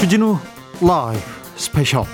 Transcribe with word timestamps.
주진우 0.00 0.38
라이브 0.80 1.22
스페셜 1.56 2.04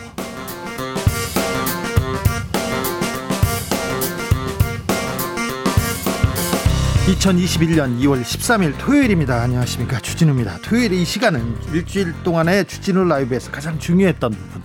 2021년 7.06 8.01
2월 8.01 8.22
13일 8.22 8.76
토요일입니다. 8.76 9.40
안녕하십니까. 9.40 10.01
주진우입니다. 10.01 10.58
토요일 10.62 10.94
이 10.94 11.04
시간은 11.04 11.58
일주일 11.72 12.12
동안의 12.24 12.64
주진우 12.64 13.04
라이브에서 13.04 13.52
가장 13.52 13.78
중요했던 13.78 14.32
부분, 14.32 14.62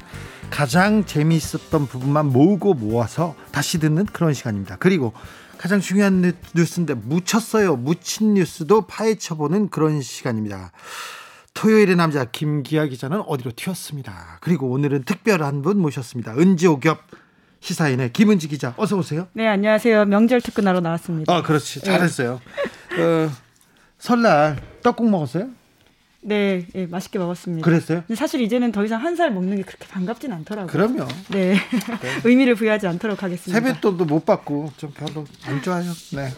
가장 0.49 1.05
재미있었던 1.05 1.85
부분만 1.85 2.25
모으고 2.25 2.73
모아서 2.73 3.35
다시 3.51 3.77
듣는 3.77 4.07
그런 4.07 4.33
시간입니다. 4.33 4.77
그리고 4.79 5.13
가장 5.59 5.79
중요한 5.79 6.33
뉴스인데 6.55 6.95
묻혔어요. 6.95 7.75
묻힌 7.75 8.33
뉴스도 8.33 8.87
파헤쳐보는 8.87 9.69
그런 9.69 10.01
시간입니다. 10.01 10.71
토요일의 11.53 11.95
남자 11.95 12.25
김기아 12.25 12.85
기자는 12.85 13.21
어디로 13.27 13.51
튀었습니다. 13.55 14.37
그리고 14.41 14.69
오늘은 14.69 15.03
특별한 15.03 15.61
분 15.61 15.79
모셨습니다. 15.79 16.33
은지오겹 16.37 16.99
시사인의 17.59 18.13
김은지 18.13 18.47
기자 18.47 18.73
어서 18.77 18.97
오세요. 18.97 19.27
네 19.33 19.47
안녕하세요. 19.47 20.05
명절 20.05 20.41
특근하러 20.41 20.79
나왔습니다. 20.79 21.31
아 21.33 21.41
그렇지 21.43 21.81
잘했어요. 21.81 22.41
네. 22.95 23.03
어, 23.03 23.29
설날 23.99 24.61
떡국 24.81 25.09
먹었어요? 25.09 25.49
네, 26.23 26.67
네, 26.73 26.85
맛있게 26.85 27.17
먹었습니다. 27.17 27.65
그랬어요? 27.65 28.03
사실 28.15 28.41
이제는 28.41 28.71
더 28.71 28.85
이상 28.85 29.03
한 29.03 29.15
살 29.15 29.31
먹는 29.31 29.57
게 29.57 29.63
그렇게 29.63 29.85
반갑진 29.87 30.31
않더라고요. 30.31 30.67
그럼요. 30.71 31.07
네. 31.29 31.53
네. 31.53 31.57
의미를 32.23 32.55
부여하지 32.55 32.87
않도록 32.87 33.23
하겠습니다. 33.23 33.59
세뱃돈도 33.59 34.05
못 34.05 34.25
받고 34.25 34.71
좀 34.77 34.91
별로 34.91 35.25
안 35.45 35.61
좋아요. 35.61 35.91
네. 36.15 36.29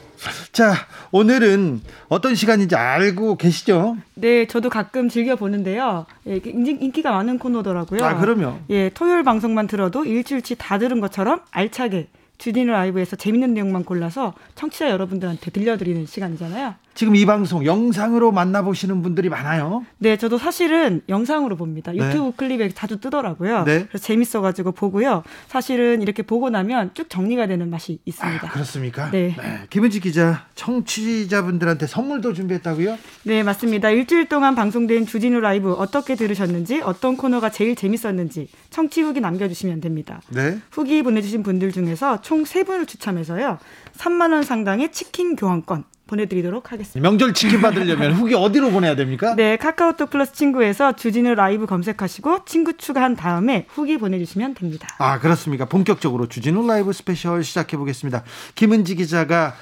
자, 0.53 0.73
오늘은 1.11 1.81
어떤 2.07 2.33
시간인지 2.33 2.75
알고 2.75 3.35
계시죠? 3.35 3.97
네, 4.15 4.47
저도 4.47 4.69
가끔 4.69 5.09
즐겨 5.09 5.35
보는데요. 5.35 6.05
예, 6.27 6.39
인기가 6.45 7.11
많은 7.11 7.37
코너더라고요. 7.39 8.03
아, 8.03 8.17
그럼요. 8.17 8.59
예, 8.69 8.89
토요일 8.93 9.23
방송만 9.23 9.67
들어도 9.67 10.05
일주일치 10.05 10.55
다 10.57 10.77
들은 10.79 10.99
것처럼 11.01 11.41
알차게 11.51 12.07
주디는 12.39 12.73
라이브에서 12.73 13.15
재밌는 13.15 13.53
내용만 13.53 13.83
골라서 13.85 14.33
청취자 14.55 14.89
여러분들한테 14.89 15.51
들려드리는 15.51 16.05
시간이잖아요. 16.07 16.75
지금 16.93 17.15
이 17.15 17.25
방송 17.25 17.65
영상으로 17.65 18.31
만나보시는 18.31 19.01
분들이 19.01 19.27
많아요. 19.29 19.85
네, 19.97 20.15
저도 20.17 20.37
사실은 20.37 21.01
영상으로 21.09 21.55
봅니다. 21.55 21.91
네. 21.91 21.97
유튜브 21.97 22.25
네. 22.25 22.33
클립에 22.35 22.69
자주 22.69 22.99
뜨더라고요. 22.99 23.63
네. 23.63 23.85
그래서 23.87 24.05
재밌어가지고 24.05 24.73
보고요. 24.73 25.23
사실은 25.47 26.01
이렇게 26.01 26.21
보고 26.21 26.49
나면 26.49 26.91
쭉 26.93 27.09
정리가 27.09 27.47
되는 27.47 27.69
맛이 27.69 27.99
있습니다. 28.05 28.47
아, 28.47 28.51
그렇습니까? 28.51 29.09
네. 29.11 29.35
네. 29.37 29.61
김은지 29.69 29.99
기자, 29.99 30.45
청취자분들한테 30.55 31.87
선물도 31.87 32.33
준비했다고요? 32.33 32.97
네, 33.23 33.43
맞습니다. 33.43 33.89
일주일 33.89 34.29
동안 34.29 34.53
방송된 34.55 35.05
주진우 35.05 35.39
라이브 35.39 35.73
어떻게 35.73 36.15
들으셨는지, 36.15 36.81
어떤 36.81 37.17
코너가 37.17 37.49
제일 37.49 37.75
재밌었는지 37.75 38.47
청취 38.69 39.01
후기 39.01 39.19
남겨주시면 39.19 39.81
됩니다. 39.81 40.21
네. 40.29 40.59
후기 40.71 41.01
보내주신 41.01 41.43
분들 41.43 41.71
중에서 41.71 42.21
총 42.21 42.43
세 42.43 42.63
분을 42.63 42.85
추첨해서요. 42.85 43.57
3만 43.97 44.31
원 44.33 44.43
상당의 44.43 44.91
치킨 44.91 45.35
교환권 45.35 45.85
보내드리도록 46.07 46.71
하겠습니다. 46.71 47.09
명절 47.09 47.33
치킨 47.33 47.61
받으려면 47.61 48.13
후기 48.15 48.35
어디로 48.35 48.71
보내야 48.71 48.95
됩니까? 48.95 49.35
네, 49.35 49.57
카카오톡 49.57 50.09
플러스 50.09 50.33
친구에서 50.33 50.93
주진우 50.93 51.35
라이브 51.35 51.65
검색하시고 51.65 52.45
친구 52.45 52.77
추가한 52.77 53.15
다음에 53.15 53.65
후기 53.69 53.97
보내주시면 53.97 54.55
됩니다. 54.55 54.87
아 54.99 55.19
그렇습니까? 55.19 55.65
본격적으로 55.65 56.27
주진우 56.27 56.67
라이브 56.67 56.91
스페셜 56.93 57.43
시작해 57.43 57.77
보겠습니다. 57.77 58.23
김은지 58.55 58.95
기자가 58.95 59.53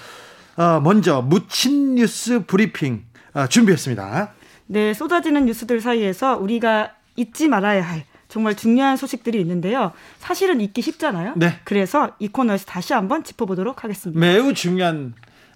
어, 0.58 0.80
먼저 0.82 1.22
묻힌 1.22 1.96
뉴스 1.96 2.46
브리핑 2.46 3.04
어, 3.34 3.48
준비했습니다. 3.48 4.34
네, 4.68 4.94
쏟아지는 4.94 5.46
뉴스들 5.46 5.82
사이에서 5.82 6.38
우리가 6.38 6.94
잊지 7.16 7.48
말아야 7.48 7.84
할 7.84 8.06
정말 8.30 8.56
중요한 8.56 8.96
소식들이 8.96 9.40
있는데요. 9.42 9.92
사실은 10.20 10.62
잊기 10.62 10.82
쉽잖아요. 10.82 11.34
네. 11.36 11.60
그래서 11.66 12.16
이 12.20 12.30
코너에서 12.30 12.66
다시 12.66 12.94
한번 12.94 13.26
짚어보도록 13.26 13.84
하겠습니다. 13.84 14.18
매우 14.18 14.54
중요한 14.54 15.14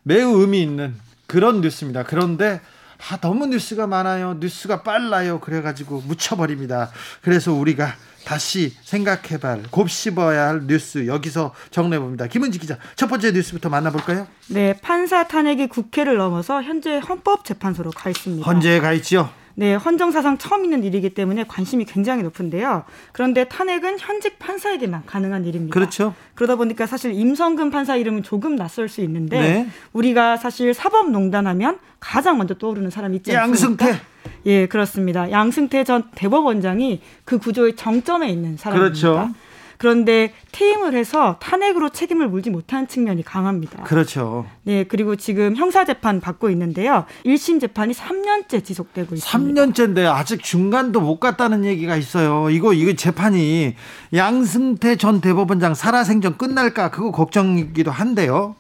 매우 0.08 0.40
의미 0.40 0.62
있는 0.62 0.96
그런 1.26 1.62
뉴스입니다. 1.62 2.04
그런데 2.04 2.62
아, 3.10 3.18
너무 3.18 3.48
뉴스가 3.48 3.88
많아요. 3.88 4.38
뉴스가 4.40 4.84
빨라요. 4.84 5.40
그래가지고 5.40 6.04
묻혀버립니다. 6.06 6.92
그래서 7.22 7.54
우리가 7.54 7.96
다시 8.24 8.74
생각해봐야 8.84 9.64
곱씹어야 9.72 10.48
할 10.48 10.68
뉴스 10.68 11.08
여기서 11.08 11.54
정리해봅니다. 11.72 12.28
김은지 12.28 12.60
기자 12.60 12.78
첫 12.96 13.08
번째 13.08 13.32
뉴스부터 13.32 13.70
만나볼까요? 13.70 14.28
네, 14.50 14.80
판사 14.80 15.28
탄핵이 15.28 15.68
국회를 15.68 16.18
넘어서 16.18 16.62
현재 16.62 17.00
헌법재판소로 17.00 17.92
가 17.92 18.10
있습니다. 18.12 18.46
헌재에 18.46 18.80
가 18.80 18.94
있죠. 18.94 19.30
네, 19.56 19.76
헌정사상 19.76 20.38
처음 20.38 20.66
있는 20.66 20.84
일이기 20.84 21.10
때문에 21.12 21.46
관심이 21.48 21.86
굉장히 21.86 22.24
높은데요. 22.24 22.84
그런데 23.14 23.46
탄핵은 23.46 23.98
현직 24.00 24.38
판사에게만 24.38 25.04
가능한 25.06 25.46
일입니다. 25.46 25.74
그렇죠. 25.74 26.14
그러다 26.36 26.56
보니까 26.58 26.86
사실 26.86 27.14
임성근 27.14 27.72
판사 27.72 27.96
이름은 27.96 28.24
조금 28.24 28.56
낯설 28.56 28.90
수 28.90 29.02
있는데 29.02 29.40
네. 29.40 29.68
우리가 29.94 30.38
사실 30.38 30.74
사법농단하면 30.74 31.80
가장 32.00 32.38
먼저 32.38 32.54
떠오르는 32.54 32.90
사람이 32.90 33.18
있지 33.18 33.36
않습니까? 33.36 33.86
양승태. 33.88 34.06
예, 34.46 34.68
그렇습니다. 34.68 35.32
양승태 35.32 35.84
전 35.86 36.04
대법원장이 36.14 37.02
그 37.24 37.40
구조의 37.40 37.76
정점에 37.76 38.30
있는 38.30 38.58
사람입니다. 38.58 39.02
그렇죠. 39.02 39.34
그런데 39.78 40.34
퇴임을 40.52 40.94
해서 40.96 41.38
탄핵으로 41.40 41.90
책임을 41.90 42.28
물지 42.28 42.50
못한 42.50 42.88
측면이 42.88 43.24
강합니다. 43.24 43.84
그렇죠. 43.84 44.46
네, 44.64 44.84
그리고 44.84 45.16
지금 45.16 45.56
형사 45.56 45.86
재판 45.86 46.20
받고 46.20 46.50
있는데요. 46.52 47.06
1심 47.26 47.60
재판이 47.62 47.94
3년째 47.94 48.64
지속되고 48.64 49.16
있습니다. 49.16 49.64
3년째인데 49.64 50.06
아직 50.12 50.44
중간도 50.44 51.02
못 51.02 51.20
갔다는 51.20 51.66
얘기가 51.66 51.96
있어요. 51.96 52.50
이거 52.50 52.74
이거 52.74 52.94
재판이 52.94 53.76
양승태 54.14 54.96
전 54.96 55.22
대법원장 55.22 55.74
살아생전 55.74 56.38
끝날까 56.38 56.92
그거 56.92 57.12
걱정이기도 57.12 57.92
한데요. 57.92 58.56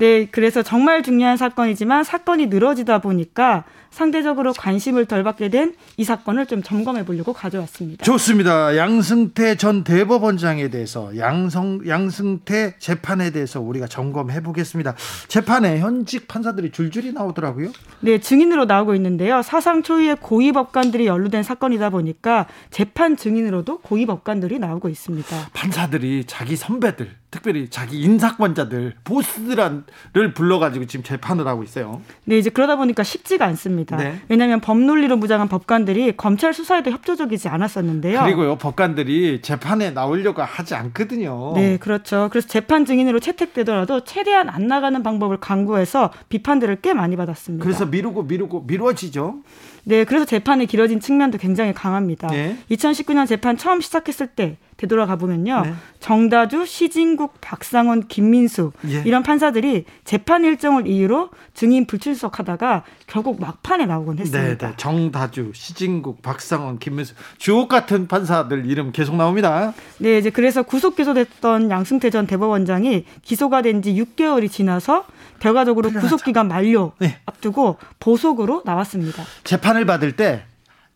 네, 0.00 0.26
그래서 0.30 0.62
정말 0.62 1.02
중요한 1.02 1.36
사건이지만 1.36 2.04
사건이 2.04 2.46
늘어지다 2.46 3.00
보니까 3.00 3.64
상대적으로 3.90 4.52
관심을 4.52 5.04
덜 5.04 5.22
받게 5.24 5.50
된 5.50 5.74
이 6.00 6.04
사건을 6.04 6.46
좀 6.46 6.62
점검해 6.62 7.04
보려고 7.04 7.34
가져왔습니다. 7.34 8.02
좋습니다. 8.06 8.74
양승태 8.74 9.56
전 9.56 9.84
대법원장에 9.84 10.68
대해서 10.68 11.14
양성 11.18 11.80
양승태 11.86 12.76
재판에 12.78 13.30
대해서 13.32 13.60
우리가 13.60 13.86
점검해 13.86 14.42
보겠습니다. 14.42 14.94
재판에 15.28 15.78
현직 15.80 16.26
판사들이 16.26 16.72
줄줄이 16.72 17.12
나오더라고요. 17.12 17.72
네, 18.00 18.18
증인으로 18.18 18.64
나오고 18.64 18.94
있는데요. 18.94 19.42
사상 19.42 19.82
초유의 19.82 20.16
고위 20.22 20.52
법관들이 20.52 21.06
연루된 21.06 21.42
사건이다 21.42 21.90
보니까 21.90 22.46
재판 22.70 23.18
증인으로도 23.18 23.80
고위 23.80 24.06
법관들이 24.06 24.58
나오고 24.58 24.88
있습니다. 24.88 25.50
판사들이 25.52 26.24
자기 26.26 26.56
선배들 26.56 27.19
특별히 27.30 27.68
자기 27.70 28.00
인사권자들 28.00 28.94
보스들을 29.04 30.34
불러가지고 30.34 30.86
지금 30.86 31.04
재판을 31.04 31.46
하고 31.46 31.62
있어요. 31.62 32.02
네, 32.24 32.38
이제 32.38 32.50
그러다 32.50 32.76
보니까 32.76 33.04
쉽지가 33.04 33.44
않습니다. 33.46 33.96
네. 33.96 34.20
왜냐하면 34.28 34.60
법논리로 34.60 35.16
무장한 35.16 35.48
법관들이 35.48 36.16
검찰 36.16 36.52
수사에도 36.52 36.90
협조적이지 36.90 37.48
않았었는데요. 37.48 38.22
그리고요, 38.22 38.56
법관들이 38.56 39.42
재판에 39.42 39.90
나오려고 39.90 40.42
하지 40.42 40.74
않거든요. 40.74 41.52
네, 41.54 41.76
그렇죠. 41.78 42.28
그래서 42.32 42.48
재판 42.48 42.84
증인으로 42.84 43.20
채택되더라도 43.20 44.04
최대한 44.04 44.48
안 44.48 44.66
나가는 44.66 45.00
방법을 45.00 45.38
강구해서 45.38 46.10
비판들을 46.28 46.80
꽤 46.82 46.94
많이 46.94 47.14
받았습니다. 47.16 47.62
그래서 47.62 47.86
미루고 47.86 48.24
미루고 48.24 48.64
미뤄지죠. 48.66 49.36
네, 49.84 50.04
그래서 50.04 50.24
재판이 50.24 50.66
길어진 50.66 51.00
측면도 51.00 51.38
굉장히 51.38 51.72
강합니다. 51.72 52.28
네. 52.28 52.58
2019년 52.70 53.26
재판 53.26 53.56
처음 53.56 53.80
시작했을 53.80 54.26
때 54.26 54.58
되돌아가 54.80 55.16
보면요. 55.16 55.62
네. 55.64 55.74
정다주, 55.98 56.64
시진국, 56.64 57.40
박상원, 57.42 58.08
김민수 58.08 58.72
예. 58.88 59.02
이런 59.04 59.22
판사들이 59.22 59.84
재판 60.04 60.44
일정을 60.44 60.86
이유로 60.86 61.28
증인 61.52 61.86
불출석하다가 61.86 62.84
결국 63.06 63.40
막판에 63.40 63.84
나오곤 63.86 64.18
했습니다. 64.18 64.42
네, 64.42 64.56
네. 64.56 64.74
정다주, 64.78 65.52
시진국, 65.54 66.22
박상원, 66.22 66.78
김민수 66.78 67.14
주옥 67.38 67.68
같은 67.68 68.08
판사들 68.08 68.64
이름 68.66 68.92
계속 68.92 69.16
나옵니다. 69.16 69.74
네, 69.98 70.16
이제 70.18 70.30
그래서 70.30 70.62
구속 70.62 70.96
기소됐던 70.96 71.70
양승태 71.70 72.08
전 72.10 72.26
대법원장이 72.26 73.04
기소가 73.22 73.62
된 73.62 73.80
지 73.80 73.94
6개월이 73.94 74.50
지나서 74.50 75.06
결과적으로 75.38 75.90
구속 75.90 76.22
기간 76.22 76.48
만료 76.48 76.92
네. 76.98 77.18
앞두고 77.24 77.78
보석으로 77.98 78.62
나왔습니다. 78.66 79.22
재판을 79.42 79.86
받을 79.86 80.12
때 80.12 80.44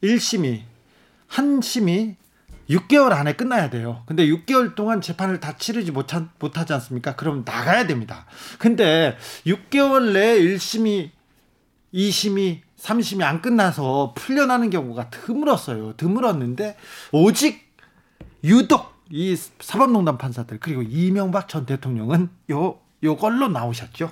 1심이 0.03 0.61
한 1.27 1.61
심이 1.63 2.17
6개월 2.71 3.13
안에 3.13 3.35
끝나야 3.35 3.71
돼요. 3.71 4.03
근데 4.07 4.27
6개월 4.27 4.75
동안 4.75 5.01
재판을 5.01 5.41
다 5.41 5.57
치르지 5.57 5.91
못하, 5.91 6.27
못하지 6.39 6.73
않습니까? 6.75 7.17
그럼 7.17 7.43
나가야 7.45 7.87
됩니다. 7.87 8.27
근데 8.59 9.17
6개월 9.47 10.13
내에 10.13 10.39
1심이, 10.41 11.11
2심이, 11.93 12.61
3심이 12.79 13.23
안 13.23 13.41
끝나서 13.43 14.13
풀려나는 14.17 14.71
경우가 14.71 15.11
드물었어요. 15.11 15.95
드물었는데, 15.97 16.77
오직 17.13 17.73
유독 18.43 18.95
이 19.11 19.37
사법농단 19.61 20.19
판사들, 20.19 20.59
그리고 20.61 20.83
이명박 20.83 21.49
전 21.49 21.67
대통령은 21.67 22.31
요, 22.51 22.81
요걸로 23.03 23.49
나오셨죠. 23.49 24.11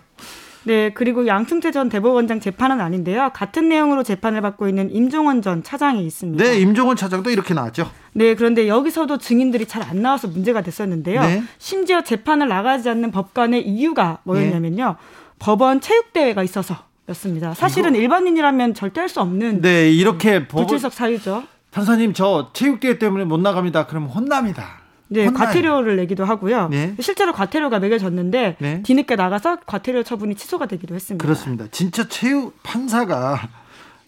네, 0.65 0.91
그리고 0.91 1.27
양승태 1.27 1.71
전 1.73 1.89
대법원장 1.89 2.41
재판은 2.41 2.81
아닌데요. 2.81 3.31
같은 3.35 3.69
내용으로 3.69 4.03
재판을 4.03 4.41
받고 4.41 4.69
있는 4.69 4.91
임종원 4.95 5.43
전 5.43 5.63
차장이 5.63 6.07
있습니다. 6.07 6.43
네, 6.43 6.59
임종원 6.61 6.97
차장도 6.97 7.31
이렇게 7.31 7.53
나왔죠. 7.55 7.91
네, 8.13 8.35
그런데 8.35 8.69
여기서도 8.69 9.19
증인들이 9.19 9.67
잘 9.67 9.83
안 9.83 10.01
나와서 10.03 10.29
문제가 10.29 10.63
됐었는데요. 10.63 11.21
네. 11.23 11.43
심지어 11.59 12.03
재판을 12.03 12.47
나가지 12.49 12.89
않는 12.89 13.11
법관의 13.11 13.67
이유가 13.67 14.19
뭐였냐면요. 14.25 14.97
네. 14.99 15.07
법원 15.41 15.81
체육대회가 15.81 16.43
있어서 16.45 16.77
였습니다. 17.09 17.53
사실은? 17.55 17.97
일반인이라면 17.97 18.75
절대 18.75 19.01
할 19.01 19.09
수 19.09 19.21
없는 19.21 19.61
네, 19.61 19.91
이렇게 19.91 20.47
불출석 20.47 20.93
사유죠. 20.93 21.43
판사님 21.73 22.13
저 22.13 22.51
체육대회 22.53 22.99
때문에 22.99 23.25
못 23.25 23.41
나갑니다. 23.41 23.87
그럼 23.87 24.05
혼납니다. 24.07 24.82
네. 25.13 25.31
과태료를 25.31 25.97
내기도 25.97 26.25
하고요. 26.25 26.69
네. 26.69 26.95
실제로 27.01 27.33
과태료가 27.33 27.79
매겨졌는데 27.79 28.57
네. 28.59 28.83
뒤늦게 28.83 29.17
나가서 29.17 29.59
과태료 29.67 30.03
처분이 30.03 30.35
취소가 30.35 30.67
되기도 30.67 30.95
했습니다. 30.95 31.23
그렇습니다. 31.23 31.67
진짜 31.71 32.09
체육 32.09 32.63
판사가 32.63 33.49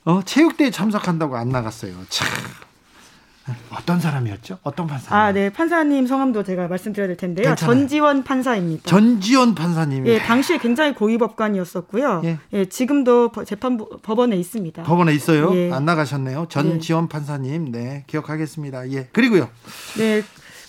어, 0.05 0.23
체육대회 0.25 0.71
참석한다고 0.71 1.37
안 1.37 1.49
나갔어요. 1.49 1.95
참. 2.09 2.29
어떤 3.71 4.01
사람이었죠? 4.01 4.59
어떤 4.63 4.87
판사? 4.87 5.15
아, 5.15 5.33
네. 5.33 5.51
판사님 5.51 6.07
성함도 6.07 6.45
제가 6.45 6.67
말씀드려야 6.67 7.09
될 7.09 7.17
텐데요. 7.17 7.49
괜찮아요. 7.49 7.75
전지원 7.75 8.23
판사입니다. 8.25 8.85
전지원 8.85 9.55
판사님. 9.55 10.07
예, 10.07 10.19
당시에 10.19 10.57
굉장히 10.59 10.95
고위 10.95 11.19
법관이었었고요. 11.19 12.23
예. 12.25 12.39
예 12.55 12.65
지금도 12.65 13.33
재판부 13.45 13.99
법원에 14.03 14.37
있습니다. 14.37 14.85
법원에 14.85 15.13
있어요? 15.13 15.55
예. 15.55 15.71
안 15.73 15.85
나가셨네요. 15.85 16.47
전지원 16.49 17.05
예. 17.05 17.09
판사님. 17.09 17.71
네, 17.71 18.05
기억하겠습니다. 18.07 18.91
예. 18.93 19.09
그리고요. 19.13 19.51
네. 19.99 20.23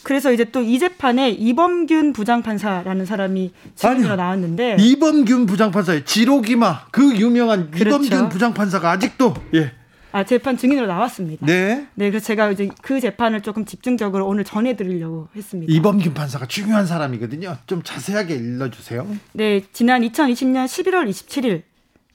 그래서 0.06 0.32
이제 0.32 0.44
또 0.46 0.62
이 0.62 0.80
재판에 0.80 1.32
이범균 1.32 2.14
부장판사라는 2.14 3.06
사람이 3.06 3.52
증인으로 3.76 4.16
나왔는데 4.16 4.78
이범균 4.80 5.46
부장판사의 5.48 6.06
지록이마 6.06 6.88
그 6.92 7.16
유명한 7.18 7.72
그렇죠. 7.72 8.04
이범균 8.04 8.30
부장판사가 8.30 8.92
아직도 8.92 9.34
예. 9.56 9.72
아, 10.12 10.24
재판 10.24 10.56
증인으로 10.58 10.88
나왔습니다. 10.88 11.46
네. 11.46 11.88
네, 11.96 12.10
그래서 12.10 12.28
제가 12.28 12.50
이제 12.52 12.70
그 12.82 13.02
재판을 13.02 13.42
조금 13.42 13.66
집중적으로 13.66 14.26
오늘 14.26 14.46
전해드리려고 14.46 15.28
했습니다. 15.36 15.74
이범균 15.74 16.14
판사가 16.14 16.46
중요한 16.46 16.86
사람이거든요. 16.86 17.58
좀 17.68 17.82
자세하게 17.84 18.36
일러주세요. 18.36 19.06
네, 19.34 19.62
지난 19.74 20.04
2020년 20.04 20.66
11월 20.68 21.10
27일 21.10 21.64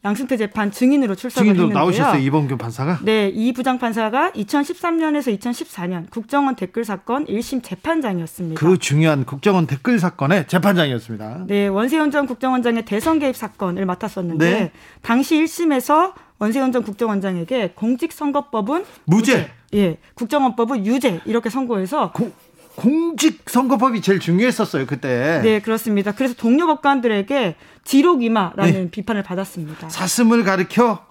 양승태 0.02 0.38
재판 0.38 0.70
증인으로 0.70 1.14
출석을 1.14 1.44
증인으로 1.44 1.68
했는데요. 1.68 1.78
나오셨어요 1.78 2.22
이범균 2.22 2.56
판사가? 2.56 3.00
네, 3.02 3.28
이 3.28 3.52
부장 3.52 3.78
판사가 3.78 4.30
2013년에서 4.30 5.38
2014년 5.38 6.08
국정원 6.10 6.56
댓글 6.56 6.84
사건 6.86 7.26
1심 7.26 7.62
재판장이었습니다. 7.62 8.58
그 8.58 8.78
중요한 8.78 9.24
국정원 9.26 9.66
댓글 9.66 9.98
사건의 9.98 10.46
재판장이었습니다. 10.46 11.44
네, 11.46 11.66
원세훈 11.66 12.10
전 12.10 12.26
국정원장의 12.26 12.86
대선 12.86 13.18
개입 13.18 13.36
사건을 13.36 13.84
맡았었는데 13.84 14.50
네. 14.50 14.72
당시 15.02 15.36
1심에서 15.42 16.14
원세훈 16.38 16.72
전 16.72 16.82
국정원장에게 16.82 17.72
공직선거법은 17.74 18.84
무죄, 19.04 19.32
무죄. 19.34 19.50
예, 19.74 19.98
국정원법은 20.14 20.86
유죄 20.86 21.20
이렇게 21.26 21.50
선고해서 21.50 22.12
고, 22.12 22.32
공직선거법이 22.80 24.00
제일 24.00 24.20
중요했었어요 24.20 24.86
그때. 24.86 25.40
네 25.42 25.60
그렇습니다. 25.60 26.12
그래서 26.12 26.34
동료 26.34 26.66
법관들에게 26.66 27.56
지록이마라는 27.84 28.72
네. 28.72 28.90
비판을 28.90 29.22
받았습니다. 29.22 29.90
사슴을 29.90 30.44
가리켜 30.44 31.06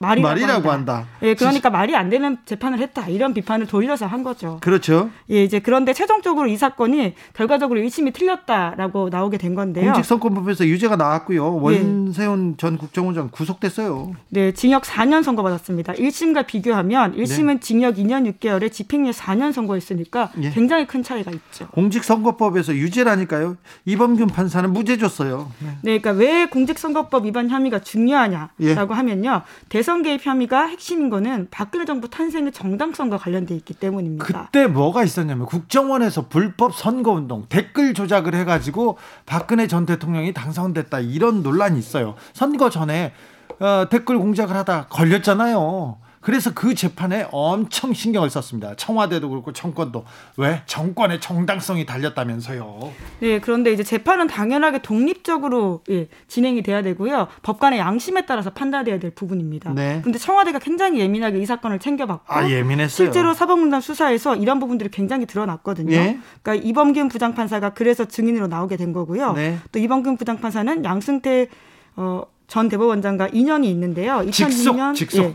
말이라고, 0.00 0.28
말이라고 0.28 0.70
한다. 0.70 0.78
한다. 0.78 1.06
예, 1.22 1.34
그러니까 1.34 1.70
말이 1.70 1.96
안 1.96 2.08
되는 2.08 2.38
재판을 2.44 2.78
했다. 2.78 3.08
이런 3.08 3.34
비판을 3.34 3.66
돌려서 3.66 4.06
한 4.06 4.22
거죠. 4.22 4.58
그렇죠. 4.60 5.10
예, 5.30 5.42
이제 5.42 5.58
그런데 5.58 5.92
최종적으로 5.92 6.46
이 6.48 6.56
사건이 6.56 7.14
결과적으로 7.34 7.80
1심이 7.80 8.14
틀렸다라고 8.14 9.08
나오게 9.08 9.38
된 9.38 9.56
건데요. 9.56 9.92
공직선거법에서 9.92 10.66
유죄가 10.66 10.96
나왔고요. 10.96 11.56
원세훈 11.56 12.52
예. 12.52 12.56
전 12.56 12.78
국정원장 12.78 13.28
구속됐어요. 13.32 14.12
네, 14.28 14.52
징역 14.52 14.84
4년 14.84 15.24
선고받았습니다. 15.24 15.94
1심과 15.94 16.46
비교하면 16.46 17.16
1심은 17.16 17.46
네. 17.54 17.60
징역 17.60 17.96
2년 17.96 18.32
6개월에 18.32 18.70
집행유예 18.70 19.10
4년 19.10 19.52
선고했으니까 19.52 20.30
예. 20.42 20.50
굉장히 20.50 20.86
큰 20.86 21.02
차이가 21.02 21.32
있죠. 21.32 21.66
공직선거법에서 21.68 22.74
유죄라니까요. 22.74 23.56
이범균 23.84 24.28
판사는 24.28 24.72
무죄 24.72 24.96
줬어요. 24.96 25.50
네, 25.58 25.68
네 25.82 25.98
그러니까 25.98 26.12
왜 26.12 26.46
공직선거법 26.46 27.26
위반 27.26 27.50
혐의가 27.50 27.80
중요하냐라고 27.80 28.54
예. 28.60 28.76
하면요. 28.76 29.42
대 29.68 29.82
대선 29.88 30.02
개입 30.02 30.26
혐의가 30.26 30.66
핵심인 30.66 31.08
거는 31.08 31.48
박근혜 31.50 31.86
정부 31.86 32.10
탄생의 32.10 32.52
정당성과 32.52 33.16
관련돼 33.16 33.54
있기 33.54 33.72
때문입니다. 33.72 34.44
그때 34.44 34.66
뭐가 34.66 35.02
있었냐면 35.02 35.46
국정원에서 35.46 36.28
불법 36.28 36.74
선거 36.74 37.12
운동 37.12 37.46
댓글 37.48 37.94
조작을 37.94 38.34
해 38.34 38.44
가지고 38.44 38.98
박근혜 39.24 39.66
전 39.66 39.86
대통령이 39.86 40.34
당선됐다 40.34 41.00
이런 41.00 41.42
논란이 41.42 41.78
있어요. 41.78 42.16
선거 42.34 42.68
전에 42.68 43.14
어, 43.60 43.86
댓글 43.88 44.18
공작을 44.18 44.54
하다 44.56 44.88
걸렸잖아요. 44.90 45.96
그래서 46.28 46.52
그 46.52 46.74
재판에 46.74 47.26
엄청 47.32 47.94
신경을 47.94 48.28
썼습니다. 48.28 48.74
청와대도 48.74 49.30
그렇고 49.30 49.54
정권도 49.54 50.04
왜 50.36 50.60
정권의 50.66 51.22
정당성이 51.22 51.86
달렸다면서요. 51.86 52.92
네, 53.20 53.40
그런데 53.40 53.72
이제 53.72 53.82
재판은 53.82 54.26
당연하게 54.26 54.82
독립적으로 54.82 55.80
예, 55.88 56.06
진행이 56.26 56.62
돼야 56.62 56.82
되고요. 56.82 57.28
법관의 57.40 57.78
양심에 57.78 58.26
따라서 58.26 58.50
판단돼야 58.50 58.98
될 58.98 59.10
부분입니다. 59.10 59.72
네. 59.72 60.00
그런데 60.02 60.18
청와대가 60.18 60.58
굉장히 60.58 61.00
예민하게 61.00 61.38
이 61.38 61.46
사건을 61.46 61.78
챙겨봤고 61.78 62.30
아, 62.30 62.46
예민했어요. 62.50 63.06
실제로 63.06 63.32
사법농단 63.32 63.80
수사에서 63.80 64.36
이런 64.36 64.60
부분들이 64.60 64.90
굉장히 64.90 65.24
드러났거든요. 65.24 65.96
네. 65.96 66.18
그러니까 66.42 66.68
이범균 66.68 67.08
부장판사가 67.08 67.70
그래서 67.70 68.04
증인으로 68.04 68.48
나오게 68.48 68.76
된 68.76 68.92
거고요. 68.92 69.32
네. 69.32 69.56
또 69.72 69.78
이범균 69.78 70.18
부장판사는 70.18 70.84
양승태 70.84 71.48
어, 71.96 72.20
전 72.48 72.68
대법원장과 72.68 73.28
인연이 73.32 73.70
있는데요. 73.70 74.18
2006년 74.26 74.94
직속, 74.94 74.94
직속. 74.94 75.24
예, 75.24 75.34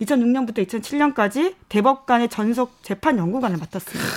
2006년부터 0.00 0.66
2007년까지 0.66 1.54
대법관의 1.68 2.28
전속 2.28 2.82
재판 2.82 3.18
연구관을 3.18 3.58
맡았습니다. 3.58 4.10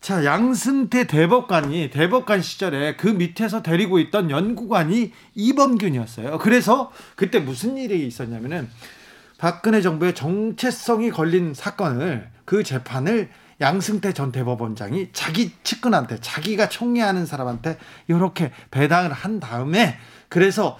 자, 0.00 0.24
양승태 0.24 1.06
대법관이 1.06 1.90
대법관 1.90 2.40
시절에 2.40 2.96
그 2.96 3.06
밑에서 3.06 3.62
데리고 3.62 3.98
있던 3.98 4.30
연구관이 4.30 5.12
이범균이었어요. 5.34 6.38
그래서 6.38 6.90
그때 7.16 7.38
무슨 7.38 7.76
일이 7.76 8.06
있었냐면은 8.06 8.68
박근혜 9.36 9.80
정부의 9.80 10.14
정체성이 10.14 11.10
걸린 11.10 11.54
사건을 11.54 12.28
그 12.44 12.62
재판을 12.62 13.30
양승태 13.60 14.14
전 14.14 14.32
대법원장이 14.32 15.10
자기 15.12 15.52
측근한테 15.62 16.18
자기가 16.20 16.70
총리하는 16.70 17.26
사람한테 17.26 17.78
이렇게 18.08 18.52
배당을 18.70 19.12
한 19.12 19.38
다음에 19.38 19.98
그래서 20.30 20.78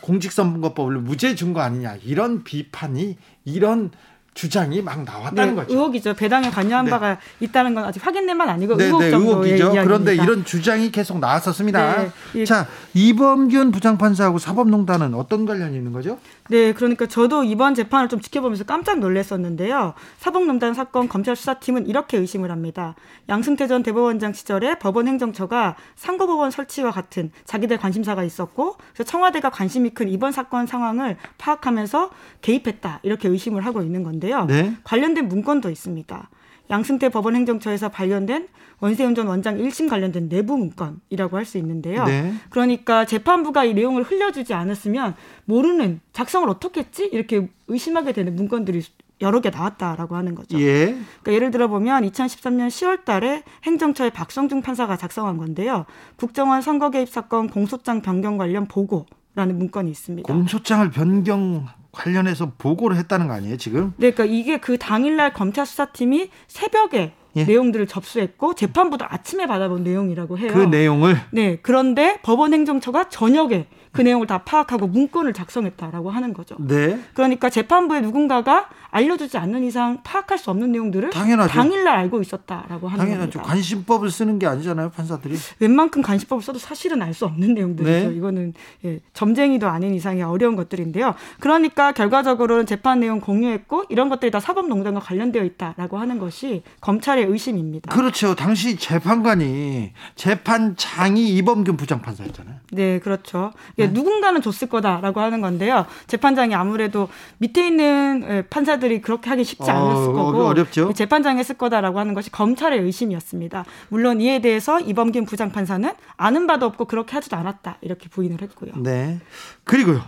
공직선거법을 0.00 0.98
무죄 0.98 1.34
준 1.34 1.52
거 1.54 1.60
아니냐. 1.60 1.96
이런 2.04 2.44
비판이 2.44 3.16
이런 3.44 3.90
주장이 4.36 4.82
막 4.82 5.02
나왔다는 5.02 5.54
네, 5.56 5.62
거죠. 5.62 5.74
의혹이죠. 5.74 6.14
배당에 6.14 6.50
관여한 6.50 6.84
네. 6.84 6.90
바가 6.90 7.18
있다는 7.40 7.74
건 7.74 7.84
아직 7.84 8.06
확인된 8.06 8.36
바 8.36 8.44
아니고 8.44 8.76
네, 8.76 8.84
의혹 8.84 9.00
네, 9.00 9.06
의혹이죠. 9.06 9.56
이야기입니다. 9.56 9.84
그런데 9.84 10.14
이런 10.14 10.44
주장이 10.44 10.92
계속 10.92 11.18
나왔었습니다. 11.18 12.12
네, 12.34 12.44
자, 12.44 12.68
이범균 12.92 13.72
부장판사하고 13.72 14.38
사법농단은 14.38 15.14
어떤 15.14 15.46
관련이 15.46 15.74
있는 15.74 15.92
거죠? 15.92 16.18
네, 16.50 16.74
그러니까 16.74 17.06
저도 17.06 17.44
이번 17.44 17.74
재판을 17.74 18.08
좀 18.08 18.20
지켜보면서 18.20 18.64
깜짝 18.64 18.98
놀랐었는데요. 18.98 19.94
사법농단 20.18 20.74
사건 20.74 21.08
검찰 21.08 21.34
수사팀은 21.34 21.86
이렇게 21.86 22.18
의심을 22.18 22.50
합니다. 22.50 22.94
양승태 23.30 23.66
전 23.66 23.82
대법원장 23.82 24.34
시절에 24.34 24.78
법원 24.78 25.08
행정처가 25.08 25.76
상고법원 25.96 26.50
설치와 26.50 26.90
같은 26.90 27.30
자기들 27.46 27.78
관심사가 27.78 28.22
있었고, 28.22 28.76
그래서 28.92 29.10
청와대가 29.10 29.48
관심이 29.48 29.90
큰 29.90 30.10
이번 30.10 30.30
사건 30.30 30.66
상황을 30.66 31.16
파악하면서 31.38 32.10
개입했다 32.42 33.00
이렇게 33.02 33.28
의심을 33.28 33.64
하고 33.64 33.80
있는 33.80 34.02
건데. 34.02 34.25
있는데요. 34.26 34.44
네? 34.46 34.76
관련된 34.84 35.28
문건도 35.28 35.70
있습니다. 35.70 36.30
양승태 36.68 37.10
법원 37.10 37.36
행정처에서 37.36 37.88
발견된 37.90 38.48
원세훈 38.80 39.14
전 39.14 39.28
원장 39.28 39.56
1심 39.56 39.88
관련된 39.88 40.28
내부 40.28 40.58
문건이라고 40.58 41.36
할 41.36 41.46
수 41.46 41.58
있는데요. 41.58 42.04
네. 42.04 42.34
그러니까 42.50 43.04
재판부가 43.04 43.64
이 43.64 43.72
내용을 43.72 44.02
흘려주지 44.02 44.52
않았으면 44.52 45.14
모르는 45.44 46.00
작성을 46.12 46.48
어떻게 46.50 46.80
했지? 46.80 47.06
이렇게 47.06 47.48
의심하게 47.68 48.12
되는 48.12 48.34
문건들이 48.34 48.82
여러 49.22 49.40
개 49.40 49.48
나왔다라고 49.48 50.16
하는 50.16 50.34
거죠. 50.34 50.60
예. 50.60 50.86
그러니까 51.22 51.32
예를 51.32 51.50
들어 51.50 51.68
보면 51.68 52.02
2013년 52.02 52.68
10월 52.68 53.04
달에 53.04 53.44
행정처의 53.62 54.10
박성중 54.10 54.60
판사가 54.60 54.96
작성한 54.96 55.38
건데요. 55.38 55.86
국정원 56.16 56.60
선거 56.60 56.90
개입 56.90 57.08
사건 57.08 57.48
공소장 57.48 58.02
변경 58.02 58.36
관련 58.36 58.66
보고 58.66 59.06
라는 59.36 59.56
문건이 59.58 59.90
있습니다. 59.90 60.30
공소장을 60.30 60.90
변경 60.90 61.66
관련해서 61.96 62.52
보고를 62.58 62.96
했다는 62.98 63.26
거 63.26 63.34
아니에요, 63.34 63.56
지금? 63.56 63.94
네, 63.96 64.10
그러니까 64.10 64.24
이게 64.24 64.58
그 64.58 64.78
당일날 64.78 65.32
검찰 65.32 65.66
수사팀이 65.66 66.30
새벽에 66.46 67.14
예. 67.36 67.44
내용들을 67.44 67.86
접수했고 67.86 68.54
재판부도 68.54 69.04
아침에 69.08 69.46
받아본 69.46 69.82
내용이라고 69.82 70.38
해요. 70.38 70.52
그 70.54 70.60
내용을 70.60 71.16
네. 71.30 71.58
그런데 71.60 72.18
법원 72.22 72.54
행정처가 72.54 73.08
저녁에 73.10 73.66
그 73.92 74.02
내용을 74.02 74.26
다 74.26 74.38
파악하고 74.38 74.86
문건을 74.86 75.32
작성했다라고 75.32 76.10
하는 76.10 76.32
거죠. 76.32 76.56
네. 76.58 76.98
그러니까 77.14 77.50
재판부에 77.50 78.00
누군가가 78.00 78.68
알려주지 78.96 79.36
않는 79.36 79.62
이상 79.64 79.98
파악할 80.02 80.38
수 80.38 80.50
없는 80.50 80.72
내용들을 80.72 81.10
당연하죠. 81.10 81.52
당일날 81.52 81.96
알고 81.98 82.22
있었다라고 82.22 82.88
하는 82.88 83.04
당연하죠. 83.04 83.38
겁니다. 83.40 83.42
관심법을 83.42 84.10
쓰는 84.10 84.38
게 84.38 84.46
아니잖아요, 84.46 84.90
판사들이. 84.90 85.36
웬만큼 85.60 86.00
관심법을 86.00 86.42
써도 86.42 86.58
사실은 86.58 87.02
알 87.02 87.16
수 87.16 87.24
없는 87.24 87.54
내용들이죠. 87.54 88.10
네. 88.10 88.14
이거는 88.14 88.52
예, 88.84 89.00
점쟁이도 89.14 89.66
아닌 89.68 89.94
이상의 89.94 90.22
어려운 90.22 90.54
것들인데요. 90.54 91.14
그러니까 91.40 91.92
결과적으로는 91.92 92.66
재판 92.66 93.00
내용 93.00 93.20
공유했고 93.20 93.84
이런 93.88 94.10
것들이 94.10 94.30
다 94.30 94.38
사법농단과 94.38 95.00
관련되어 95.00 95.44
있다라고 95.44 95.96
하는 95.96 96.18
것이 96.18 96.62
검찰의 96.82 97.24
의심입니다. 97.24 97.94
그렇죠. 97.94 98.34
당시 98.34 98.76
재판관이 98.76 99.92
재판장이 100.14 101.36
이범균 101.36 101.76
부장판사였잖아요. 101.76 102.56
네, 102.72 102.98
그렇죠. 102.98 103.52
예, 103.78 103.86
네. 103.86 103.92
누군가는 103.92 104.42
줬을 104.42 104.68
거다라고 104.68 105.20
하는 105.20 105.40
건데요. 105.40 105.86
재판장이 106.06 106.54
아무래도 106.54 107.08
밑에 107.38 107.66
있는 107.66 108.26
예, 108.28 108.42
판사들 108.42 108.85
이 108.92 109.00
그렇게 109.00 109.30
하기 109.30 109.44
쉽지 109.44 109.70
어, 109.70 109.74
않았을 109.74 110.12
거고 110.12 110.44
어렵죠. 110.46 110.92
재판장이 110.92 111.38
했을 111.38 111.56
거다라고 111.56 111.98
하는 111.98 112.14
것이 112.14 112.30
검찰의 112.30 112.80
의심이었습니다. 112.80 113.64
물론 113.88 114.20
이에 114.20 114.40
대해서 114.40 114.80
이범균 114.80 115.26
부장판사는 115.26 115.90
아는 116.16 116.46
바도 116.46 116.66
없고 116.66 116.84
그렇게 116.86 117.12
하지도 117.14 117.36
않았다 117.36 117.78
이렇게 117.80 118.08
부인을 118.08 118.42
했고요. 118.42 118.72
네. 118.76 119.20
그리고요. 119.64 120.02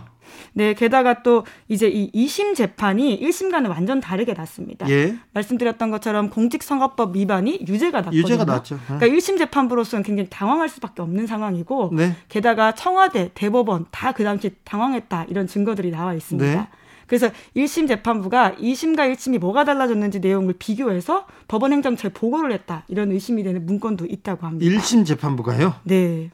네, 0.53 0.73
게다가 0.73 1.21
또 1.23 1.45
이제 1.67 1.87
이 1.87 2.11
2심 2.11 2.55
재판이 2.55 3.19
1심과는 3.21 3.69
완전 3.69 3.99
다르게 3.99 4.33
났습니다. 4.33 4.89
예. 4.89 5.15
말씀드렸던 5.33 5.89
것처럼 5.91 6.29
공직선거법 6.29 7.15
위반이 7.15 7.59
유죄가 7.67 7.99
났거든요. 7.99 8.21
유죄가 8.21 8.45
났죠. 8.45 8.75
네. 8.75 8.81
그러니까 8.97 9.07
1심 9.07 9.37
재판부로서는 9.37 10.03
굉장히 10.03 10.29
당황할 10.29 10.69
수밖에 10.69 11.01
없는 11.01 11.27
상황이고 11.27 11.91
네. 11.93 12.15
게다가 12.29 12.73
청와대, 12.73 13.31
대법원 13.33 13.85
다 13.91 14.11
그 14.11 14.23
당시 14.23 14.51
당황했다 14.65 15.25
이런 15.29 15.47
증거들이 15.47 15.91
나와 15.91 16.13
있습니다. 16.13 16.59
네. 16.61 16.67
그래서 17.09 17.29
1심 17.57 17.87
재판부가 17.87 18.53
2심과 18.59 19.11
1심이 19.11 19.39
뭐가 19.39 19.65
달라졌는지 19.65 20.19
내용을 20.19 20.53
비교해서 20.59 21.25
법원 21.47 21.73
행정처에 21.73 22.11
보고를 22.11 22.53
했다. 22.53 22.83
이런 22.87 23.11
의심이 23.11 23.43
되는 23.43 23.65
문건도 23.65 24.05
있다고 24.05 24.45
합니다. 24.45 24.71
1심 24.71 25.05
재판부가요? 25.05 25.73
네. 25.83 26.29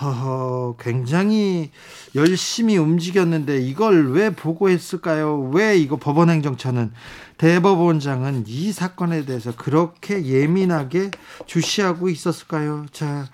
허허, 0.00 0.76
굉장히 0.80 1.70
열심히 2.14 2.76
움직였는데 2.76 3.60
이걸 3.60 4.12
왜 4.12 4.30
보고했을까요? 4.30 5.50
왜 5.52 5.76
이거 5.78 5.96
법원 5.96 6.28
행정처는 6.28 6.92
대법원장은 7.38 8.44
이 8.46 8.72
사건에 8.72 9.24
대해서 9.24 9.52
그렇게 9.56 10.24
예민하게 10.24 11.10
주시하고 11.46 12.08
있었을까요? 12.08 12.86
자, 12.92 13.28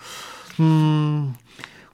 음, 0.60 1.34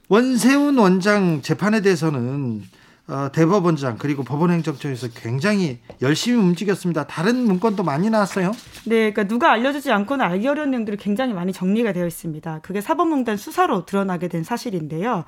원세훈 0.09 0.77
원장 0.77 1.41
재판에 1.41 1.81
대해서는 1.81 2.63
어, 3.07 3.29
대법원장 3.31 3.97
그리고 3.99 4.23
법원행정처에서 4.23 5.09
굉장히 5.15 5.79
열심히 6.01 6.39
움직였습니다. 6.39 7.05
다른 7.05 7.37
문건도 7.45 7.83
많이 7.83 8.09
나왔어요. 8.09 8.51
네, 8.85 9.11
그러니까 9.11 9.25
누가 9.25 9.51
알려주지 9.51 9.91
않고는 9.91 10.25
알기 10.25 10.47
어려운 10.47 10.71
내용들이 10.71 10.97
굉장히 10.97 11.33
많이 11.33 11.53
정리가 11.53 11.93
되어 11.93 12.07
있습니다. 12.07 12.59
그게 12.63 12.81
사법농단 12.81 13.37
수사로 13.37 13.85
드러나게 13.85 14.27
된 14.27 14.43
사실인데요. 14.43 15.23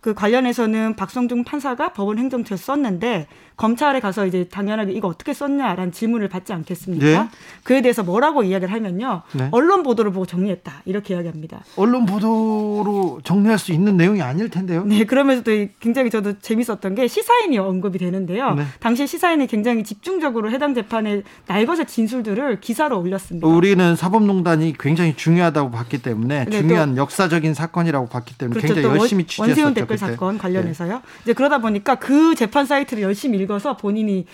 그 0.00 0.14
관련해서는 0.14 0.96
박성중 0.96 1.44
판사가 1.44 1.92
법원 1.92 2.18
행정처에 2.18 2.56
썼는데 2.56 3.26
검찰에 3.56 4.00
가서 4.00 4.24
이제 4.24 4.44
당연하게 4.44 4.92
이거 4.92 5.08
어떻게 5.08 5.34
썼냐라는 5.34 5.92
질문을 5.92 6.28
받지 6.28 6.54
않겠습니까? 6.54 7.04
네. 7.04 7.28
그에 7.62 7.82
대해서 7.82 8.02
뭐라고 8.02 8.42
이야기를 8.42 8.72
하면요. 8.72 9.20
네. 9.32 9.48
언론 9.50 9.82
보도를 9.82 10.12
보고 10.12 10.24
정리했다. 10.24 10.82
이렇게 10.86 11.12
이야기합니다. 11.12 11.62
언론 11.76 12.06
보도로 12.06 13.20
정리할 13.22 13.58
수 13.58 13.72
있는 13.72 13.98
내용이 13.98 14.22
아닐 14.22 14.48
텐데요. 14.48 14.84
네, 14.86 15.04
그러면서도 15.04 15.50
굉장히 15.78 16.08
저도 16.08 16.38
재밌었던 16.38 16.94
게 16.94 17.06
시사인이 17.06 17.58
언급이 17.58 17.98
되는데요. 17.98 18.54
네. 18.54 18.64
당시 18.78 19.06
시사인이 19.06 19.46
굉장히 19.48 19.84
집중적으로 19.84 20.50
해당 20.50 20.72
재판의 20.72 21.22
날것의 21.46 21.86
진술들을 21.86 22.60
기사로 22.60 22.98
올렸습니다. 22.98 23.46
우리는 23.46 23.94
사법농단이 23.94 24.74
굉장히 24.78 25.14
중요하다고 25.14 25.70
봤기 25.70 26.00
때문에 26.00 26.46
네, 26.46 26.50
중요한 26.50 26.96
역사적인 26.96 27.52
사건이라고 27.52 28.06
봤기 28.08 28.38
때문에 28.38 28.58
그렇죠, 28.58 28.74
굉장히 28.74 28.98
열심히 28.98 29.24
취재했었죠. 29.24 29.89
댓글 29.94 30.06
그때. 30.06 30.12
사건 30.12 30.38
관련해서요. 30.38 30.94
네. 30.94 31.00
이제 31.22 31.32
그러다 31.34 31.58
보니까 31.58 31.96
그 31.96 32.34
재판 32.34 32.64
사이트를 32.64 33.02
열심히 33.02 33.38
읽 33.38 33.50
읽어서 33.50 33.76
본인이 33.76 34.26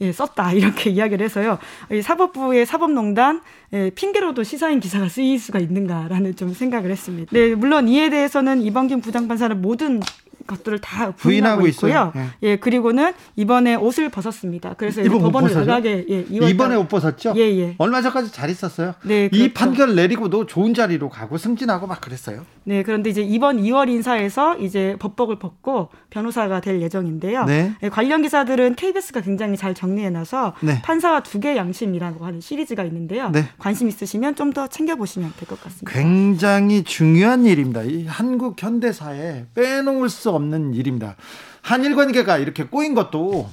예, 0.00 0.10
썼다 0.10 0.52
이렇게 0.54 0.90
이야기를 0.90 1.24
해서요. 1.24 1.58
사법부의 2.02 2.66
사법농단 2.66 3.42
예, 3.72 3.90
핑계로도 3.90 4.42
시사인 4.42 4.80
기사가 4.80 5.08
쓰일 5.08 5.38
수가 5.38 5.60
있는가라는 5.60 6.34
좀 6.34 6.52
생각을 6.52 6.90
했습니다. 6.90 7.30
네, 7.32 7.54
물론 7.54 7.88
이에 7.88 8.10
대해서는 8.10 8.62
이범김 8.62 9.00
부장판사는 9.00 9.60
모든 9.62 10.00
것들을 10.46 10.78
다 10.80 11.12
부인하고, 11.12 11.62
부인하고 11.62 11.66
있고요. 11.68 12.12
예. 12.16 12.26
예. 12.42 12.56
그리고는 12.56 13.12
이번에 13.36 13.74
옷을 13.74 14.08
벗었습니다. 14.08 14.74
그래서 14.78 15.02
법원을 15.02 15.54
나가게 15.54 16.06
예, 16.08 16.26
이번에 16.30 16.74
옷 16.76 16.88
벗었죠? 16.88 17.34
예, 17.36 17.42
예. 17.58 17.74
얼마 17.78 18.00
전까지 18.02 18.32
잘 18.32 18.48
있었어요. 18.50 18.94
네, 19.04 19.28
그렇죠. 19.28 19.44
이 19.44 19.52
판결 19.52 19.94
내리고도 19.94 20.46
좋은 20.46 20.72
자리로 20.74 21.08
가고 21.08 21.36
승진하고 21.38 21.86
막 21.86 22.00
그랬어요. 22.00 22.44
네, 22.64 22.82
그런데 22.82 23.10
이제 23.10 23.20
이번 23.22 23.58
2월 23.60 23.88
인사에서 23.88 24.56
이제 24.58 24.96
법복을 25.00 25.38
벗고 25.38 25.88
변호사가 26.10 26.60
될 26.60 26.80
예정인데요. 26.80 27.44
네. 27.44 27.72
네 27.80 27.88
관련 27.88 28.22
기사들은 28.22 28.76
KBS가 28.76 29.20
굉장히 29.20 29.56
잘 29.56 29.74
정리해놔서 29.74 30.54
네. 30.60 30.80
판사와 30.82 31.22
두 31.24 31.42
개 31.42 31.56
양심이라고 31.56 32.24
하는 32.24 32.40
시리즈가 32.40 32.84
있는데요. 32.84 33.30
네. 33.30 33.48
관심 33.58 33.88
있으시면 33.88 34.36
좀 34.36 34.52
더 34.52 34.66
챙겨보시면 34.66 35.32
될 35.38 35.48
것 35.48 35.58
같습니다. 35.62 35.90
굉장히 35.90 36.84
중요한 36.84 37.46
일입니다. 37.46 37.82
이 37.82 38.04
한국 38.06 38.62
현대사에 38.62 39.46
빼놓을 39.54 40.10
수 40.10 40.28
없는 40.34 40.74
일입니다. 40.74 41.16
한일 41.60 41.96
관계가 41.96 42.38
이렇게 42.38 42.64
꼬인 42.64 42.94
것도 42.94 43.50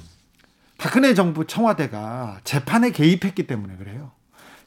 박근혜 0.78 1.14
정부 1.14 1.46
청와대가 1.46 2.40
재판에 2.44 2.90
개입했기 2.90 3.46
때문에 3.46 3.76
그래요. 3.76 4.12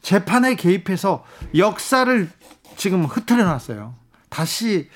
재판에 0.01 0.55
개입해서 0.55 1.23
역사를 1.57 2.29
지금 2.77 3.05
흐트려 3.05 3.45
놨어요. 3.45 3.95
다시 4.29 4.89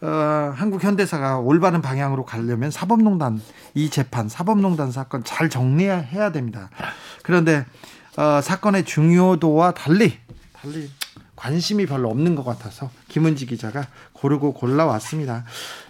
어, 0.00 0.52
한국 0.54 0.84
현대사가 0.84 1.38
올바른 1.38 1.80
방향으로 1.80 2.24
가려면 2.24 2.70
사법농단 2.70 3.40
이 3.74 3.88
재판 3.90 4.28
사법농단 4.28 4.92
사건 4.92 5.24
잘 5.24 5.48
정리해야 5.48 6.32
됩니다. 6.32 6.70
그런데 7.22 7.64
어, 8.16 8.40
사건의 8.40 8.84
중요도와 8.84 9.72
달리 9.72 10.18
달리 10.52 10.90
관심이 11.46 11.86
별로 11.86 12.08
없는 12.08 12.34
것 12.34 12.44
같아서 12.44 12.90
김은지 13.06 13.46
기자가 13.46 13.86
고르고 14.12 14.52
골라왔습니다. 14.52 15.44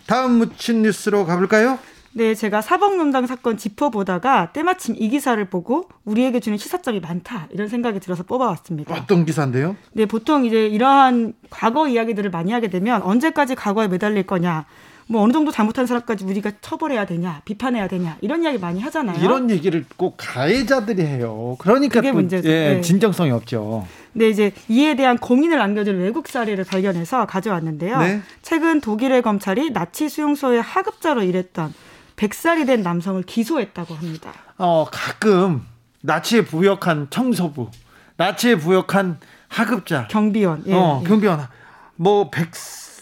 다음 0.07 0.33
묻힌 0.33 0.83
뉴스로 0.83 1.25
가볼까요? 1.25 1.79
네, 2.13 2.35
제가 2.35 2.61
사법농단 2.61 3.27
사건 3.27 3.57
짚어보다가 3.57 4.53
때마침 4.53 4.97
이 4.99 5.09
기사를 5.09 5.43
보고 5.49 5.89
우리에게 6.05 6.41
주는 6.41 6.59
시사점이 6.59 7.01
많다 7.01 7.49
이런 7.51 7.69
생각이 7.69 8.01
들어서 8.01 8.23
뽑아왔습니다. 8.23 8.95
어떤 8.95 9.25
기사인데요? 9.25 9.77
네, 9.95 10.05
보통 10.05 10.45
이제 10.45 10.67
이러한 10.67 11.33
과거 11.49 11.89
이야기들을 11.89 12.31
많이 12.31 12.53
하게 12.53 12.69
되면 12.69 13.01
언제까지 13.01 13.55
과거에 13.55 13.89
매달릴 13.89 14.27
거냐, 14.27 14.67
뭐 15.09 15.23
어느 15.23 15.33
정도 15.33 15.53
잘못한 15.53 15.87
사람까지 15.87 16.25
우리가 16.25 16.53
처벌해야 16.61 17.07
되냐, 17.07 17.41
비판해야 17.45 17.87
되냐 17.87 18.17
이런 18.21 18.43
이야기 18.43 18.59
많이 18.59 18.81
하잖아요. 18.81 19.23
이런 19.25 19.51
얘기를 19.51 19.85
꼭 19.97 20.15
가해자들이 20.17 21.03
해요. 21.03 21.57
그러니까 21.61 22.01
그게 22.01 22.11
문제죠. 22.11 22.49
예, 22.49 22.75
네. 22.75 22.81
진정성이 22.81 23.31
없죠. 23.31 23.87
네, 24.13 24.29
이제 24.29 24.53
이에 24.69 24.97
대한 24.97 25.17
고민을 25.19 25.61
안겨줄 25.61 25.99
외국 25.99 26.27
사례를 26.27 26.65
발견해서 26.65 27.27
가져왔는데요. 27.27 27.99
네. 27.99 28.23
최근 28.43 28.81
독일의 28.81 29.23
검찰이 29.23 29.71
나치 29.73 30.09
수용소의 30.09 30.61
하급자로 30.63 31.23
일했던 31.23 31.73
100살이 32.17 32.67
된 32.67 32.83
남성을 32.83 33.23
기소했다고 33.23 33.95
합니다. 33.95 34.33
어, 34.59 34.87
가끔 34.91 35.63
나치에 36.01 36.45
부역한 36.45 37.09
청소부, 37.11 37.71
나치에 38.17 38.57
부역한 38.57 39.19
하급자, 39.49 40.09
경비원, 40.09 40.65
예, 40.67 40.75
어, 40.75 41.01
예. 41.05 41.09
경비원, 41.09 41.47
뭐 41.95 42.31
100, 42.31 42.51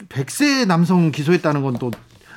100세 0.08 0.66
남성 0.66 1.11
기소했다는 1.11 1.62
건 1.62 1.76
또 1.78 1.90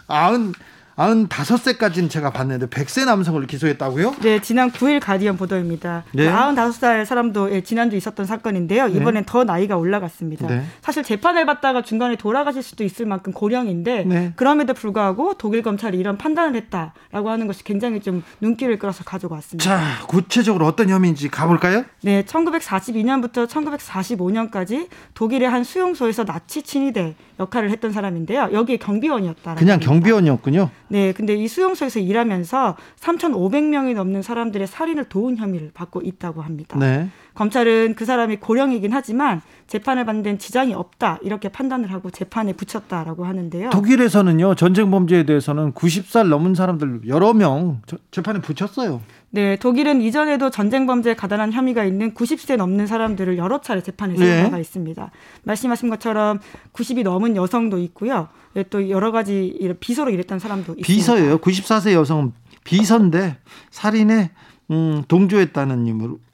아흔 0.07 0.53
95세까지는 0.97 2.09
제가 2.09 2.31
봤는데 2.31 2.67
100세 2.67 3.05
남성을 3.05 3.45
기소했다고요? 3.45 4.15
네, 4.21 4.41
지난 4.41 4.71
9일 4.71 4.99
가디언 4.99 5.37
보도입니다. 5.37 6.03
네. 6.11 6.27
95살 6.27 7.05
사람도 7.05 7.53
예, 7.53 7.61
지난주 7.61 7.95
있었던 7.95 8.25
사건인데요. 8.25 8.87
네. 8.87 8.93
이번엔 8.93 9.23
네. 9.23 9.25
더 9.25 9.43
나이가 9.43 9.77
올라갔습니다. 9.77 10.47
네. 10.47 10.63
사실 10.81 11.03
재판을 11.03 11.45
받다가 11.45 11.83
중간에 11.83 12.15
돌아가실 12.15 12.63
수도 12.63 12.83
있을 12.83 13.05
만큼 13.05 13.31
고령인데 13.31 14.05
네. 14.05 14.33
그럼에도 14.35 14.73
불구하고 14.73 15.35
독일 15.35 15.61
검찰이 15.61 15.97
이런 15.99 16.17
판단을 16.17 16.55
했다라고 16.55 17.29
하는 17.29 17.45
것이 17.45 17.63
굉장히 17.63 18.01
좀 18.01 18.23
눈길을 18.41 18.79
끌어서 18.79 19.03
가지고 19.03 19.35
왔습니다. 19.35 19.63
자, 19.63 20.05
구체적으로 20.07 20.65
어떤 20.65 20.89
혐의인지 20.89 21.29
가볼까요? 21.29 21.85
네, 22.01 22.23
1942년부터 22.25 23.47
1945년까지 23.47 24.87
독일의 25.13 25.47
한 25.47 25.63
수용소에서 25.63 26.25
나치 26.25 26.63
친위대 26.63 27.15
역할을 27.39 27.69
했던 27.69 27.91
사람인데요. 27.91 28.49
여기에 28.51 28.77
경비원이었다. 28.77 29.55
그냥 29.55 29.79
경비원이었군요. 29.79 30.71
네, 30.89 31.11
근데 31.13 31.35
이 31.35 31.47
수용소에서 31.47 31.99
일하면서 31.99 32.77
3,500명이 32.99 33.93
넘는 33.93 34.21
사람들의 34.21 34.67
살인을 34.67 35.05
도운 35.05 35.37
혐의를 35.37 35.71
받고 35.73 36.01
있다고 36.01 36.41
합니다. 36.41 36.77
네. 36.77 37.09
검찰은 37.37 37.93
그 37.93 38.03
사람이 38.03 38.37
고령이긴 38.37 38.91
하지만 38.91 39.43
재판을 39.67 40.05
받는 40.05 40.23
데는 40.23 40.39
지장이 40.39 40.73
없다 40.73 41.19
이렇게 41.21 41.49
판단을 41.49 41.93
하고 41.93 42.09
재판에 42.09 42.53
붙였다라고 42.53 43.25
하는데요. 43.25 43.69
독일에서는요 43.69 44.55
전쟁 44.55 44.89
범죄에 44.89 45.23
대해서는 45.23 45.73
90살 45.73 46.29
넘은 46.29 46.55
사람들 46.55 47.01
여러 47.07 47.33
명 47.33 47.81
재판에 48.09 48.41
붙였어요. 48.41 49.01
네, 49.29 49.55
독일은 49.57 50.01
이전에도 50.01 50.49
전쟁 50.49 50.87
범죄에 50.87 51.13
가담한 51.13 51.53
혐의가 51.53 51.83
있는 51.83 52.15
90세 52.15 52.57
넘는 52.57 52.87
사람들을 52.87 53.37
여러 53.37 53.61
차례 53.61 53.83
재판에 53.83 54.15
세운 54.15 54.27
네. 54.27 54.43
바가 54.43 54.57
있습니다. 54.57 55.11
말씀하신 55.43 55.89
것처럼 55.89 56.39
90이 56.73 57.03
넘은 57.03 57.35
여성도 57.35 57.77
있고요. 57.77 58.29
예, 58.55 58.63
또 58.63 58.89
여러 58.89 59.11
가지 59.11 59.75
비서로 59.79 60.09
일했던 60.09 60.39
사람도 60.39 60.73
있습니다. 60.79 60.87
비서예요. 60.87 61.37
94세 61.37 61.93
여성은 61.93 62.31
비서인데 62.63 63.37
살인에 63.69 64.31
음, 64.71 65.03
동조했다는 65.07 65.85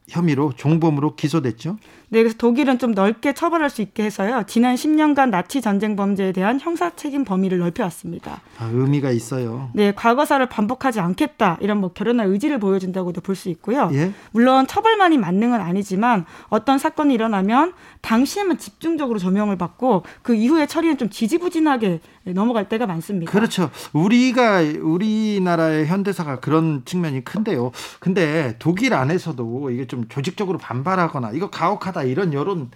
혐의로 0.07 0.53
종범으로 0.55 1.15
기소됐죠. 1.15 1.77
네, 2.13 2.19
그래서 2.21 2.35
독일은 2.37 2.77
좀 2.77 2.91
넓게 2.91 3.33
처벌할 3.33 3.71
수 3.71 3.81
있게 3.81 4.03
해서요. 4.03 4.43
지난 4.45 4.75
10년간 4.75 5.31
나치 5.31 5.61
전쟁 5.61 5.95
범죄에 5.95 6.31
대한 6.31 6.59
형사 6.59 6.91
책임 6.91 7.23
범위를 7.25 7.57
넓혀왔습니다. 7.57 8.39
아, 8.59 8.69
의미가 8.71 9.09
있어요. 9.09 9.71
네, 9.73 9.93
과거사를 9.95 10.45
반복하지 10.47 10.99
않겠다 10.99 11.57
이런 11.59 11.79
뭐 11.79 11.91
결연한 11.91 12.29
의지를 12.29 12.59
보여준다고도 12.59 13.21
볼 13.21 13.33
수 13.33 13.49
있고요. 13.49 13.89
예? 13.93 14.11
물론 14.31 14.67
처벌만이 14.67 15.17
만능은 15.17 15.59
아니지만 15.59 16.25
어떤 16.49 16.77
사건이 16.77 17.15
일어나면 17.15 17.73
당시에만 18.01 18.59
집중적으로 18.59 19.17
조명을 19.17 19.57
받고 19.57 20.03
그 20.21 20.35
이후에 20.35 20.67
처리는 20.67 20.99
좀 20.99 21.09
지지부진하게 21.09 21.99
넘어갈 22.25 22.69
때가 22.69 22.85
많습니다. 22.85 23.31
그렇죠. 23.31 23.71
우리가 23.91 24.59
우리나라의 24.81 25.87
현대사가 25.87 26.39
그런 26.39 26.83
측면이 26.85 27.23
큰데요. 27.25 27.71
근데 27.99 28.55
독일 28.59 28.93
안에서도 28.93 29.71
이게 29.71 29.87
좀 29.87 30.07
조직적으로 30.09 30.59
반발하거나 30.59 31.31
이거 31.33 31.49
가혹하다 31.49 32.02
이런 32.03 32.33
여론 32.33 32.69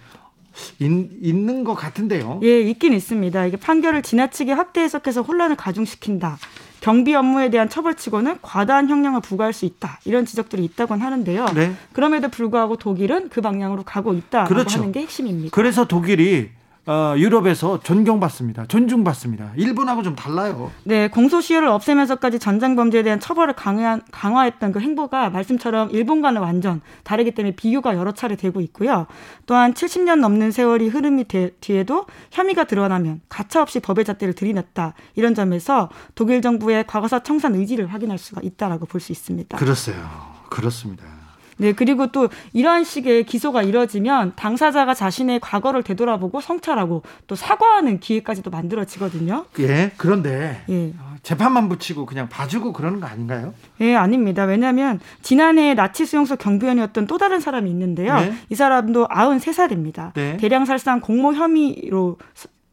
있, 0.78 0.90
있는 1.22 1.64
것 1.64 1.74
같은데요. 1.74 2.40
예, 2.42 2.60
있긴 2.60 2.92
있습니다. 2.92 3.46
이게 3.46 3.56
판결을 3.56 4.02
지나치게 4.02 4.52
확대 4.52 4.80
해석해서 4.80 5.22
혼란을 5.22 5.56
가중시킨다. 5.56 6.38
경비 6.80 7.14
업무에 7.14 7.50
대한 7.50 7.68
처벌치고는 7.68 8.38
과다한 8.40 8.88
형량을 8.88 9.20
부과할 9.20 9.52
수 9.52 9.64
있다. 9.64 9.98
이런 10.04 10.24
지적들이 10.24 10.64
있다곤 10.64 11.00
하는데요. 11.00 11.46
네. 11.54 11.74
그럼에도 11.92 12.28
불구하고 12.28 12.76
독일은 12.76 13.28
그 13.30 13.40
방향으로 13.40 13.82
가고 13.82 14.14
있다고 14.14 14.48
그렇죠. 14.48 14.78
하는 14.78 14.92
게 14.92 15.00
핵심입니다. 15.00 15.50
그래서 15.54 15.86
독일이 15.86 16.50
어, 16.88 17.14
유럽에서 17.18 17.80
존경받습니다. 17.80 18.64
존중받습니다. 18.64 19.52
일본하고 19.56 20.02
좀 20.02 20.16
달라요. 20.16 20.70
네, 20.84 21.08
공소시효를 21.08 21.68
없애면서까지 21.68 22.38
전쟁 22.38 22.76
범죄에 22.76 23.02
대한 23.02 23.20
처벌을 23.20 23.52
강화, 23.52 24.00
강화했던 24.10 24.72
그 24.72 24.80
행보가 24.80 25.28
말씀처럼 25.28 25.90
일본과는 25.90 26.40
완전 26.40 26.80
다르기 27.04 27.32
때문에 27.32 27.54
비교가 27.56 27.94
여러 27.94 28.12
차례 28.12 28.36
되고 28.36 28.62
있고요. 28.62 29.06
또한 29.44 29.74
70년 29.74 30.20
넘는 30.20 30.50
세월이 30.50 30.88
흐름이 30.88 31.28
되, 31.28 31.50
뒤에도 31.60 32.06
혐의가 32.30 32.64
드러나면 32.64 33.20
가차없이 33.28 33.80
법의 33.80 34.06
잣대를 34.06 34.32
들이냈다. 34.34 34.94
이런 35.14 35.34
점에서 35.34 35.90
독일 36.14 36.40
정부의 36.40 36.86
과거사 36.86 37.18
청산 37.22 37.54
의지를 37.54 37.92
확인할 37.92 38.16
수가 38.16 38.40
있다라고 38.42 38.86
볼 38.86 38.98
수 38.98 39.12
있습니다. 39.12 39.56
그렇어요. 39.58 39.94
그렇습니다. 40.48 41.17
네, 41.58 41.72
그리고 41.72 42.06
또 42.08 42.28
이러한 42.52 42.84
식의 42.84 43.24
기소가 43.24 43.62
이뤄지면 43.62 44.32
당사자가 44.36 44.94
자신의 44.94 45.40
과거를 45.40 45.82
되돌아보고 45.82 46.40
성찰하고 46.40 47.02
또 47.26 47.34
사과하는 47.34 48.00
기회까지도 48.00 48.50
만들어지거든요. 48.50 49.44
예, 49.60 49.92
그런데 49.96 50.62
예. 50.70 50.94
재판만 51.22 51.68
붙이고 51.68 52.06
그냥 52.06 52.28
봐주고 52.28 52.72
그러는 52.72 53.00
거 53.00 53.06
아닌가요? 53.06 53.52
예, 53.80 53.94
아닙니다. 53.94 54.44
왜냐하면 54.44 55.00
지난해 55.20 55.74
나치 55.74 56.06
수용소 56.06 56.36
경비원이었던 56.36 57.06
또 57.06 57.18
다른 57.18 57.40
사람이 57.40 57.68
있는데요. 57.70 58.14
네. 58.14 58.32
이 58.48 58.54
사람도 58.54 59.08
93살입니다. 59.08 60.14
네. 60.14 60.36
대량 60.38 60.64
살상 60.64 61.00
공모 61.00 61.34
혐의로 61.34 62.18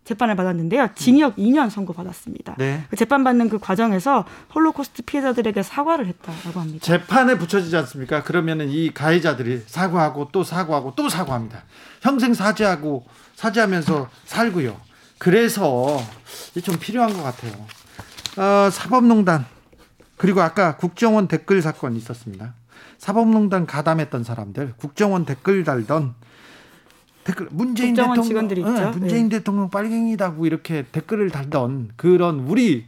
재판을 0.06 0.36
받았는데요. 0.36 0.90
징역 0.96 1.36
2년 1.36 1.70
선고 1.70 1.92
받았습니다. 1.92 2.56
네. 2.60 2.86
그 2.90 2.96
재판받는 2.96 3.50
그 3.50 3.58
과정에서 3.58 4.24
홀로코스트 4.54 5.02
피해자들에게 5.02 5.64
사과를 5.64 6.06
했다라고 6.06 6.60
합니다. 6.60 6.86
재판에 6.86 7.38
붙여지지 7.38 7.76
않습니까? 7.78 8.24
그러면은 8.24 8.70
이 8.70 8.94
가해자들이 8.94 9.64
사과하고 9.66 10.30
또 10.32 10.44
사과하고 10.44 10.94
또 10.96 11.10
사과합니다. 11.10 11.64
평생 12.02 12.36
사죄하고 12.36 13.06
사죄하면서 13.36 14.10
살고요. 14.26 14.80
그래서 15.18 16.00
좀 16.64 16.78
필요한 16.80 17.12
것 17.12 17.24
같아요. 17.24 17.54
어, 18.38 18.70
사법농단 18.70 19.46
그리고 20.18 20.42
아까 20.42 20.78
국정원 20.78 21.28
댓글 21.28 21.64
사건 21.64 21.96
있었습니다. 21.96 22.54
사법농단 23.00 23.66
가담했던 23.66 24.24
사람들, 24.24 24.74
국정원 24.78 25.26
댓글 25.26 25.64
달던 25.64 26.14
댓글 27.26 27.48
문재인 27.52 27.96
대통령. 27.96 28.48
네, 28.48 28.86
문재인 28.92 29.30
네. 29.30 29.38
대통령 29.40 29.70
빨갱이다고 29.70 30.46
이렇게 30.46 30.86
댓글을 30.92 31.32
달던 31.32 31.92
그런 31.98 32.42
우리 32.42 32.86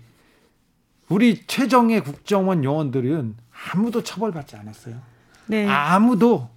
우리 1.09 1.45
최정의 1.47 2.01
국정원 2.03 2.63
요원들은 2.63 3.35
아무도 3.73 4.03
처벌받지 4.03 4.55
않았어요. 4.55 4.95
네. 5.47 5.67
아무도 5.67 6.49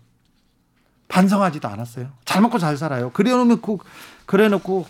반성하지도 1.09 1.69
않았어요. 1.69 2.11
잘 2.27 2.43
먹고 2.43 2.59
잘 2.59 2.77
살아요. 2.77 3.11
그래놓고 3.13 3.81
그래놓고 4.27 4.87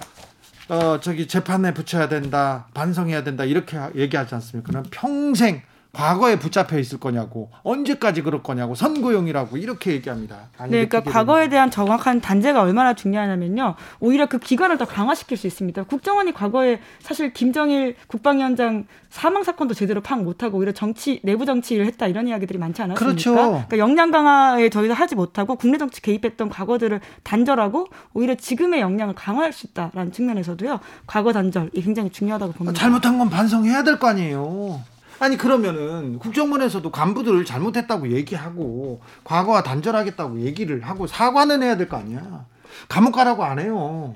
어 0.68 1.00
저기 1.00 1.28
재판에 1.28 1.72
붙여야 1.72 2.08
된다, 2.08 2.66
반성해야 2.74 3.22
된다 3.22 3.44
이렇게 3.44 3.78
얘기하지 3.94 4.34
않습니까? 4.34 4.68
그럼 4.68 4.84
평생 4.90 5.62
과거에 5.92 6.38
붙잡혀 6.38 6.78
있을 6.78 7.00
거냐고 7.00 7.50
언제까지 7.64 8.22
그럴 8.22 8.42
거냐고 8.44 8.74
선고용이라고 8.76 9.56
이렇게 9.56 9.90
얘기합니다. 9.92 10.48
네, 10.68 10.86
그러니까 10.86 11.00
과거에 11.02 11.48
대한 11.48 11.70
정확한 11.70 12.20
단죄가 12.20 12.62
얼마나 12.62 12.94
중요하냐면요. 12.94 13.74
오히려 13.98 14.26
그 14.26 14.38
기간을 14.38 14.78
더 14.78 14.84
강화시킬 14.84 15.36
수 15.36 15.48
있습니다. 15.48 15.82
국정원이 15.84 16.32
과거에 16.32 16.78
사실 17.00 17.32
김정일 17.32 17.96
국방위원장 18.06 18.86
사망 19.08 19.42
사건도 19.42 19.74
제대로 19.74 20.00
파악 20.00 20.22
못하고 20.22 20.58
오히려 20.58 20.70
정치 20.70 21.20
내부 21.24 21.44
정치를 21.44 21.84
했다 21.86 22.06
이런 22.06 22.28
이야기들이 22.28 22.58
많지 22.60 22.82
않았습니까? 22.82 23.04
그렇죠. 23.04 23.34
그러니까 23.34 23.78
역량 23.78 24.12
강화에 24.12 24.68
저희가 24.68 24.94
하지 24.94 25.16
못하고 25.16 25.56
국내 25.56 25.76
정치 25.76 26.00
개입했던 26.02 26.50
과거들을 26.50 27.00
단절하고 27.24 27.88
오히려 28.14 28.36
지금의 28.36 28.80
역량을 28.80 29.16
강화할 29.16 29.52
수 29.52 29.66
있다라는 29.66 30.12
측면에서도요. 30.12 30.78
과거 31.08 31.32
단절이 31.32 31.82
굉장히 31.82 32.10
중요하다고 32.10 32.52
봅니다. 32.52 32.78
잘못한 32.78 33.18
건 33.18 33.28
반성해야 33.28 33.82
될 33.82 33.98
거 33.98 34.06
아니에요. 34.06 34.80
아니 35.20 35.36
그러면은 35.36 36.18
국정원에서도 36.18 36.90
간부들을 36.90 37.44
잘못했다고 37.44 38.10
얘기하고 38.12 39.02
과거와 39.22 39.62
단절하겠다고 39.62 40.40
얘기를 40.40 40.80
하고 40.80 41.06
사과는 41.06 41.62
해야 41.62 41.76
될 41.76 41.88
거 41.90 41.98
아니야. 41.98 42.46
감옥 42.88 43.12
가라고 43.12 43.44
안 43.44 43.58
해요. 43.58 44.14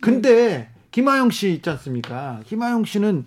근데 0.00 0.70
김하영 0.92 1.30
씨 1.30 1.52
있지 1.54 1.68
않습니까? 1.70 2.40
김하영 2.46 2.84
씨는 2.84 3.26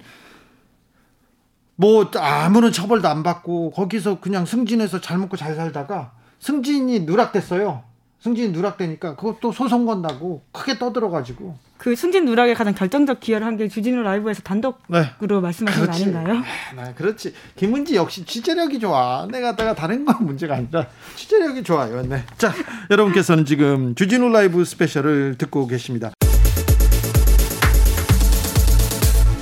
뭐 1.76 2.10
아무런 2.16 2.72
처벌도 2.72 3.08
안 3.10 3.22
받고 3.22 3.72
거기서 3.72 4.22
그냥 4.22 4.46
승진해서 4.46 5.02
잘 5.02 5.18
먹고 5.18 5.36
잘 5.36 5.56
살다가 5.56 6.14
승진이 6.40 7.02
누락됐어요. 7.02 7.84
승진 8.22 8.54
누락되니까 8.54 9.18
그것도 9.18 9.52
소송 9.52 9.86
건다고 9.86 10.42
크게 10.54 10.78
떠들어가지고 10.80 11.58
그 11.84 11.98
승진 11.98 12.24
누락에 12.24 12.54
가장 12.54 12.74
결정적 12.74 13.20
기여를 13.20 13.46
한 13.46 13.58
게 13.58 13.68
주진우 13.68 14.02
라이브에서 14.04 14.42
단독으로 14.42 14.78
네. 14.88 15.40
말씀하신 15.42 15.86
거 15.86 15.92
아닌가요? 15.92 16.42
네, 16.78 16.94
그렇지. 16.96 17.34
김은지 17.58 17.96
역시 17.98 18.24
취재력이 18.26 18.80
좋아. 18.80 19.28
내가 19.30 19.54
내가 19.58 19.76
다른 19.76 20.06
건 20.06 20.16
문제가 20.26 20.56
아니라 20.56 20.88
취재력이 21.18 21.62
좋아요. 21.62 22.02
네. 22.04 22.24
자, 22.38 22.54
여러분께서는 22.90 23.44
지금 23.44 23.96
주진우 23.96 24.30
라이브 24.30 24.64
스페셜을 24.64 25.36
듣고 25.38 25.68
계십니다. 25.68 26.14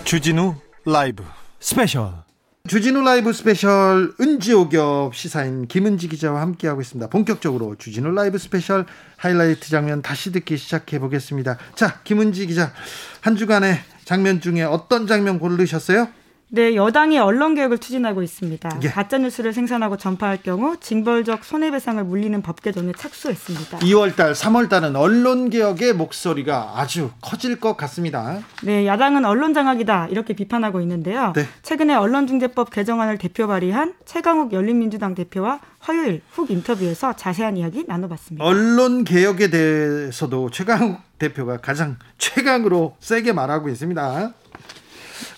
주진우 0.03 0.55
라이브 0.85 1.23
스페셜. 1.59 2.11
주진우 2.67 3.01
라이브 3.01 3.33
스페셜 3.33 4.13
은지오겹 4.21 5.15
시사인 5.15 5.67
김은지 5.67 6.07
기자와 6.07 6.41
함께하고 6.41 6.79
있습니다. 6.81 7.09
본격적으로 7.09 7.75
주진우 7.75 8.11
라이브 8.11 8.37
스페셜 8.37 8.85
하이라이트 9.17 9.67
장면 9.69 10.03
다시 10.03 10.31
듣기 10.31 10.57
시작해 10.57 10.99
보겠습니다. 10.99 11.57
자, 11.73 11.99
김은지 12.03 12.45
기자, 12.45 12.71
한 13.21 13.35
주간의 13.35 13.79
장면 14.05 14.41
중에 14.41 14.61
어떤 14.61 15.07
장면 15.07 15.39
고르셨어요? 15.39 16.07
네, 16.53 16.75
여당이 16.75 17.17
언론 17.17 17.55
개혁을 17.55 17.77
추진하고 17.77 18.21
있습니다. 18.21 18.79
예. 18.83 18.89
가짜 18.89 19.17
뉴스를 19.17 19.53
생산하고 19.53 19.95
전파할 19.95 20.43
경우 20.43 20.75
징벌적 20.77 21.45
손해배상을 21.45 22.03
물리는 22.03 22.41
법 22.41 22.61
개정에 22.61 22.91
착수했습니다. 22.91 23.79
2월 23.79 24.17
달, 24.17 24.33
3월 24.33 24.67
달은 24.67 24.97
언론 24.97 25.49
개혁의 25.49 25.93
목소리가 25.93 26.73
아주 26.75 27.11
커질 27.21 27.57
것 27.57 27.77
같습니다. 27.77 28.41
네, 28.63 28.85
야당은 28.85 29.23
언론 29.23 29.53
장악이다 29.53 30.07
이렇게 30.11 30.33
비판하고 30.33 30.81
있는데요. 30.81 31.31
네. 31.37 31.47
최근에 31.61 31.95
언론중재법 31.95 32.69
개정안을 32.69 33.17
대표 33.17 33.47
발의한 33.47 33.93
최강욱 34.03 34.51
열린민주당 34.51 35.15
대표와 35.15 35.61
화요일 35.79 36.21
훅 36.31 36.51
인터뷰에서 36.51 37.13
자세한 37.15 37.55
이야기 37.55 37.85
나눠봤습니다. 37.87 38.43
언론 38.43 39.05
개혁에 39.05 39.49
대해서도 39.49 40.49
최강욱 40.49 40.99
대표가 41.17 41.57
가장 41.57 41.97
최강으로 42.17 42.97
세게 42.99 43.31
말하고 43.31 43.69
있습니다. 43.69 44.33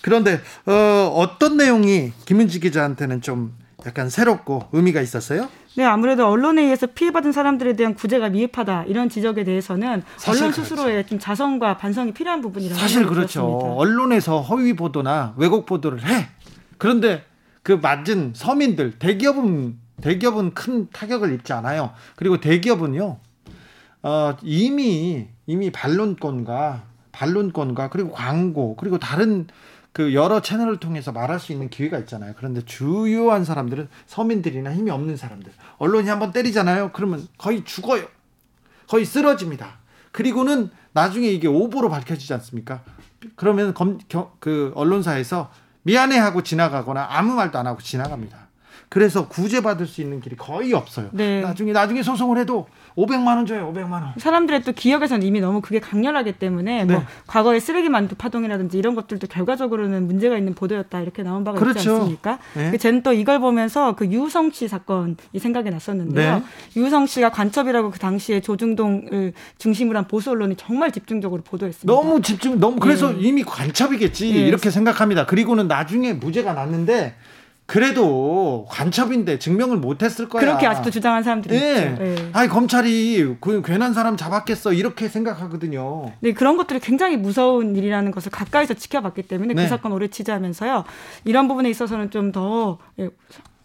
그런데 0.04 0.38
어, 0.66 1.14
어떤 1.16 1.56
내용이 1.56 2.12
김은지 2.26 2.60
기자한테는 2.60 3.22
좀 3.22 3.54
약간 3.86 4.10
새롭고 4.10 4.64
의미가 4.72 5.00
있었어요? 5.00 5.48
네, 5.78 5.84
아무래도 5.84 6.28
언론에 6.28 6.60
의해서 6.60 6.86
피해받은 6.86 7.32
사람들에 7.32 7.74
대한 7.74 7.94
구제가 7.94 8.28
미흡하다 8.28 8.84
이런 8.84 9.08
지적에 9.08 9.44
대해서는 9.44 10.02
언론 10.28 10.52
스스로의 10.52 10.92
그렇죠. 10.92 11.08
좀 11.08 11.18
자성과 11.18 11.78
반성이 11.78 12.12
필요한 12.12 12.42
부분이라고 12.42 12.78
사실 12.78 13.06
그렇죠. 13.06 13.40
들었습니다. 13.40 13.70
언론에서 13.76 14.42
허위 14.42 14.74
보도나 14.74 15.32
왜곡 15.38 15.64
보도를 15.64 16.06
해. 16.06 16.28
그런데 16.76 17.24
그 17.62 17.72
맞은 17.72 18.32
서민들 18.36 18.98
대기업은 18.98 19.78
대기업은 20.02 20.52
큰 20.52 20.90
타격을 20.92 21.32
입지 21.32 21.54
않아요. 21.54 21.92
그리고 22.16 22.38
대기업은요. 22.40 23.16
어, 24.02 24.36
이미 24.42 25.28
이미 25.46 25.70
반론권과 25.70 26.82
반론권과 27.10 27.88
그리고 27.88 28.10
광고 28.10 28.76
그리고 28.76 28.98
다른 28.98 29.46
그 29.94 30.12
여러 30.12 30.42
채널을 30.42 30.78
통해서 30.78 31.12
말할 31.12 31.38
수 31.38 31.52
있는 31.52 31.70
기회가 31.70 31.98
있잖아요. 32.00 32.34
그런데 32.36 32.60
주요한 32.64 33.44
사람들은 33.44 33.88
서민들이나 34.06 34.74
힘이 34.74 34.90
없는 34.90 35.16
사람들. 35.16 35.52
언론이 35.78 36.08
한번 36.08 36.32
때리잖아요. 36.32 36.90
그러면 36.92 37.28
거의 37.38 37.64
죽어요. 37.64 38.04
거의 38.88 39.04
쓰러집니다. 39.04 39.78
그리고는 40.10 40.70
나중에 40.92 41.28
이게 41.28 41.46
오보로 41.46 41.90
밝혀지지 41.90 42.34
않습니까? 42.34 42.82
그러면 43.36 43.72
검, 43.72 43.98
겨, 44.08 44.32
그 44.40 44.72
언론사에서 44.74 45.52
미안해 45.84 46.18
하고 46.18 46.42
지나가거나 46.42 47.06
아무 47.10 47.34
말도 47.34 47.56
안 47.56 47.68
하고 47.68 47.80
지나갑니다. 47.80 48.43
그래서 48.94 49.26
구제받을 49.26 49.88
수 49.88 50.00
있는 50.00 50.20
길이 50.20 50.36
거의 50.36 50.72
없어요. 50.72 51.08
네. 51.10 51.40
나중에 51.40 51.72
나중에 51.72 52.04
소송을 52.04 52.38
해도 52.38 52.68
500만 52.96 53.26
원 53.26 53.44
줘요. 53.44 53.72
500만 53.74 53.90
원. 53.90 54.12
사람들의 54.18 54.62
또 54.62 54.70
기억에서는 54.70 55.26
이미 55.26 55.40
너무 55.40 55.60
그게 55.60 55.80
강렬하기 55.80 56.34
때문에 56.34 56.84
뭐 56.84 56.86
네. 56.86 56.92
뭐 56.94 57.04
과거의 57.26 57.58
쓰레기 57.58 57.88
만두 57.88 58.14
파동이라든지 58.14 58.78
이런 58.78 58.94
것들도 58.94 59.26
결과적으로는 59.26 60.06
문제가 60.06 60.38
있는 60.38 60.54
보도였다 60.54 61.00
이렇게 61.00 61.24
나온 61.24 61.42
바가 61.42 61.58
그렇죠. 61.58 61.80
있지 61.80 61.90
않습니까? 61.90 62.38
네. 62.54 62.70
그 62.70 62.78
저는 62.78 63.02
또 63.02 63.12
이걸 63.12 63.40
보면서 63.40 63.96
그 63.96 64.06
유성 64.06 64.52
씨 64.52 64.68
사건이 64.68 65.16
생각이 65.40 65.70
났었는데요. 65.70 66.36
네. 66.36 66.80
유성 66.80 67.06
씨가 67.06 67.32
관첩이라고 67.32 67.90
그 67.90 67.98
당시에 67.98 68.42
조중동을 68.42 69.32
중심으로 69.58 69.98
한 69.98 70.06
보수 70.06 70.30
언론이 70.30 70.54
정말 70.54 70.92
집중적으로 70.92 71.42
보도했습니다. 71.42 71.92
너무 71.92 72.22
집중 72.22 72.60
너무 72.60 72.78
그래서 72.78 73.10
네. 73.10 73.16
이미 73.22 73.42
관첩이겠지 73.42 74.32
네. 74.32 74.38
이렇게 74.46 74.70
생각합니다. 74.70 75.26
그리고는 75.26 75.66
나중에 75.66 76.12
무죄가 76.12 76.52
났는데 76.52 77.16
그래도 77.66 78.66
간첩인데 78.70 79.38
증명을 79.38 79.78
못했을 79.78 80.28
거야. 80.28 80.40
그렇게 80.40 80.66
아직도 80.66 80.90
주장한 80.90 81.22
사람들이 81.22 81.58
네. 81.58 81.74
있죠. 81.76 82.02
네. 82.02 82.30
아니 82.32 82.48
검찰이 82.48 83.36
그 83.40 83.62
괜한 83.62 83.94
사람 83.94 84.16
잡았겠어 84.16 84.74
이렇게 84.74 85.08
생각하거든요. 85.08 86.12
네 86.20 86.32
그런 86.34 86.56
것들이 86.58 86.80
굉장히 86.80 87.16
무서운 87.16 87.74
일이라는 87.74 88.10
것을 88.10 88.30
가까이서 88.30 88.74
지켜봤기 88.74 89.22
때문에 89.22 89.54
그 89.54 89.60
네. 89.60 89.64
그 89.64 89.68
사건 89.70 89.92
오래 89.92 90.08
취재하면서요 90.08 90.84
이런 91.24 91.48
부분에 91.48 91.70
있어서는 91.70 92.10
좀더 92.10 92.78
예, 93.00 93.08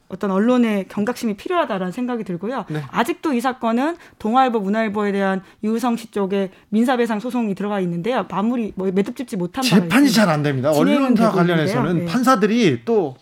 어떤 0.07 0.31
언론의 0.31 0.87
경각심이 0.87 1.35
필요하다라는 1.35 1.91
생각이 1.91 2.23
들고요. 2.23 2.65
네. 2.69 2.81
아직도 2.89 3.33
이 3.33 3.41
사건은 3.41 3.95
동아일보, 4.17 4.59
문화일보에 4.59 5.11
대한 5.11 5.43
유성 5.63 5.97
씨 5.97 6.09
쪽에 6.09 6.51
민사배상 6.69 7.19
소송이 7.19 7.53
들어가 7.53 7.79
있는데요. 7.81 8.25
마무리 8.29 8.73
뭐 8.75 8.89
매듭 8.91 9.15
짓지 9.15 9.37
못한 9.37 9.63
재판이 9.63 10.09
잘 10.09 10.29
안 10.29 10.41
됩니다. 10.41 10.71
언론사 10.71 11.31
관련해서는 11.31 11.99
네. 11.99 12.05
판사들이 12.05 12.81
또 12.85 13.17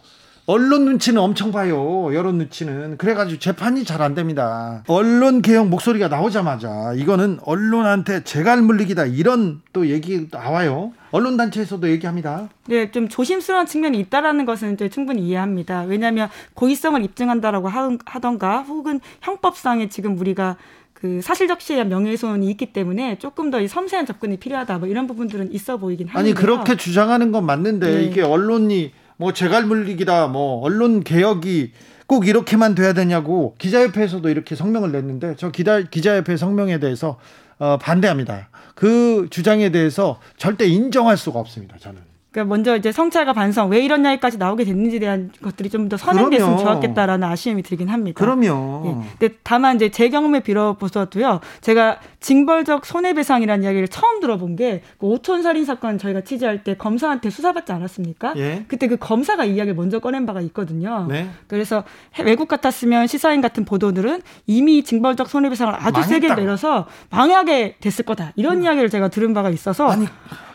언론 0.49 0.85
눈치는 0.85 1.21
엄청 1.21 1.51
봐요. 1.51 2.09
여론 2.13 2.37
눈치는. 2.37 2.95
그래가지고 2.97 3.37
재판이 3.37 3.83
잘 3.83 4.01
안 4.01 4.15
됩니다. 4.15 4.83
언론 4.87 5.41
개혁 5.41 5.67
목소리가 5.67 6.07
나오자마자 6.07 6.93
이거는 6.95 7.39
언론한테 7.43 8.23
재갈 8.23 8.61
물리기다. 8.61 9.07
이런 9.07 9.61
또 9.73 9.87
얘기 9.87 10.27
나와요. 10.31 10.93
언론 11.11 11.35
단체에서도 11.35 11.89
얘기합니다. 11.89 12.47
네, 12.67 12.91
좀 12.91 13.09
조심스러운 13.09 13.65
측면이 13.65 13.99
있다라는 13.99 14.45
것은 14.45 14.75
이제 14.75 14.87
충분히 14.87 15.23
이해합니다. 15.27 15.81
왜냐하면 15.81 16.29
고의성을 16.53 17.03
입증한다라고 17.03 17.67
하던가 18.05 18.59
혹은 18.61 19.01
형법상에 19.21 19.89
지금 19.89 20.17
우리가 20.17 20.55
그 20.93 21.19
사실적 21.21 21.59
시에 21.59 21.83
명예훼손이 21.83 22.49
있기 22.51 22.67
때문에 22.71 23.17
조금 23.19 23.51
더 23.51 23.59
이 23.59 23.67
섬세한 23.67 24.05
접근이 24.05 24.37
필요하다. 24.37 24.77
뭐 24.77 24.87
이런 24.87 25.07
부분들은 25.07 25.51
있어 25.51 25.75
보이긴 25.77 26.07
하는데요. 26.07 26.31
아니 26.31 26.33
그렇게 26.39 26.77
주장하는 26.77 27.31
건 27.33 27.45
맞는데 27.45 27.95
네. 27.95 28.03
이게 28.03 28.21
언론이 28.21 28.93
뭐 29.17 29.33
재갈 29.33 29.65
물리기다, 29.65 30.27
뭐 30.27 30.61
언론 30.61 31.03
개혁이 31.03 31.71
꼭 32.07 32.27
이렇게만 32.27 32.73
돼야 32.73 32.93
되냐고 32.93 33.55
기자협회에서도 33.57 34.29
이렇게 34.29 34.55
성명을 34.55 34.91
냈는데 34.91 35.35
저 35.37 35.51
기자 35.51 35.81
기자협회 35.81 36.37
성명에 36.37 36.79
대해서 36.79 37.19
어, 37.59 37.77
반대합니다. 37.77 38.49
그 38.75 39.27
주장에 39.29 39.71
대해서 39.71 40.19
절대 40.37 40.65
인정할 40.65 41.17
수가 41.17 41.39
없습니다. 41.39 41.77
저는. 41.79 42.06
그러니까 42.37 42.49
먼저 42.53 42.77
이제 42.77 42.91
성찰과 42.91 43.33
반성 43.33 43.71
왜 43.71 43.81
이런 43.81 44.03
이야기까지 44.05 44.37
나오게 44.37 44.63
됐는지에 44.63 44.99
대한 44.99 45.31
것들이 45.41 45.69
좀 45.71 45.87
더 45.87 45.95
선행됐으면 45.95 46.57
좋았겠다라는 46.57 47.25
아쉬움이 47.29 47.63
들긴 47.63 47.87
합니다. 47.87 48.19
그럼요. 48.19 48.83
예. 48.85 49.07
근데 49.17 49.35
다만 49.41 49.77
이제 49.77 49.89
제 49.89 50.09
경험에 50.09 50.41
빌어보서도요. 50.41 51.39
제가 51.61 51.99
징벌적 52.19 52.85
손해배상이라는 52.85 53.63
이야기를 53.63 53.87
처음 53.87 54.19
들어본 54.19 54.55
게 54.57 54.83
그 54.99 55.07
오촌 55.07 55.41
살인 55.43 55.63
사건 55.65 55.97
저희가 55.97 56.21
취재할 56.21 56.63
때 56.63 56.75
검사한테 56.75 57.29
수사받지 57.29 57.71
않았습니까? 57.71 58.33
예. 58.35 58.65
그때 58.67 58.87
그 58.87 58.97
검사가 58.97 59.45
이야기를 59.45 59.75
먼저 59.75 59.99
꺼낸 59.99 60.25
바가 60.25 60.41
있거든요. 60.41 61.07
네. 61.09 61.29
그래서 61.47 61.83
외국 62.23 62.47
같았으면 62.49 63.07
시사인 63.07 63.39
같은 63.41 63.63
보도들은 63.63 64.21
이미 64.45 64.83
징벌적 64.83 65.29
손해배상을 65.29 65.73
아주 65.73 65.99
망했다. 66.01 66.07
세게 66.07 66.35
내려서 66.35 66.85
망하게 67.09 67.77
됐을 67.79 68.03
거다 68.05 68.33
이런 68.35 68.57
음. 68.57 68.63
이야기를 68.63 68.89
제가 68.89 69.07
들은 69.07 69.33
바가 69.33 69.49
있어서 69.49 69.87
아니. 69.87 70.05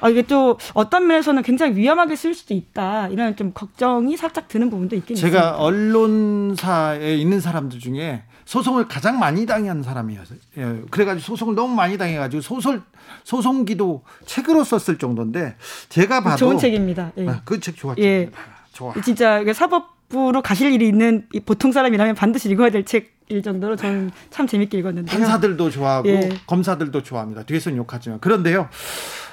아, 0.02 0.08
이게 0.08 0.22
또 0.22 0.58
어떤 0.74 1.06
면에서는 1.06 1.42
굉장히 1.42 1.76
위험하게 1.76 2.16
쓸 2.16 2.34
수도 2.34 2.54
있다 2.54 3.08
이런 3.08 3.36
좀 3.36 3.52
걱정이 3.54 4.16
살짝 4.16 4.48
드는 4.48 4.68
부분도 4.68 4.96
있긴 4.96 5.16
제가 5.16 5.38
있습니다. 5.38 5.56
언론사에 5.56 7.16
있는 7.16 7.40
사람들 7.40 7.78
중에 7.78 8.24
소송을 8.44 8.88
가장 8.88 9.20
많이 9.20 9.46
당한 9.46 9.82
사람이어서 9.82 10.34
예, 10.58 10.82
그래가지고 10.90 11.24
소송을 11.24 11.54
너무 11.54 11.74
많이 11.74 11.96
당해가지고 11.96 12.42
소설 12.42 12.82
소송기도 13.22 14.02
책으로 14.26 14.64
썼을 14.64 14.98
정도인데 14.98 15.56
제가 15.88 16.22
봐도 16.22 16.36
좋은 16.36 16.58
책입니다. 16.58 17.12
예. 17.18 17.28
아, 17.28 17.40
그책 17.44 17.76
좋았죠. 17.76 18.02
예. 18.02 18.30
좋아. 18.72 18.92
진짜 19.04 19.40
사법부로 19.52 20.42
가실 20.42 20.72
일이 20.72 20.88
있는 20.88 21.28
보통 21.46 21.70
사람이라면 21.70 22.16
반드시 22.16 22.50
읽어야 22.50 22.70
될 22.70 22.84
책일 22.84 23.42
정도로 23.42 23.76
저는 23.76 24.10
참 24.30 24.46
재밌게 24.48 24.78
읽었는데 24.78 25.10
판사들도 25.12 25.70
좋아하고 25.70 26.08
예. 26.08 26.28
검사들도 26.46 27.02
좋아합니다. 27.02 27.44
뒤에서는 27.44 27.78
욕하지만 27.78 28.18
그런데요. 28.18 28.68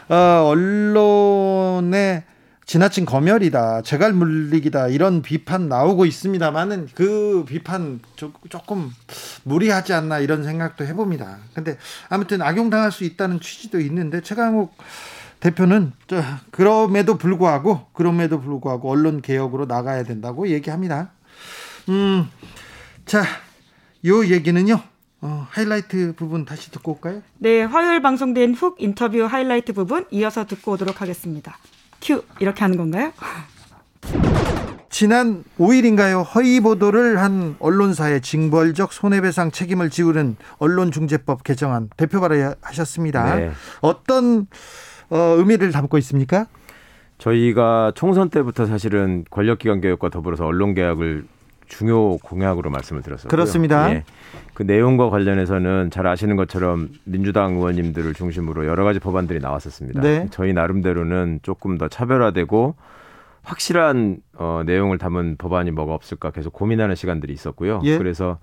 어, 0.09 0.15
언론의 0.47 2.23
지나친 2.65 3.05
검열이다, 3.05 3.83
재갈 3.83 4.13
물리기다 4.13 4.89
이런 4.89 5.21
비판 5.21 5.69
나오고 5.69 6.05
있습니다만은 6.05 6.89
그 6.93 7.43
비판 7.47 7.99
조금 8.15 8.91
무리하지 9.43 9.93
않나 9.93 10.19
이런 10.19 10.43
생각도 10.43 10.85
해봅니다. 10.85 11.37
근데 11.53 11.77
아무튼 12.09 12.41
악용당할 12.41 12.91
수 12.91 13.03
있다는 13.03 13.39
취지도 13.39 13.79
있는데 13.79 14.21
최강욱 14.21 14.75
대표는 15.39 15.93
그럼에도 16.51 17.17
불구하고 17.17 17.87
그럼에도 17.93 18.39
불구하고 18.39 18.89
언론 18.89 19.21
개혁으로 19.21 19.65
나가야 19.65 20.03
된다고 20.03 20.47
얘기합니다. 20.47 21.11
음, 21.87 22.29
자, 23.05 23.23
요 24.05 24.25
얘기는요. 24.25 24.79
어, 25.21 25.45
하이라이트 25.49 26.13
부분 26.15 26.45
다시 26.45 26.71
듣고 26.71 26.93
올까요? 26.93 27.21
네, 27.37 27.63
화요일 27.63 28.01
방송된 28.01 28.53
훅 28.53 28.77
인터뷰 28.79 29.23
하이라이트 29.23 29.73
부분 29.73 30.05
이어서 30.11 30.45
듣고 30.45 30.73
오도록 30.73 31.01
하겠습니다. 31.01 31.57
큐 32.01 32.23
이렇게 32.39 32.61
하는 32.61 32.77
건가요? 32.77 33.11
지난 34.89 35.43
5일인가요? 35.59 36.25
허위 36.35 36.59
보도를 36.59 37.19
한 37.19 37.55
언론사의 37.59 38.21
징벌적 38.21 38.91
손해배상 38.91 39.51
책임을 39.51 39.89
지우는 39.89 40.35
언론중재법 40.57 41.43
개정안 41.43 41.89
대표 41.95 42.19
발의하셨습니다. 42.19 43.35
네. 43.35 43.51
어떤 43.81 44.47
어, 45.09 45.17
의미를 45.37 45.71
담고 45.71 45.97
있습니까? 45.99 46.47
저희가 47.17 47.91
총선 47.95 48.29
때부터 48.29 48.65
사실은 48.65 49.25
권력기관 49.29 49.81
개혁과 49.81 50.09
더불어서 50.09 50.45
언론 50.45 50.73
개혁을 50.73 51.25
중요 51.69 52.17
공약으로 52.17 52.69
말씀을 52.69 53.01
드렸었고요. 53.01 53.29
그렇습니다. 53.29 53.91
예. 53.91 54.03
그 54.53 54.63
내용과 54.63 55.09
관련해서는 55.09 55.89
잘 55.91 56.05
아시는 56.05 56.35
것처럼 56.35 56.89
민주당 57.05 57.55
의원님들을 57.55 58.13
중심으로 58.13 58.65
여러 58.65 58.83
가지 58.83 58.99
법안들이 58.99 59.39
나왔었습니다. 59.39 60.01
네. 60.01 60.27
저희 60.31 60.51
나름대로는 60.51 61.39
조금 61.43 61.77
더 61.77 61.87
차별화되고 61.87 62.75
확실한 63.43 64.17
어, 64.33 64.63
내용을 64.65 64.97
담은 64.97 65.37
법안이 65.37 65.71
뭐가 65.71 65.93
없을까 65.93 66.31
계속 66.31 66.51
고민하는 66.51 66.95
시간들이 66.95 67.31
있었고요. 67.31 67.81
예. 67.85 67.97
그래서 67.97 68.39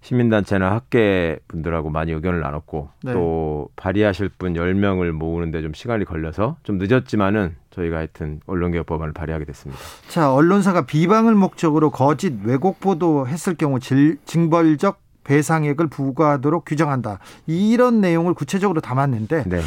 시민단체나 0.00 0.72
학계 0.72 1.38
분들하고 1.46 1.90
많이 1.90 2.10
의견을 2.10 2.40
나눴고 2.40 2.88
네. 3.04 3.12
또 3.12 3.68
발의하실 3.76 4.30
분 4.30 4.54
10명을 4.54 5.12
모으는데 5.12 5.62
좀 5.62 5.72
시간이 5.72 6.04
걸려서 6.04 6.56
좀 6.64 6.78
늦었지만은 6.78 7.54
저희가 7.74 7.98
하여튼 7.98 8.40
언론개혁 8.46 8.86
법안을 8.86 9.12
발의하게 9.12 9.44
됐습니다. 9.46 9.80
자, 10.08 10.32
언론사가 10.32 10.86
비방을 10.86 11.34
목적으로 11.34 11.90
거짓 11.90 12.34
왜곡 12.44 12.80
보도했을 12.80 13.54
경우 13.54 13.80
질, 13.80 14.18
징벌적 14.24 15.00
배상액을 15.24 15.88
부과하도록 15.88 16.64
규정한다. 16.64 17.18
이런 17.46 18.00
내용을 18.00 18.34
구체적으로 18.34 18.80
담았는데 18.80 19.44
네. 19.46 19.60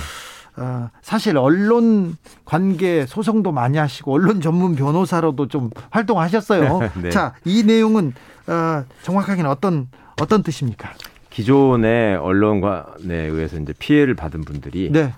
어, 0.58 0.89
사실 1.02 1.38
언론 1.38 2.15
관계 2.46 3.06
소송도 3.06 3.52
많이 3.52 3.78
하시고 3.78 4.13
언론 4.13 4.41
전문 4.41 4.76
변호사로도 4.76 5.48
좀 5.48 5.70
활동하셨어요. 5.89 6.91
네. 7.02 7.10
자, 7.10 7.34
이 7.44 7.63
내용은 7.63 8.13
어, 8.48 8.84
정확하게는 9.04 9.50
어떤 9.50 9.88
어떤 10.22 10.44
뜻입니까? 10.44 10.91
기존의 11.30 12.15
언론관에 12.15 13.13
의해서 13.13 13.58
이제 13.58 13.74
피해를 13.78 14.13
받은 14.13 14.41
분들이 14.46 14.89
네. 14.91 15.13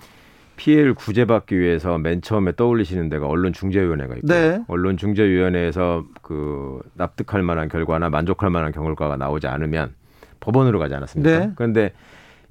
피해를 0.58 0.92
구제받기 0.92 1.58
위해서 1.58 1.96
맨 1.96 2.20
처음에 2.20 2.52
떠올리시는 2.56 3.08
데가 3.08 3.26
언론중재위원회가 3.28 4.16
있고 4.16 4.26
네. 4.26 4.60
언론중재위원회에서 4.66 6.04
그 6.20 6.80
납득할 6.94 7.42
만한 7.42 7.68
결과나 7.68 8.10
만족할 8.10 8.50
만한 8.50 8.72
결과가 8.72 9.16
나오지 9.16 9.46
않으면 9.46 9.94
법원으로 10.40 10.78
가지 10.78 10.94
않았습니까? 10.94 11.38
네. 11.38 11.52
그런데 11.54 11.92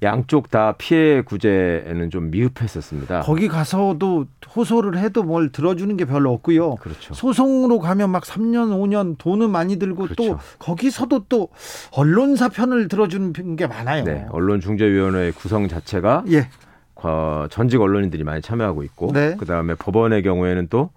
양쪽 0.02 0.50
다 0.50 0.74
피해 0.78 1.22
구제에는 1.22 2.10
좀 2.10 2.30
미흡했었습니다. 2.30 3.20
거기 3.20 3.48
가서도 3.48 4.26
호소를 4.54 4.96
해도 4.98 5.22
뭘 5.24 5.50
들어주는 5.50 5.96
게 5.96 6.04
별로 6.04 6.32
없고요. 6.32 6.76
그렇죠. 6.76 7.14
소송으로 7.14 7.80
가면 7.80 8.10
막 8.10 8.22
3년, 8.22 8.70
5년 8.70 9.18
돈은 9.18 9.50
많이 9.50 9.76
들고 9.76 10.04
그렇죠. 10.04 10.14
또 10.14 10.38
거기서도 10.60 11.24
또 11.28 11.48
언론사 11.92 12.48
편을 12.48 12.88
들어주는 12.88 13.56
게 13.56 13.66
많아요. 13.66 14.04
네, 14.04 14.26
언론중재위원회 14.30 15.32
구성 15.32 15.68
자체가 15.68 16.24
예. 16.30 16.48
전직 17.50 17.80
언론인들이 17.80 18.24
많이 18.24 18.42
참여하고 18.42 18.82
있고 18.84 19.12
네. 19.12 19.36
그다음에 19.36 19.74
법원의 19.74 20.22
경우에는 20.22 20.68
또 20.68 20.90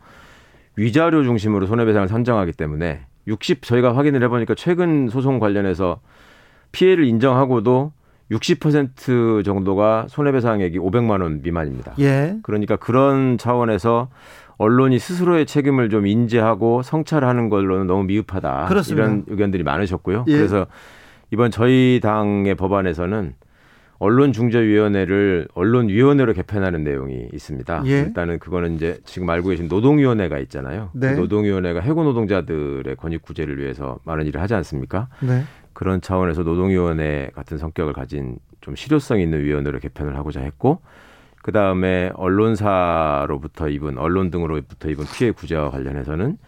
위자료 0.76 1.24
중심으로 1.24 1.68
손해배상을 1.68 2.08
산정하기 2.08 2.54
때문에 2.54 3.02
60 3.28 3.62
저희가 3.62 3.96
확인을 3.96 4.24
해보니까 4.24 4.56
최근 4.56 5.10
소송 5.10 5.40
관련해서 5.40 6.00
피해를 6.72 7.06
인정하고도 7.06 7.92
60% 8.32 9.44
정도가 9.44 10.06
손해배상액이 10.08 10.80
500만 10.80 11.22
원 11.22 11.42
미만입니다. 11.42 11.94
예. 12.00 12.38
그러니까 12.44 12.78
그런 12.78 13.38
차원에서 13.38 14.10
언론이 14.58 15.00
스스로의 15.00 15.46
책임을 15.46 15.90
좀 15.90 16.08
인지하고 16.08 16.82
성찰하는 16.82 17.50
걸로는 17.50 17.88
너무 17.88 18.04
미흡하다. 18.06 18.68
그렇습니다. 18.70 19.06
이런 19.06 19.26
의견들이 19.28 19.64
많으셨고요. 19.64 20.26
예. 20.28 20.38
그래서 20.38 20.68
이번 21.32 21.52
저희 21.52 22.00
당의 22.02 22.56
법안에서는 22.56 23.34
언론중재위원회를 24.02 25.48
언론위원회로 25.54 26.34
개편하는 26.34 26.84
내용이 26.84 27.30
있습니다. 27.34 27.84
예. 27.86 28.00
일단은 28.00 28.40
그거는 28.40 28.74
이제 28.74 29.00
지금 29.06 29.30
알고 29.30 29.50
계신 29.50 29.68
노동위원회가 29.68 30.40
있잖아요. 30.40 30.90
네. 30.94 31.14
그 31.14 31.20
노동위원회가 31.20 31.82
해고 31.82 32.04
노동자들의 32.04 32.96
권익 32.96 33.22
구제를 33.22 33.60
위해서 33.60 34.00
많은 34.04 34.26
일을 34.26 34.42
하지 34.42 34.56
않습니까? 34.56 35.08
네. 35.20 35.44
그런 35.74 36.02
차원에서 36.02 36.42
노동위원회 36.42 37.30
같은 37.36 37.60
성격을 37.60 37.94
가진 37.94 38.40
좀 38.60 38.76
실효성 38.76 39.20
있는 39.20 39.44
위원회로 39.44 39.78
개편을 39.78 40.18
하고자 40.18 40.42
했고 40.42 40.82
그 41.44 41.52
다음에 41.52 42.12
언론사로부터 42.16 43.70
입은 43.70 44.00
언론 44.00 44.32
등으로부터 44.32 44.90
입은 44.90 45.06
피해 45.16 45.30
구제와 45.30 45.70
관련해서는 45.70 46.40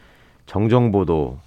정정보도 0.48 1.38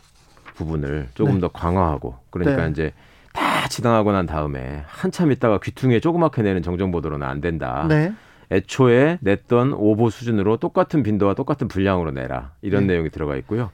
부분을 0.55 1.09
조금 1.14 1.35
네. 1.35 1.40
더 1.40 1.49
강화하고 1.49 2.14
그러니까 2.31 2.64
네. 2.66 2.71
이제 2.71 2.92
다 3.37 3.68
지당하고 3.68 4.12
난 4.12 4.27
다음에 4.27 4.83
한참 4.87 5.31
있다가 5.31 5.59
귀퉁이에 5.62 6.01
조그맣게 6.01 6.42
내는 6.42 6.62
정정보도로는 6.62 7.27
안 7.27 7.40
된다. 7.40 7.87
네. 7.88 8.12
애초에 8.51 9.18
냈던 9.20 9.72
오보 9.75 10.11
수준으로 10.11 10.57
똑같은 10.57 11.03
빈도와 11.03 11.35
똑같은 11.35 11.68
분량으로 11.68 12.12
내라. 12.12 12.53
이런 12.62 12.87
네. 12.87 12.94
내용이 12.94 13.11
들어가 13.11 13.37
있고요. 13.37 13.70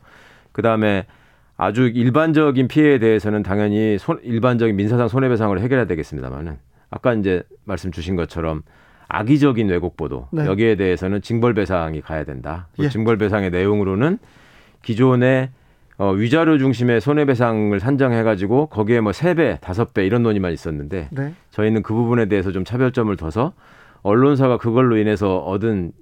그 0.50 0.62
다음에 0.62 1.06
아주 1.56 1.82
일반적인 1.86 2.68
피해에 2.68 2.98
대해서는 2.98 3.42
당연히 3.42 3.98
손, 3.98 4.18
일반적인 4.22 4.74
민사상 4.74 5.08
손해배상으로 5.08 5.60
해결해야 5.60 5.86
되겠습니다만은 5.86 6.58
아까 6.90 7.14
이제 7.14 7.42
말씀 7.64 7.92
주신 7.92 8.16
것처럼 8.16 8.62
악의적인 9.08 9.68
왜곡 9.68 9.96
보도 9.96 10.28
네. 10.32 10.46
여기에 10.46 10.76
대해서는 10.76 11.22
징벌배상이 11.22 12.00
가야 12.00 12.24
된다. 12.24 12.68
그 12.76 12.84
예. 12.84 12.88
징벌배상의 12.88 13.50
내용으로는 13.50 14.18
기존의 14.82 15.50
어, 16.02 16.10
위자료 16.10 16.58
중심의 16.58 17.00
손해배상을 17.00 17.78
산정해가지고 17.78 18.66
거기에 18.66 19.00
뭐 19.00 19.12
세 19.12 19.34
배, 19.34 19.58
다섯 19.60 19.94
배 19.94 20.04
이런 20.04 20.24
논의만 20.24 20.52
있었는데 20.52 21.08
네. 21.12 21.34
저희는 21.50 21.84
그 21.84 21.94
부분에 21.94 22.26
대해서 22.26 22.50
좀 22.50 22.64
차별점을 22.64 23.14
둬서 23.16 23.52
언론사가 24.02 24.58
그걸로 24.58 24.96
인해서 24.96 25.38
얻은 25.38 25.92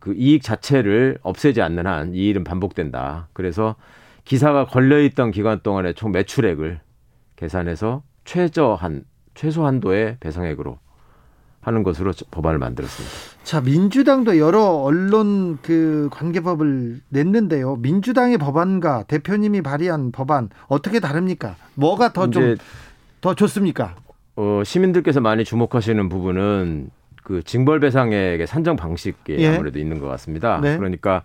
그 0.00 0.12
이익 0.14 0.42
자체를 0.42 1.16
없애지 1.22 1.62
않는 1.62 1.86
한 1.86 2.14
이 2.14 2.28
일은 2.28 2.44
반복된다. 2.44 3.28
그래서 3.32 3.74
기사가 4.26 4.66
걸려있던 4.66 5.30
기간 5.30 5.60
동안의 5.62 5.94
총 5.94 6.12
매출액을 6.12 6.80
계산해서 7.36 8.02
최저한 8.26 9.04
최소 9.34 9.64
한도의 9.64 10.18
배상액으로 10.20 10.78
하는 11.60 11.82
것으로 11.82 12.12
법안을 12.30 12.58
만들었습니다. 12.58 13.14
자, 13.44 13.60
민주당도 13.60 14.38
여러 14.38 14.62
언론 14.64 15.58
그 15.62 16.08
관계법을 16.12 17.00
냈는데요. 17.08 17.76
민주당의 17.76 18.38
법안과 18.38 19.04
대표님이 19.04 19.62
발의한 19.62 20.12
법안 20.12 20.48
어떻게 20.68 21.00
다릅니까? 21.00 21.56
뭐가 21.74 22.12
더 22.12 22.30
좀 22.30 22.56
더 23.20 23.34
좋습니까? 23.34 23.96
어, 24.36 24.62
시민들께서 24.64 25.20
많이 25.20 25.44
주목하시는 25.44 26.08
부분은 26.08 26.90
그 27.24 27.42
징벌 27.42 27.80
배상액의 27.80 28.46
산정 28.46 28.76
방식이 28.76 29.36
예. 29.38 29.48
아무래도 29.56 29.78
있는 29.80 29.98
것 29.98 30.06
같습니다. 30.06 30.60
네. 30.62 30.76
그러니까 30.76 31.22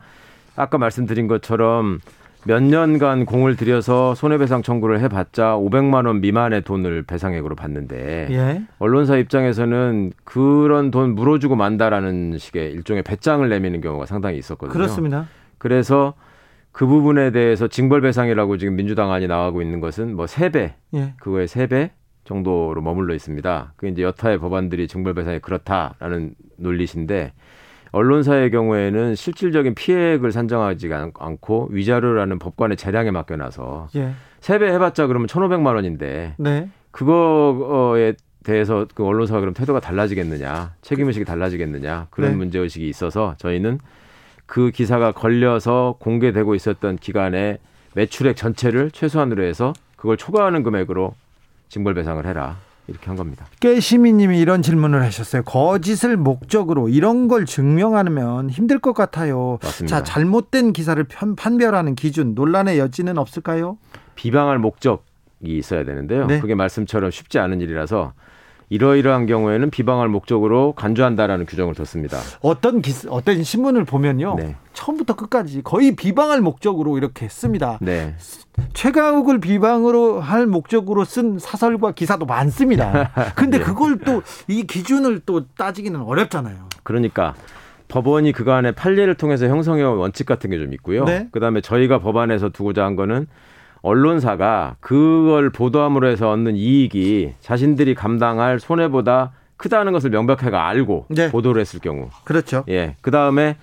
아까 0.55 0.77
말씀드린 0.79 1.27
것처럼 1.27 1.99
몇 2.45 2.61
년간 2.61 3.25
공을 3.25 3.55
들여서 3.55 4.15
손해배상 4.15 4.63
청구를 4.63 4.99
해봤자 4.99 5.55
500만 5.55 6.07
원 6.07 6.21
미만의 6.21 6.63
돈을 6.63 7.03
배상액으로 7.03 7.55
받는데 7.55 8.27
예. 8.31 8.63
언론사 8.79 9.17
입장에서는 9.17 10.11
그런 10.23 10.91
돈 10.91 11.15
물어주고 11.15 11.55
만다라는 11.55 12.37
식의 12.37 12.71
일종의 12.71 13.03
배짱을 13.03 13.49
내미는 13.49 13.81
경우가 13.81 14.05
상당히 14.05 14.37
있었거든요. 14.37 14.73
그렇습니다. 14.73 15.27
그래서 15.57 16.13
그 16.71 16.85
부분에 16.87 17.31
대해서 17.31 17.67
징벌배상이라고 17.67 18.57
지금 18.57 18.75
민주당 18.75 19.11
안이 19.11 19.27
나가고 19.27 19.61
있는 19.61 19.79
것은 19.79 20.15
뭐 20.15 20.25
3배, 20.25 20.73
예. 20.95 21.13
그거의 21.19 21.47
3배 21.47 21.91
정도로 22.25 22.81
머물러 22.81 23.13
있습니다. 23.13 23.73
그 23.75 23.87
이제 23.87 24.01
여타의 24.01 24.39
법안들이 24.39 24.87
징벌배상이 24.87 25.39
그렇다라는 25.39 26.35
논리신데 26.57 27.33
언론사의 27.93 28.49
경우에는 28.49 29.15
실질적인 29.15 29.75
피해액을 29.75 30.31
산정하지 30.31 30.89
않고 30.91 31.69
위자료라는 31.71 32.39
법관의 32.39 32.75
재량에 32.75 33.11
맡겨놔서 33.11 33.89
예. 33.95 34.11
세배 34.41 34.67
해봤자 34.73 35.07
그러면 35.07 35.27
천오백만 35.27 35.75
원인데 35.75 36.33
네. 36.37 36.69
그거에 36.91 38.13
대해서 38.43 38.87
그 38.93 39.05
언론사가 39.05 39.39
그럼 39.39 39.53
태도가 39.53 39.79
달라지겠느냐 39.79 40.73
책임 40.81 41.07
의식이 41.07 41.23
달라지겠느냐 41.23 42.07
그런 42.09 42.31
네. 42.31 42.35
문제 42.35 42.59
의식이 42.59 42.89
있어서 42.89 43.35
저희는 43.37 43.79
그 44.47 44.71
기사가 44.71 45.11
걸려서 45.11 45.95
공개되고 45.99 46.55
있었던 46.55 46.97
기간에 46.97 47.59
매출액 47.93 48.35
전체를 48.35 48.89
최소한으로 48.89 49.43
해서 49.43 49.71
그걸 49.95 50.17
초과하는 50.17 50.63
금액으로 50.63 51.13
징벌 51.69 51.93
배상을 51.93 52.25
해라. 52.25 52.57
이렇게 52.87 53.05
한 53.07 53.15
겁니다. 53.15 53.45
꽤 53.59 53.79
시민님이 53.79 54.39
이런 54.39 54.61
질문을 54.61 55.01
하셨어요. 55.03 55.43
거짓을 55.43 56.17
목적으로 56.17 56.89
이런 56.89 57.27
걸 57.27 57.45
증명하면 57.45 58.49
힘들 58.49 58.79
것 58.79 58.93
같아요. 58.93 59.57
맞습니다. 59.63 59.97
자, 59.97 60.03
잘못된 60.03 60.73
기사를 60.73 61.01
편, 61.05 61.35
판별하는 61.35 61.95
기준 61.95 62.35
논란의 62.35 62.79
여지는 62.79 63.17
없을까요? 63.17 63.77
비방할 64.15 64.59
목적이 64.59 65.01
있어야 65.43 65.85
되는데요. 65.85 66.25
네. 66.25 66.39
그게 66.39 66.55
말씀처럼 66.55 67.09
쉽지 67.11 67.39
않은 67.39 67.61
일이라서 67.61 68.13
이러이러한 68.73 69.27
경우에는 69.27 69.69
비방할 69.69 70.07
목적으로 70.07 70.73
간주한다라는 70.73 71.45
규정을 71.45 71.75
뒀습니다. 71.75 72.17
어떤 72.41 72.81
기, 72.81 72.91
어떤 73.07 73.43
신문을 73.43 73.85
보면요. 73.85 74.33
네. 74.35 74.55
처음부터 74.73 75.15
끝까지 75.15 75.61
거의 75.61 75.95
비방할 75.95 76.41
목적으로 76.41 76.97
이렇게 76.97 77.27
씁니다. 77.29 77.77
네. 77.81 78.15
최강욱을 78.73 79.39
비방으로 79.41 80.19
할 80.21 80.47
목적으로 80.47 81.05
쓴 81.05 81.37
사설과 81.37 81.91
기사도 81.91 82.25
많습니다. 82.25 83.11
근데 83.35 83.59
네. 83.59 83.63
그걸 83.63 83.99
또 83.99 84.23
이 84.47 84.63
기준을 84.63 85.21
또 85.27 85.45
따지기는 85.55 86.01
어렵잖아요. 86.01 86.67
그러니까 86.81 87.35
법원이 87.89 88.31
그간에 88.31 88.71
판례를 88.71 89.13
통해서 89.15 89.45
형성해온 89.45 89.97
원칙 89.99 90.25
같은 90.25 90.49
게 90.49 90.57
좀 90.57 90.73
있고요. 90.73 91.05
네. 91.05 91.27
그다음에 91.31 91.61
저희가 91.61 91.99
법안에서 91.99 92.49
두고자 92.49 92.83
한 92.83 92.95
거는 92.95 93.27
언론사가 93.83 94.77
그걸 94.79 95.51
보도함으로 95.51 96.07
해서 96.07 96.31
얻는 96.31 96.55
이익이 96.55 97.33
자신들이 97.41 97.93
감당할 97.93 98.59
손해보다 98.59 99.33
크다는 99.57 99.93
것을 99.93 100.09
명백하게 100.09 100.55
알고 100.55 101.05
네. 101.09 101.29
보도를 101.29 101.61
했을 101.61 101.79
경우. 101.79 102.09
그렇죠. 102.23 102.63
예. 102.69 102.95
그 103.01 103.11
다음에 103.11 103.57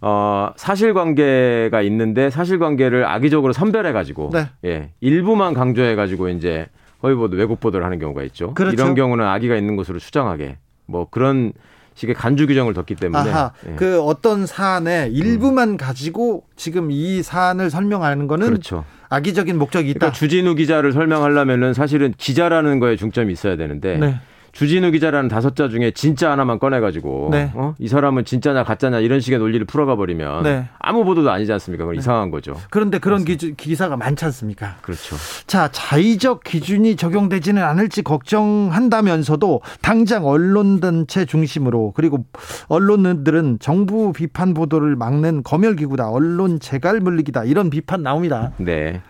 어, 0.00 0.52
사실관계가 0.56 1.80
있는데 1.82 2.28
사실관계를 2.30 3.06
악의적으로 3.06 3.52
선별해가지고 3.52 4.30
네. 4.32 4.48
예, 4.64 4.90
일부만 5.00 5.54
강조해가지고 5.54 6.28
이제 6.30 6.66
허위보도 7.02 7.36
왜곡 7.36 7.60
보도를 7.60 7.84
하는 7.84 7.98
경우가 7.98 8.22
있죠. 8.24 8.52
그렇죠. 8.54 8.74
이런 8.74 8.94
경우는 8.94 9.24
악의가 9.24 9.56
있는 9.56 9.76
것으로 9.76 9.98
추정하게 9.98 10.58
뭐 10.86 11.06
그런 11.08 11.52
식의 11.94 12.14
간주 12.14 12.46
규정을 12.46 12.74
뒀기 12.74 12.94
때문에 12.94 13.30
아하, 13.30 13.52
예. 13.68 13.74
그 13.76 14.00
어떤 14.00 14.46
사안의 14.46 15.12
일부만 15.12 15.70
음. 15.70 15.76
가지고 15.76 16.44
지금 16.56 16.90
이 16.90 17.22
사안을 17.22 17.70
설명하는 17.70 18.26
거는 18.26 18.46
그렇죠. 18.46 18.84
악의적인 19.08 19.58
목적이 19.58 19.90
있다. 19.90 19.98
그러니까 19.98 20.18
주진우 20.18 20.54
기자를 20.54 20.92
설명하려면은 20.92 21.74
사실은 21.74 22.14
기자라는 22.16 22.78
거에 22.78 22.96
중점이 22.96 23.32
있어야 23.32 23.56
되는데 23.56 23.98
네. 23.98 24.20
주진우 24.52 24.90
기자라는 24.90 25.28
다섯 25.28 25.56
자 25.56 25.68
중에 25.68 25.90
진짜 25.92 26.30
하나만 26.30 26.58
꺼내가지고 26.58 27.28
네. 27.32 27.50
어? 27.54 27.74
이 27.78 27.88
사람은 27.88 28.24
진짜냐 28.24 28.64
가짜냐 28.64 29.00
이런 29.00 29.20
식의 29.20 29.38
논리를 29.38 29.64
풀어가 29.66 29.96
버리면 29.96 30.42
네. 30.42 30.68
아무 30.78 31.04
보도도 31.04 31.30
아니지 31.30 31.52
않습니까? 31.52 31.84
그건 31.84 31.94
네. 31.94 31.98
이상한 32.00 32.30
거죠. 32.30 32.54
그런데 32.70 32.98
그런 32.98 33.24
기 33.24 33.36
기사가 33.36 33.96
많지 33.96 34.24
않습니까? 34.26 34.76
그렇죠. 34.82 35.16
자 35.46 35.68
자의적 35.72 36.44
기준이 36.44 36.96
적용되지는 36.96 37.62
않을지 37.62 38.02
걱정한다면서도 38.02 39.62
당장 39.80 40.26
언론 40.26 40.80
단체 40.80 41.24
중심으로 41.24 41.92
그리고 41.96 42.26
언론들은 42.68 43.58
정부 43.60 44.12
비판 44.12 44.52
보도를 44.52 44.96
막는 44.96 45.42
검열 45.44 45.76
기구다, 45.76 46.10
언론 46.10 46.60
재갈 46.60 47.00
물리기다 47.00 47.44
이런 47.44 47.70
비판 47.70 48.02
나옵니다. 48.02 48.52
네. 48.58 49.00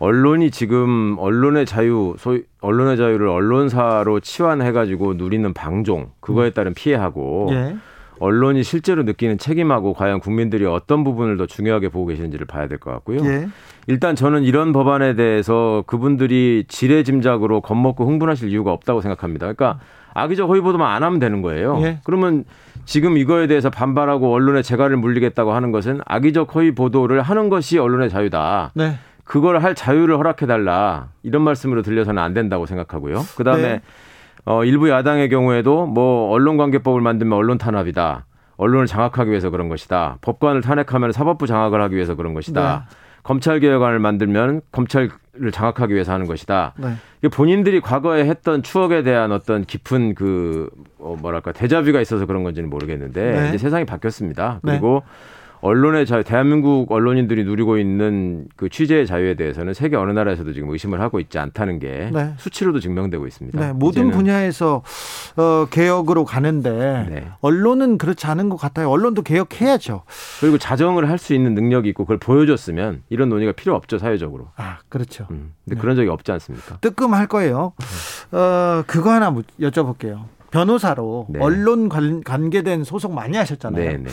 언론이 0.00 0.50
지금 0.50 1.16
언론의 1.18 1.66
자유, 1.66 2.14
소위 2.18 2.42
언론의 2.62 2.96
자유를 2.96 3.28
언론사로 3.28 4.20
치환해가지고 4.20 5.14
누리는 5.14 5.52
방종, 5.52 6.10
그거에 6.20 6.50
따른 6.50 6.72
피해하고 6.74 7.48
예. 7.52 7.76
언론이 8.18 8.62
실제로 8.62 9.02
느끼는 9.02 9.38
책임하고 9.38 9.94
과연 9.94 10.20
국민들이 10.20 10.66
어떤 10.66 11.04
부분을 11.04 11.36
더 11.36 11.46
중요하게 11.46 11.90
보고 11.90 12.06
계시는지를 12.06 12.46
봐야 12.46 12.66
될 12.66 12.78
것 12.78 12.90
같고요. 12.92 13.20
예. 13.24 13.48
일단 13.86 14.16
저는 14.16 14.42
이런 14.42 14.72
법안에 14.72 15.14
대해서 15.16 15.84
그분들이 15.86 16.64
지레 16.68 17.02
짐작으로 17.02 17.60
겁먹고 17.60 18.06
흥분하실 18.06 18.48
이유가 18.50 18.72
없다고 18.72 19.02
생각합니다. 19.02 19.52
그러니까 19.52 19.80
악의적 20.14 20.48
허위 20.48 20.60
보도만 20.60 20.90
안 20.90 21.02
하면 21.02 21.18
되는 21.18 21.42
거예요. 21.42 21.78
예. 21.82 21.98
그러면 22.04 22.44
지금 22.86 23.18
이거에 23.18 23.46
대해서 23.46 23.68
반발하고 23.68 24.32
언론의 24.32 24.62
재갈을 24.62 24.96
물리겠다고 24.96 25.52
하는 25.52 25.72
것은 25.72 26.00
악의적 26.06 26.54
허위 26.54 26.74
보도를 26.74 27.20
하는 27.20 27.48
것이 27.50 27.78
언론의 27.78 28.08
자유다. 28.10 28.72
네. 28.74 28.94
그걸 29.30 29.62
할 29.62 29.76
자유를 29.76 30.18
허락해 30.18 30.46
달라 30.46 31.10
이런 31.22 31.42
말씀으로 31.42 31.82
들려서는 31.82 32.20
안 32.20 32.34
된다고 32.34 32.66
생각하고요. 32.66 33.20
그 33.36 33.44
다음에 33.44 33.62
네. 33.62 33.80
어, 34.44 34.64
일부 34.64 34.90
야당의 34.90 35.28
경우에도 35.28 35.86
뭐 35.86 36.32
언론관계법을 36.32 37.00
만들면 37.00 37.38
언론 37.38 37.56
탄압이다. 37.56 38.26
언론을 38.56 38.88
장악하기 38.88 39.30
위해서 39.30 39.50
그런 39.50 39.68
것이다. 39.68 40.18
법관을 40.22 40.62
탄핵하면 40.62 41.12
사법부 41.12 41.46
장악을 41.46 41.80
하기 41.80 41.94
위해서 41.94 42.16
그런 42.16 42.34
것이다. 42.34 42.86
네. 42.88 42.96
검찰개혁안을 43.22 44.00
만들면 44.00 44.62
검찰을 44.72 45.10
장악하기 45.52 45.94
위해서 45.94 46.12
하는 46.12 46.26
것이다. 46.26 46.74
네. 46.78 47.28
본인들이 47.28 47.80
과거에 47.82 48.24
했던 48.24 48.64
추억에 48.64 49.04
대한 49.04 49.30
어떤 49.30 49.64
깊은 49.64 50.16
그 50.16 50.68
어, 50.98 51.16
뭐랄까 51.20 51.52
대자뷰가 51.52 52.00
있어서 52.00 52.26
그런 52.26 52.42
건지는 52.42 52.68
모르겠는데 52.68 53.30
네. 53.30 53.48
이제 53.50 53.58
세상이 53.58 53.84
바뀌었습니다. 53.84 54.58
그리고 54.64 55.04
네. 55.04 55.39
언론의 55.62 56.06
자유, 56.06 56.24
대한민국 56.24 56.90
언론인들이 56.90 57.44
누리고 57.44 57.78
있는 57.78 58.46
그 58.56 58.68
취재의 58.68 59.06
자유에 59.06 59.34
대해서는 59.34 59.74
세계 59.74 59.96
어느 59.96 60.10
나라에서도 60.10 60.52
지금 60.52 60.70
의심을 60.70 61.00
하고 61.00 61.20
있지 61.20 61.38
않다는 61.38 61.78
게 61.78 62.10
네. 62.12 62.34
수치로도 62.38 62.80
증명되고 62.80 63.26
있습니다. 63.26 63.60
네, 63.60 63.72
모든 63.72 64.10
분야에서 64.10 64.82
어, 65.36 65.66
개혁으로 65.70 66.24
가는데 66.24 67.06
네. 67.10 67.28
언론은 67.40 67.98
그렇지 67.98 68.26
않은 68.26 68.48
것 68.48 68.56
같아요. 68.56 68.90
언론도 68.90 69.22
개혁해야죠. 69.22 70.02
그리고 70.40 70.58
자정을 70.58 71.08
할 71.08 71.20
수 71.20 71.34
있는 71.34 71.54
능력이 71.54 71.86
있고 71.90 72.04
그걸 72.04 72.16
보여줬으면 72.16 73.02
이런 73.10 73.28
논의가 73.28 73.52
필요 73.52 73.74
없죠 73.74 73.98
사회적으로. 73.98 74.48
아 74.56 74.78
그렇죠. 74.88 75.26
음, 75.30 75.52
근데 75.66 75.74
네. 75.76 75.80
그런 75.82 75.94
적이 75.94 76.08
없지 76.08 76.32
않습니까? 76.32 76.78
뜨끔할 76.80 77.26
거예요. 77.26 77.74
어, 78.32 78.82
그거 78.86 79.10
하나 79.10 79.30
여쭤볼게요. 79.60 80.20
변호사로 80.50 81.26
네. 81.30 81.38
언론 81.40 81.88
관, 81.88 82.22
관계된 82.22 82.84
소송 82.84 83.14
많이 83.14 83.36
하셨잖아요. 83.36 83.84
네, 83.84 83.96
네. 83.98 84.10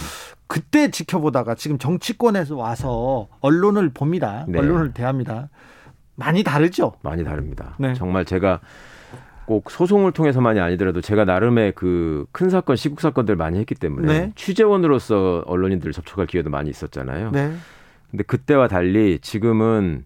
그때 0.48 0.90
지켜보다가 0.92 1.56
지금 1.56 1.78
정치권에서 1.78 2.56
와서 2.56 3.28
언론을 3.42 3.90
봅니다. 3.90 4.46
네. 4.48 4.60
언론을 4.60 4.94
대합니다. 4.94 5.50
많이 6.16 6.44
다르죠? 6.44 6.94
많이 7.02 7.24
다릅니다. 7.24 7.76
네. 7.80 7.94
정말 7.94 8.26
제가 8.26 8.60
꼭 9.46 9.72
소송을 9.72 10.12
통해서만이 10.12 10.60
아니더라도 10.60 11.00
제가 11.02 11.24
나름의 11.26 11.74
그 11.74 12.26
큰 12.32 12.50
사건, 12.50 12.76
시국 12.76 13.02
사건들 13.02 13.36
많이 13.36 13.60
했기 13.60 13.76
때문에 13.76 14.08
네. 14.20 14.32
취재원으로서 14.36 15.44
언론인들 15.48 15.92
접촉할 15.92 16.28
기회도 16.28 16.50
많이 16.50 16.70
있었잖아요. 16.70 17.32
네. 17.32 17.54
근데 18.12 18.24
그때와 18.24 18.68
달리 18.68 19.20
지금은 19.20 20.06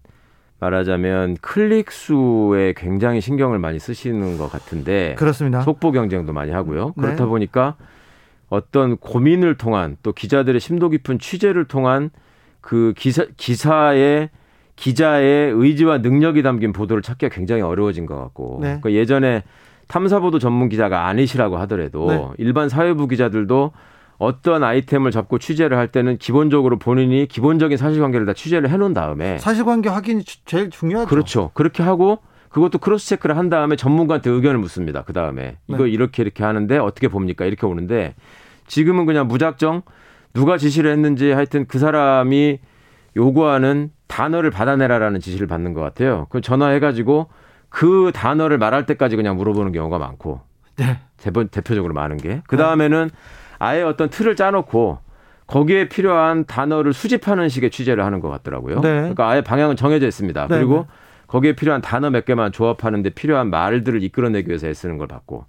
말하자면 0.62 1.38
클릭 1.40 1.90
수에 1.90 2.72
굉장히 2.76 3.20
신경을 3.20 3.58
많이 3.58 3.80
쓰시는 3.80 4.38
것 4.38 4.50
같은데 4.50 5.16
그렇습니다. 5.18 5.62
속보 5.62 5.90
경쟁도 5.90 6.32
많이 6.32 6.52
하고요. 6.52 6.94
네. 6.96 7.02
그렇다 7.02 7.26
보니까 7.26 7.74
어떤 8.48 8.96
고민을 8.96 9.56
통한 9.56 9.96
또 10.04 10.12
기자들의 10.12 10.60
심도 10.60 10.88
깊은 10.88 11.18
취재를 11.18 11.64
통한 11.64 12.10
그 12.60 12.94
기사 12.96 13.24
기사의 13.36 14.30
기자의 14.76 15.52
의지와 15.52 15.98
능력이 15.98 16.44
담긴 16.44 16.72
보도를 16.72 17.02
찾기가 17.02 17.34
굉장히 17.34 17.62
어려워진 17.62 18.06
것 18.06 18.16
같고 18.16 18.58
네. 18.60 18.68
그러니까 18.80 18.92
예전에 18.92 19.42
탐사보도 19.88 20.38
전문 20.38 20.68
기자가 20.68 21.08
아니시라고 21.08 21.56
하더라도 21.58 22.06
네. 22.06 22.28
일반 22.38 22.68
사회부 22.68 23.08
기자들도 23.08 23.72
어떤 24.22 24.62
아이템을 24.62 25.10
잡고 25.10 25.38
취재를 25.38 25.76
할 25.76 25.88
때는 25.88 26.16
기본적으로 26.16 26.78
본인이 26.78 27.26
기본적인 27.26 27.76
사실관계를 27.76 28.24
다 28.24 28.32
취재를 28.32 28.70
해놓은 28.70 28.94
다음에 28.94 29.38
사실관계 29.38 29.88
확인이 29.88 30.22
제일 30.44 30.70
중요하죠. 30.70 31.08
그렇죠. 31.08 31.50
그렇게 31.54 31.82
하고 31.82 32.18
그것도 32.48 32.78
크로스 32.78 33.08
체크를 33.08 33.36
한 33.36 33.48
다음에 33.48 33.74
전문가한테 33.74 34.30
의견을 34.30 34.58
묻습니다. 34.58 35.02
그 35.02 35.12
다음에 35.12 35.56
이거 35.66 35.84
네. 35.84 35.90
이렇게 35.90 36.22
이렇게 36.22 36.44
하는데 36.44 36.78
어떻게 36.78 37.08
봅니까? 37.08 37.44
이렇게 37.44 37.66
오는데 37.66 38.14
지금은 38.68 39.06
그냥 39.06 39.26
무작정 39.26 39.82
누가 40.34 40.56
지시를 40.56 40.92
했는지 40.92 41.32
하여튼 41.32 41.66
그 41.66 41.78
사람이 41.80 42.60
요구하는 43.16 43.90
단어를 44.06 44.50
받아내라라는 44.50 45.20
지시를 45.20 45.46
받는 45.48 45.72
것 45.74 45.80
같아요. 45.80 46.26
그 46.30 46.40
전화해가지고 46.40 47.28
그 47.70 48.12
단어를 48.14 48.58
말할 48.58 48.86
때까지 48.86 49.16
그냥 49.16 49.36
물어보는 49.36 49.72
경우가 49.72 49.98
많고 49.98 50.42
네. 50.76 51.00
대번 51.16 51.48
대표적으로 51.48 51.92
많은 51.92 52.18
게 52.18 52.42
그 52.46 52.56
다음에는 52.56 53.10
아예 53.62 53.82
어떤 53.82 54.10
틀을 54.10 54.34
짜놓고 54.34 54.98
거기에 55.46 55.88
필요한 55.88 56.44
단어를 56.44 56.92
수집하는 56.92 57.48
식의 57.48 57.70
취재를 57.70 58.04
하는 58.04 58.18
것 58.18 58.28
같더라고요. 58.28 58.80
네. 58.80 58.94
그러니까 58.94 59.28
아예 59.28 59.40
방향은 59.40 59.76
정해져 59.76 60.08
있습니다. 60.08 60.48
네. 60.48 60.56
그리고 60.56 60.86
거기에 61.28 61.54
필요한 61.54 61.80
단어 61.80 62.10
몇 62.10 62.24
개만 62.24 62.50
조합하는데 62.50 63.10
필요한 63.10 63.50
말들을 63.50 64.02
이끌어내기 64.02 64.48
위해서 64.48 64.66
애쓰는 64.66 64.98
걸 64.98 65.06
봤고 65.06 65.44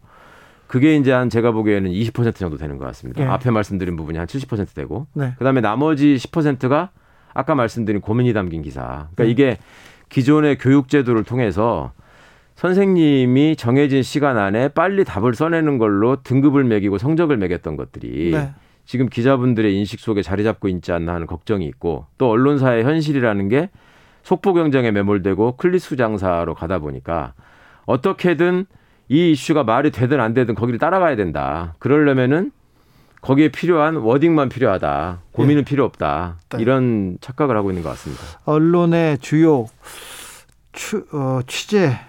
그게 0.68 0.96
이제 0.96 1.12
한 1.12 1.32
제가 1.32 1.52
보기에는 1.52 1.90
20% 1.90 2.36
정도 2.36 2.58
되는 2.58 2.78
것 2.78 2.86
같습니다. 2.86 3.24
네. 3.24 3.30
앞에 3.30 3.50
말씀드린 3.50 3.96
부분이 3.96 4.20
한 4.20 4.28
70% 4.28 4.76
되고 4.76 5.08
네. 5.14 5.34
그다음에 5.40 5.62
나머지 5.62 6.16
10%가 6.16 6.92
아까 7.34 7.56
말씀드린 7.56 8.00
고민이 8.00 8.34
담긴 8.34 8.62
기사. 8.62 9.08
그러니까 9.16 9.24
네. 9.24 9.30
이게 9.30 9.58
기존의 10.10 10.60
교육 10.60 10.88
제도를 10.88 11.24
통해서 11.24 11.94
선생님이 12.64 13.58
정해진 13.58 14.04
시간 14.04 14.38
안에 14.38 14.70
빨리 14.70 15.04
답을 15.04 15.34
써내는 15.34 15.78
걸로 15.80 16.24
등급을 16.24 16.64
매기고 16.64 16.98
성적을 16.98 17.36
매겼던 17.36 17.76
것들이 17.76 18.32
네. 18.32 18.54
지금 18.86 19.10
기자분들의 19.10 19.78
인식 19.78 20.00
속에 20.00 20.22
자리 20.22 20.46
잡고 20.46 20.70
있지 20.70 20.94
않나 20.94 21.14
하는 21.14 21.28
걱정이 21.28 21.66
있고 21.66 22.06
또 22.18 22.30
언론사의 22.30 22.86
현실이라는 22.86 23.50
게 23.50 23.70
속보 24.24 24.54
경쟁에 24.54 24.92
매몰되고 24.92 25.58
클릭 25.58 25.89
수 25.89 25.98
장사로 25.98 26.56
가다 26.56 26.80
보니까 26.80 27.34
어떻게든 27.86 28.66
이 29.10 29.32
이슈가 29.32 29.66
말이 29.66 29.92
되든 29.92 30.22
안 30.22 30.34
되든 30.34 30.56
거기를 30.56 30.80
따라가야 30.80 31.18
된다. 31.18 31.76
그러려면은 31.80 32.54
거기에 33.20 33.50
필요한 33.50 33.98
wording만 33.98 34.48
필요하다. 34.48 35.24
고민은 35.34 35.60
예. 35.60 35.66
필요 35.66 35.84
없다. 35.84 36.38
네. 36.48 36.62
이런 36.62 37.18
착각을 37.20 37.58
하고 37.58 37.72
있는 37.72 37.84
것 37.84 37.90
같습니다. 37.90 38.24
언론의 38.46 39.18
주요 39.18 39.66
추, 40.72 41.06
어, 41.12 41.42
취재 41.46 42.00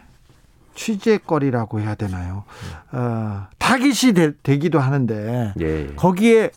취재거리라고 0.74 1.80
해야 1.80 1.94
되나요? 1.94 2.44
어, 2.92 3.46
타깃이 3.58 4.12
되, 4.42 4.58
기도 4.58 4.78
하는데 4.80 5.54
예. 5.60 5.87
거기에 5.96 6.50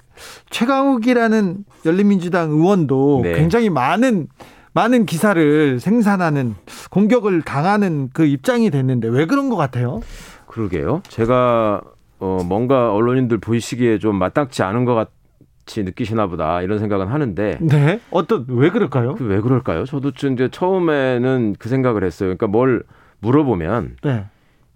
최강욱이라는 0.49 1.65
열린민주당 1.85 2.49
의원도 2.51 3.21
네. 3.23 3.33
굉장히 3.33 3.69
많은 3.69 4.27
많은 4.73 5.05
기사를 5.05 5.79
생산하는 5.79 6.55
공격을 6.91 7.41
당하는 7.41 8.09
그 8.13 8.25
입장이 8.25 8.69
됐는데 8.69 9.07
왜 9.07 9.25
그런 9.25 9.49
것 9.49 9.55
같아요? 9.55 10.01
그러게요. 10.45 11.01
제가 11.07 11.81
어 12.19 12.39
뭔가 12.45 12.93
언론인들 12.93 13.37
보시기에 13.39 13.97
좀 13.99 14.17
마땅치 14.17 14.61
않은 14.63 14.85
것 14.85 14.93
같이 14.95 15.83
느끼시나 15.83 16.27
보다 16.27 16.61
이런 16.61 16.77
생각은 16.79 17.07
하는데. 17.07 17.57
네. 17.61 17.99
어떤 18.11 18.45
왜 18.49 18.69
그럴까요? 18.69 19.15
그 19.15 19.23
왜 19.25 19.41
그럴까요? 19.41 19.85
저도 19.85 20.09
이제 20.09 20.49
처음에는 20.51 21.55
그 21.57 21.69
생각을 21.69 22.03
했어요. 22.03 22.27
그러니까 22.27 22.47
뭘 22.47 22.83
물어보면 23.19 23.97
네. 24.03 24.25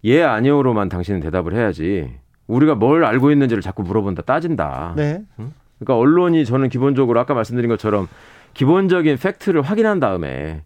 예 0.03 0.23
아니오로만 0.23 0.89
당신은 0.89 1.19
대답을 1.19 1.53
해야지. 1.53 2.13
우리가 2.47 2.75
뭘 2.75 3.05
알고 3.05 3.31
있는지를 3.31 3.61
자꾸 3.61 3.83
물어본다 3.83 4.23
따진다. 4.23 4.93
네. 4.97 5.23
그러니까 5.79 5.97
언론이 5.97 6.45
저는 6.45 6.69
기본적으로 6.69 7.19
아까 7.19 7.33
말씀드린 7.33 7.69
것처럼 7.69 8.07
기본적인 8.53 9.17
팩트를 9.17 9.61
확인한 9.61 9.99
다음에 9.99 10.63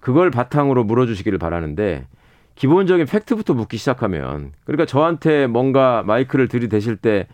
그걸 0.00 0.30
바탕으로 0.30 0.84
물어주시기를 0.84 1.38
바라는데 1.38 2.06
기본적인 2.54 3.06
팩트부터 3.06 3.54
묻기 3.54 3.76
시작하면 3.76 4.52
그러니까 4.64 4.86
저한테 4.86 5.46
뭔가 5.46 6.02
마이크를 6.06 6.48
들이대실 6.48 6.96
때 6.96 7.26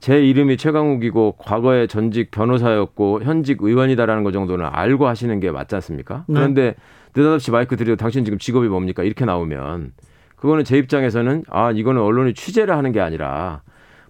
제 0.00 0.24
이름이 0.24 0.56
최강욱이고 0.56 1.32
과거에 1.38 1.86
전직 1.86 2.30
변호사였고 2.30 3.22
현직 3.22 3.62
의원이다라는 3.62 4.22
것 4.22 4.32
정도는 4.32 4.66
알고 4.70 5.08
하시는 5.08 5.40
게 5.40 5.50
맞지 5.50 5.74
않습니까? 5.76 6.24
네. 6.28 6.34
그런데 6.34 6.74
느닷없이 7.14 7.50
마이크 7.50 7.76
들이도 7.76 7.96
당신 7.96 8.24
지금 8.24 8.38
직업이 8.38 8.68
뭡니까? 8.68 9.02
이렇게 9.02 9.24
나오면 9.24 9.92
그거는 10.36 10.64
제 10.64 10.78
입장에서는 10.78 11.44
아 11.48 11.70
이거는 11.72 12.00
언론이 12.00 12.34
취재를 12.34 12.76
하는 12.76 12.92
게 12.92 13.00
아니라 13.00 13.62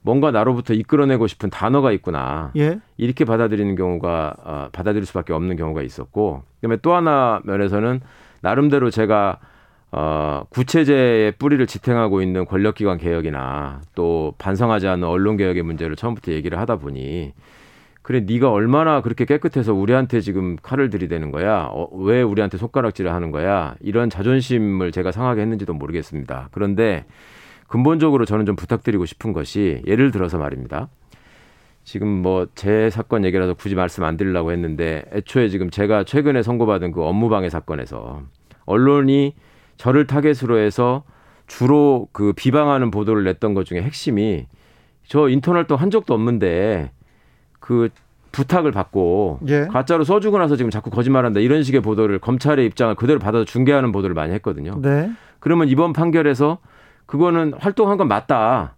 뭔가 0.03 0.31
나로부터 0.31 0.75
이끌어내고 0.75 1.27
싶은 1.27 1.51
단어가 1.51 1.93
있구나 1.93 2.53
예. 2.57 2.79
이렇게 2.97 3.25
받아들이는 3.25 3.75
경우가 3.75 4.35
어, 4.43 4.69
받아들일 4.73 5.07
수밖에 5.07 5.33
없는 5.33 5.57
경우가 5.57 5.83
있었고 5.83 6.43
그다음에 6.57 6.79
또 6.83 6.95
하나 6.95 7.41
면에서는 7.45 8.01
나름대로 8.41 8.91
제가 8.91 9.39
어, 9.91 10.45
구체제의 10.51 11.33
뿌리를 11.33 11.67
지탱하고 11.67 12.21
있는 12.21 12.45
권력기관 12.45 12.99
개혁이나 12.99 13.81
또 13.95 14.35
반성하지 14.39 14.87
않는 14.87 15.09
언론 15.09 15.37
개혁의 15.37 15.63
문제를 15.63 15.97
처음부터 15.97 16.33
얘기를 16.33 16.59
하다 16.59 16.77
보니 16.77 17.33
그래 18.09 18.21
네가 18.21 18.51
얼마나 18.51 19.03
그렇게 19.03 19.27
깨끗해서 19.27 19.75
우리한테 19.75 20.23
지금 20.23 20.57
칼을 20.63 20.89
들이대는 20.89 21.31
거야? 21.31 21.69
어, 21.71 21.91
왜 21.93 22.23
우리한테 22.23 22.57
손가락질을 22.57 23.13
하는 23.13 23.31
거야? 23.31 23.75
이런 23.81 24.09
자존심을 24.09 24.93
제가 24.93 25.13
상하게 25.13 25.43
했는지도 25.43 25.75
모르겠습니다. 25.75 26.49
그런데 26.53 27.05
근본적으로 27.67 28.25
저는 28.25 28.47
좀 28.47 28.57
부탁드리고 28.57 29.05
싶은 29.05 29.35
것이 29.35 29.83
예를 29.87 30.11
들어서 30.11 30.39
말입니다. 30.39 30.89
지금 31.85 32.09
뭐 32.09 32.47
제 32.55 32.89
사건 32.89 33.27
얘기라서 33.27 33.53
굳이 33.53 33.75
말씀 33.75 34.05
안 34.05 34.17
드리려고 34.17 34.53
했는데 34.53 35.05
애초에 35.13 35.51
지금 35.51 35.69
제가 35.69 36.05
최근에 36.05 36.43
선고받은 36.43 36.93
그 36.93 37.05
업무방해 37.05 37.51
사건에서 37.51 38.23
언론이 38.65 39.35
저를 39.77 40.07
타겟으로 40.07 40.57
해서 40.57 41.05
주로 41.47 42.09
그 42.13 42.33
비방하는 42.33 42.91
보도를 42.91 43.25
냈던 43.25 43.53
것 43.53 43.67
중에 43.67 43.83
핵심이 43.83 44.47
저 45.07 45.29
인턴 45.29 45.57
활동 45.57 45.79
한 45.79 45.91
적도 45.91 46.15
없는데 46.15 46.91
그 47.61 47.89
부탁을 48.33 48.73
받고 48.73 49.41
예. 49.49 49.67
가짜로 49.67 50.05
써주고 50.05 50.39
나서 50.39 50.57
지금 50.57 50.71
자꾸 50.71 50.91
거짓말한다 50.91 51.41
이런 51.41 51.63
식의 51.63 51.81
보도를 51.81 52.19
검찰의 52.19 52.67
입장을 52.67 52.95
그대로 52.95 53.19
받아서 53.19 53.45
중계하는 53.45 53.93
보도를 53.93 54.15
많이 54.15 54.33
했거든요. 54.35 54.81
네. 54.81 55.11
그러면 55.41 55.69
이번 55.69 55.93
판결에서 55.93 56.59
그거는 57.07 57.55
활동한 57.59 57.97
건 57.97 58.07
맞다. 58.09 58.75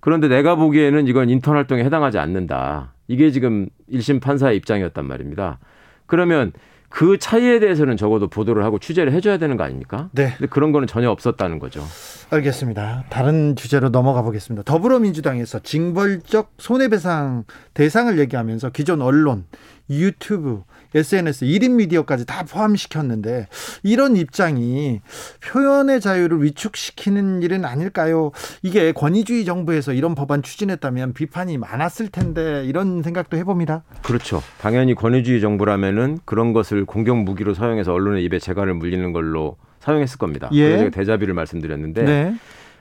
그런데 0.00 0.28
내가 0.28 0.56
보기에는 0.56 1.06
이건 1.06 1.30
인턴 1.30 1.56
활동에 1.56 1.84
해당하지 1.84 2.18
않는다. 2.18 2.92
이게 3.08 3.30
지금 3.30 3.68
1심 3.90 4.20
판사의 4.20 4.56
입장이었단 4.58 5.06
말입니다. 5.06 5.58
그러면 6.06 6.52
그 6.92 7.18
차이에 7.18 7.58
대해서는 7.58 7.96
적어도 7.96 8.28
보도를 8.28 8.64
하고 8.64 8.78
취재를 8.78 9.12
해줘야 9.12 9.38
되는 9.38 9.56
거 9.56 9.64
아닙니까? 9.64 10.10
네. 10.12 10.34
근데 10.36 10.46
그런 10.48 10.72
거는 10.72 10.86
전혀 10.86 11.10
없었다는 11.10 11.58
거죠. 11.58 11.82
알겠습니다. 12.30 13.04
다른 13.08 13.56
주제로 13.56 13.88
넘어가 13.88 14.22
보겠습니다. 14.22 14.62
더불어민주당에서 14.64 15.60
징벌적 15.60 16.52
손해배상 16.58 17.44
대상을 17.74 18.18
얘기하면서 18.18 18.70
기존 18.70 19.00
언론, 19.00 19.46
유튜브, 19.88 20.62
SNS, 20.94 21.46
1인 21.46 21.72
미디어까지 21.72 22.26
다 22.26 22.44
포함시켰는데 22.44 23.48
이런 23.82 24.16
입장이 24.16 25.00
표현의 25.42 26.00
자유를 26.00 26.42
위축시키는 26.42 27.42
일은 27.42 27.64
아닐까요? 27.64 28.30
이게 28.62 28.92
권위주의 28.92 29.44
정부에서 29.44 29.92
이런 29.92 30.14
법안 30.14 30.42
추진했다면 30.42 31.14
비판이 31.14 31.58
많았을 31.58 32.08
텐데 32.08 32.64
이런 32.64 33.02
생각도 33.02 33.36
해봅니다. 33.36 33.84
그렇죠. 34.02 34.42
당연히 34.60 34.94
권위주의 34.94 35.40
정부라면은 35.40 36.18
그런 36.24 36.52
것을 36.52 36.84
공격 36.84 37.18
무기로 37.18 37.54
사용해서 37.54 37.92
언론의 37.92 38.24
입에 38.24 38.38
재갈을 38.38 38.74
물리는 38.74 39.12
걸로 39.12 39.56
사용했을 39.80 40.18
겁니다. 40.18 40.48
예. 40.52 40.68
그래서 40.68 40.90
대자비를 40.90 41.34
말씀드렸는데 41.34 42.02
네. 42.04 42.34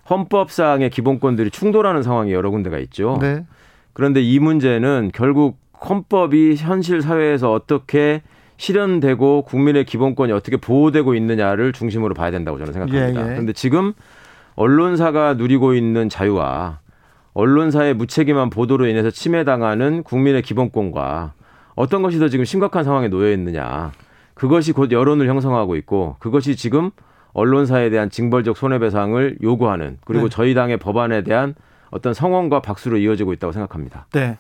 헌법상의 0.10 0.90
기본권들이 0.90 1.52
충돌하는 1.52 2.04
상황이 2.04 2.34
여러 2.34 2.50
군데가 2.52 2.78
있죠. 2.80 3.18
네. 3.22 3.46
그런데 3.94 4.22
이 4.22 4.40
문제는 4.40 5.12
결국 5.14 5.60
헌법이 5.88 6.56
현실 6.56 7.02
사회에서 7.02 7.52
어떻게 7.52 8.22
실현되고 8.58 9.44
국민의 9.44 9.86
기본권이 9.86 10.32
어떻게 10.32 10.58
보호되고 10.58 11.16
있느냐를 11.16 11.74
중심으로 11.74 12.14
봐야 12.14 12.30
된다고 12.30 12.60
저는 12.60 12.74
생각합니다. 12.74 13.22
예, 13.22 13.24
예. 13.24 13.30
그런데 13.34 13.54
지금 13.54 13.94
언론사가 14.56 15.34
누리고 15.34 15.74
있는 15.74 16.10
자유와 16.10 16.80
언론사의 17.34 17.96
무책임한 17.96 18.50
보도로 18.50 18.86
인해서 18.86 19.10
침해당하는 19.10 20.04
국민의 20.04 20.44
기본권과 20.44 21.34
어떤 21.76 22.02
것이 22.02 22.20
더 22.20 22.28
지금 22.30 22.46
심각한 22.46 22.84
상황에 22.84 23.08
놓여 23.08 23.32
있느냐. 23.32 23.92
그것이 24.36 24.74
곧 24.74 24.92
여론을 24.92 25.28
형성하고 25.28 25.76
있고 25.78 26.18
그것이 26.20 26.56
지금 26.56 26.92
언론사에 27.34 27.90
대한 27.90 28.10
징벌적 28.10 28.58
손해배상을 28.58 29.38
요구하는 29.42 29.98
그리고 30.06 30.26
네. 30.26 30.30
저희 30.30 30.54
당의 30.54 30.78
법안에 30.78 31.24
대한 31.24 31.56
어떤 31.90 32.14
성원과 32.14 32.62
박수로 32.62 32.98
이어지고 32.98 33.34
있다고 33.34 33.54
생각합니다. 33.54 34.06
네. 34.14 34.38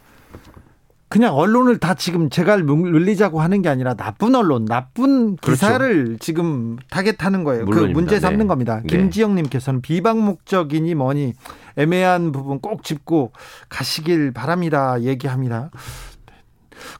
그냥 1.12 1.36
언론을 1.36 1.78
다 1.78 1.93
지금 1.93 2.30
제갈 2.30 2.64
물리자고 2.64 3.41
하는 3.41 3.62
게 3.62 3.68
아니라 3.68 3.95
나쁜 3.95 4.34
언론, 4.34 4.64
나쁜 4.64 5.36
그렇죠. 5.36 5.51
기사를 5.51 6.05
그렇죠. 6.05 6.18
지금 6.20 6.78
타겟하는 6.89 7.43
거예요. 7.43 7.66
그 7.66 7.70
물론입니다. 7.70 7.93
그 7.93 7.99
문제 7.99 8.20
삼는 8.22 8.39
네. 8.39 8.47
겁니다. 8.47 8.82
네. 8.82 8.88
김지영님께서는 8.88 9.82
비방 9.82 10.24
목적이니 10.24 10.95
뭐니 10.95 11.34
애매한 11.76 12.32
부분 12.32 12.59
꼭 12.59 12.86
짚고 12.86 13.34
가시길 13.68 14.32
바랍니다. 14.32 15.01
얘기합니다. 15.01 15.70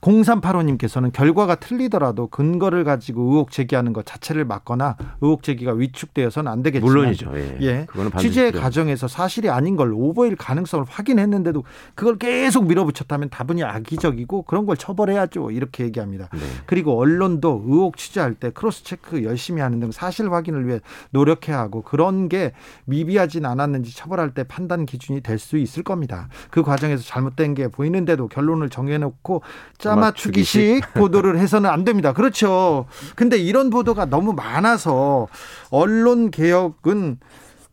0385님께서는 0.02 1.12
결과가 1.12 1.56
틀리더라도 1.56 2.28
근거를 2.28 2.84
가지고 2.84 3.24
의혹 3.24 3.52
제기하는 3.52 3.94
것 3.94 4.06
자체를 4.06 4.46
막거나 4.46 4.96
의혹 5.22 5.44
제기가 5.44 5.74
위축되어서는 5.74 6.52
안 6.52 6.64
되겠지만 6.64 6.94
물론이죠. 6.94 7.32
예. 7.36 7.58
예. 7.62 7.88
취재 8.20 8.52
과정에서 8.52 9.08
사실이 9.08 9.50
아닌 9.50 9.76
걸 9.76 9.92
오보일 9.94 10.36
가능성을 10.36 10.86
확인했는데도 10.88 11.64
그걸 11.96 12.18
계속 12.18 12.68
밀어붙였다면 12.68 13.30
다분히 13.30 13.64
악의적이고 13.64 14.44
그런 14.44 14.66
걸 14.66 14.78
처벌해야죠. 14.78 15.52
이렇게 15.52 15.84
얘기합니다. 15.84 16.30
네. 16.32 16.40
그리고 16.66 16.98
언론도 16.98 17.66
의혹 17.68 17.98
취재할 17.98 18.36
때 18.36 18.52
cross 18.52 18.86
check 18.86 19.24
열심히 19.24 19.62
하는 19.62 19.80
등 19.80 19.92
사실 19.92 20.32
확인을 20.32 20.68
위해 20.68 20.80
노력해야 21.10 21.60
하고 21.60 21.82
그런 21.82 22.30
게 22.30 22.54
미비하진 22.86 23.46
않았는지 23.46 23.96
처벌할 23.96 24.34
때 24.34 24.44
판단 24.44 24.86
기준이 24.86 25.20
될 25.20 25.42
수 25.42 25.58
있을 25.58 25.84
겁니다. 25.84 26.30
그 26.50 26.64
과정에서 26.64 27.04
잘못된 27.04 27.56
게 27.56 27.68
보이는데도 27.68 28.28
결론을 28.30 28.70
정해놓고 28.70 29.42
짜맞추기식 29.82 30.94
보도를 30.94 31.38
해서는 31.40 31.70
안 31.70 31.84
됩니다. 31.84 32.14
그렇죠. 32.14 32.86
근데 33.16 33.38
이런 33.38 33.70
보도가 33.70 34.06
너무 34.06 34.34
많아서 34.34 35.28
언론 35.70 36.32
개혁은 36.32 37.20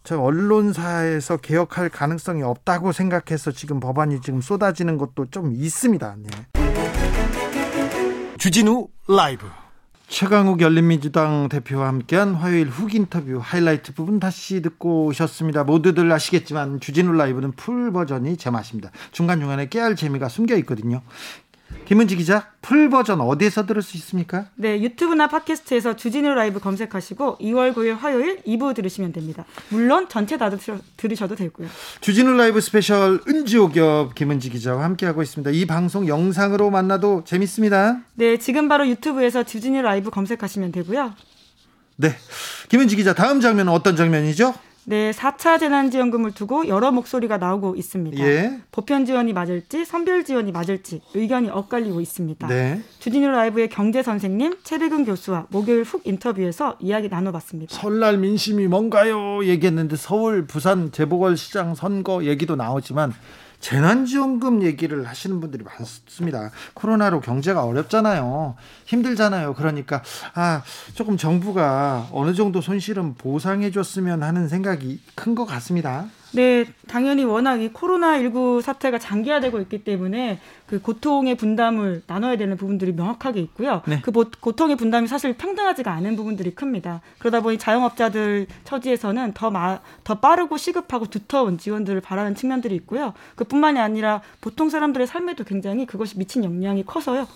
저 0.05 0.19
언론사에서 0.19 1.37
개혁할 1.37 1.91
가능성이 1.91 2.43
없다고 2.43 2.93
생각해서 2.93 3.53
지금 3.53 3.79
법안이 3.79 4.23
지금 4.23 4.41
쏟아지는 4.41 4.97
것도 4.97 5.27
좀 5.31 5.53
있습니다. 5.53 6.17
네. 6.19 6.29
주진우 8.39 8.89
라이브 9.09 9.47
최강욱 10.09 10.63
열린민주당 10.63 11.51
대표와 11.51 11.89
함께한 11.89 12.35
화요일 12.35 12.69
훅 12.69 12.95
인터뷰 12.95 13.39
하이라이트 13.43 13.93
부분 13.93 14.19
다시 14.19 14.63
듣고 14.63 15.05
오셨습니다. 15.07 15.65
모두들 15.65 16.11
아시겠지만 16.11 16.81
주진우 16.81 17.13
라이브는 17.13 17.53
full 17.53 17.93
버전이 17.93 18.39
제맛입니다. 18.39 18.91
중간중간에 19.13 19.69
깨알 19.69 19.97
재미가 19.97 20.31
숨겨 20.31 20.57
있거든요. 20.57 21.03
김은지 21.85 22.17
기자, 22.17 22.51
풀 22.61 22.91
버전 22.91 23.21
어디에서 23.21 23.65
들을 23.65 23.81
수 23.81 23.97
있습니까? 23.97 24.47
네, 24.57 24.81
유튜브나 24.83 25.29
팟캐스트에서 25.29 25.97
주진우 25.97 26.35
라이브 26.35 26.61
검색하시고 26.61 27.39
2월 27.41 27.75
9일 27.75 27.97
화요일 27.97 28.43
2부 28.43 28.75
들으시면 28.75 29.13
됩니다. 29.13 29.47
물론 29.71 30.07
전체 30.09 30.37
다 30.37 30.51
들으셔도 30.97 31.35
되고요. 31.35 31.69
주진우 32.03 32.37
라이브 32.37 32.61
스페셜 32.61 33.21
은지오겹 33.27 34.15
김은지 34.15 34.51
기자와 34.51 34.85
함께하고 34.85 35.23
있습니다. 35.23 35.51
이 35.51 35.65
방송 35.65 36.07
영상으로 36.07 36.69
만나도 36.71 37.25
재밌습니다. 37.25 38.01
네, 38.15 38.37
지금 38.37 38.69
바로 38.69 38.87
유튜브에서 38.87 39.43
주진우 39.43 39.81
라이브 39.81 40.11
검색하시면 40.11 40.73
되고요. 40.73 41.15
네, 41.97 42.15
김은지 42.69 42.97
기자 42.97 43.15
다음 43.15 43.41
장면은 43.41 43.73
어떤 43.73 43.97
장면이죠? 43.97 44.55
네, 44.89 45.11
4차 45.11 45.61
재난지원금을 45.61 46.33
두고 46.33 46.67
여러 46.67 46.91
목소리가 46.91 47.37
나오고 47.37 47.77
있습니다. 47.77 48.27
예. 48.27 48.59
보편 48.73 49.05
지원이 49.05 49.35
맞을지 49.35 49.85
선별 49.85 50.25
지원이 50.25 50.51
맞을지 50.51 51.03
의견이 51.13 51.51
엇갈리고 51.51 52.01
있습니다. 52.01 52.49
네. 52.49 52.81
주진우 52.99 53.29
라이브의 53.29 53.69
경제 53.69 54.03
선생님 54.03 54.57
최배근 54.65 55.05
교수와 55.05 55.45
목요일 55.51 55.83
훅 55.83 56.07
인터뷰에서 56.07 56.79
이야기 56.81 57.11
나눠봤습니다. 57.11 57.77
설날 57.77 58.17
민심이 58.17 58.67
뭔가요? 58.67 59.45
얘기했는데 59.45 59.97
서울, 59.97 60.47
부산 60.47 60.91
재보궐시장 60.91 61.75
선거 61.75 62.25
얘기도 62.25 62.57
나오지만 62.57 63.13
재난지원금 63.61 64.63
얘기를 64.63 65.07
하시는 65.07 65.41
분들이 65.41 65.65
많습니다. 65.65 66.51
코로나로 66.75 67.21
경제가 67.21 67.65
어렵잖아요. 67.65 68.57
힘들잖아요. 68.87 69.55
그러니까 69.55 70.03
아 70.35 70.63
조금 70.95 71.17
정부가 71.17 72.09
어느 72.13 72.35
정도 72.35 72.61
손실은 72.61 73.15
보상해 73.15 73.71
줬으면 73.71 74.23
하는 74.23 74.49
생각이 74.49 75.01
큰 75.15 75.35
것 75.35 75.45
같습니다. 75.45 76.07
네, 76.33 76.67
당연히 76.89 77.25
워낙 77.25 77.63
이 77.63 77.73
코로나19 77.73 78.61
사태가 78.61 78.99
장기화되고 78.99 79.61
있기 79.61 79.85
때문에 79.85 80.41
그 80.69 80.81
고통의 80.81 81.37
분담을 81.37 82.03
나눠야 82.07 82.37
되는 82.37 82.57
부분들이 82.57 82.93
명확하게 82.93 83.41
있고요. 83.41 83.83
네. 83.87 84.01
그 84.03 84.13
고통의 84.13 84.77
분담이 84.77 85.09
사실 85.09 85.35
평등하지가 85.37 85.91
않은 85.93 86.15
부분들이 86.17 86.55
큽니다. 86.55 87.01
그러다 87.19 87.41
보니 87.41 87.59
자영업자들 87.59 88.47
처지에서는 88.65 89.33
더, 89.33 89.51
마, 89.51 89.81
더 90.05 90.17
빠르고 90.17 90.57
시급하고 90.57 91.07
두터운 91.07 91.57
지원들을 91.59 92.01
바라는 92.03 92.35
측면들이 92.35 92.75
있고요. 92.77 93.15
그뿐만이 93.37 93.81
아니라 93.81 94.21
보통 94.41 94.69
사람들의 94.69 95.07
삶에도 95.07 95.45
굉장히 95.45 95.87
그것이 95.87 96.19
미친 96.19 96.45
영향이 96.45 96.85
커서요. 96.85 97.27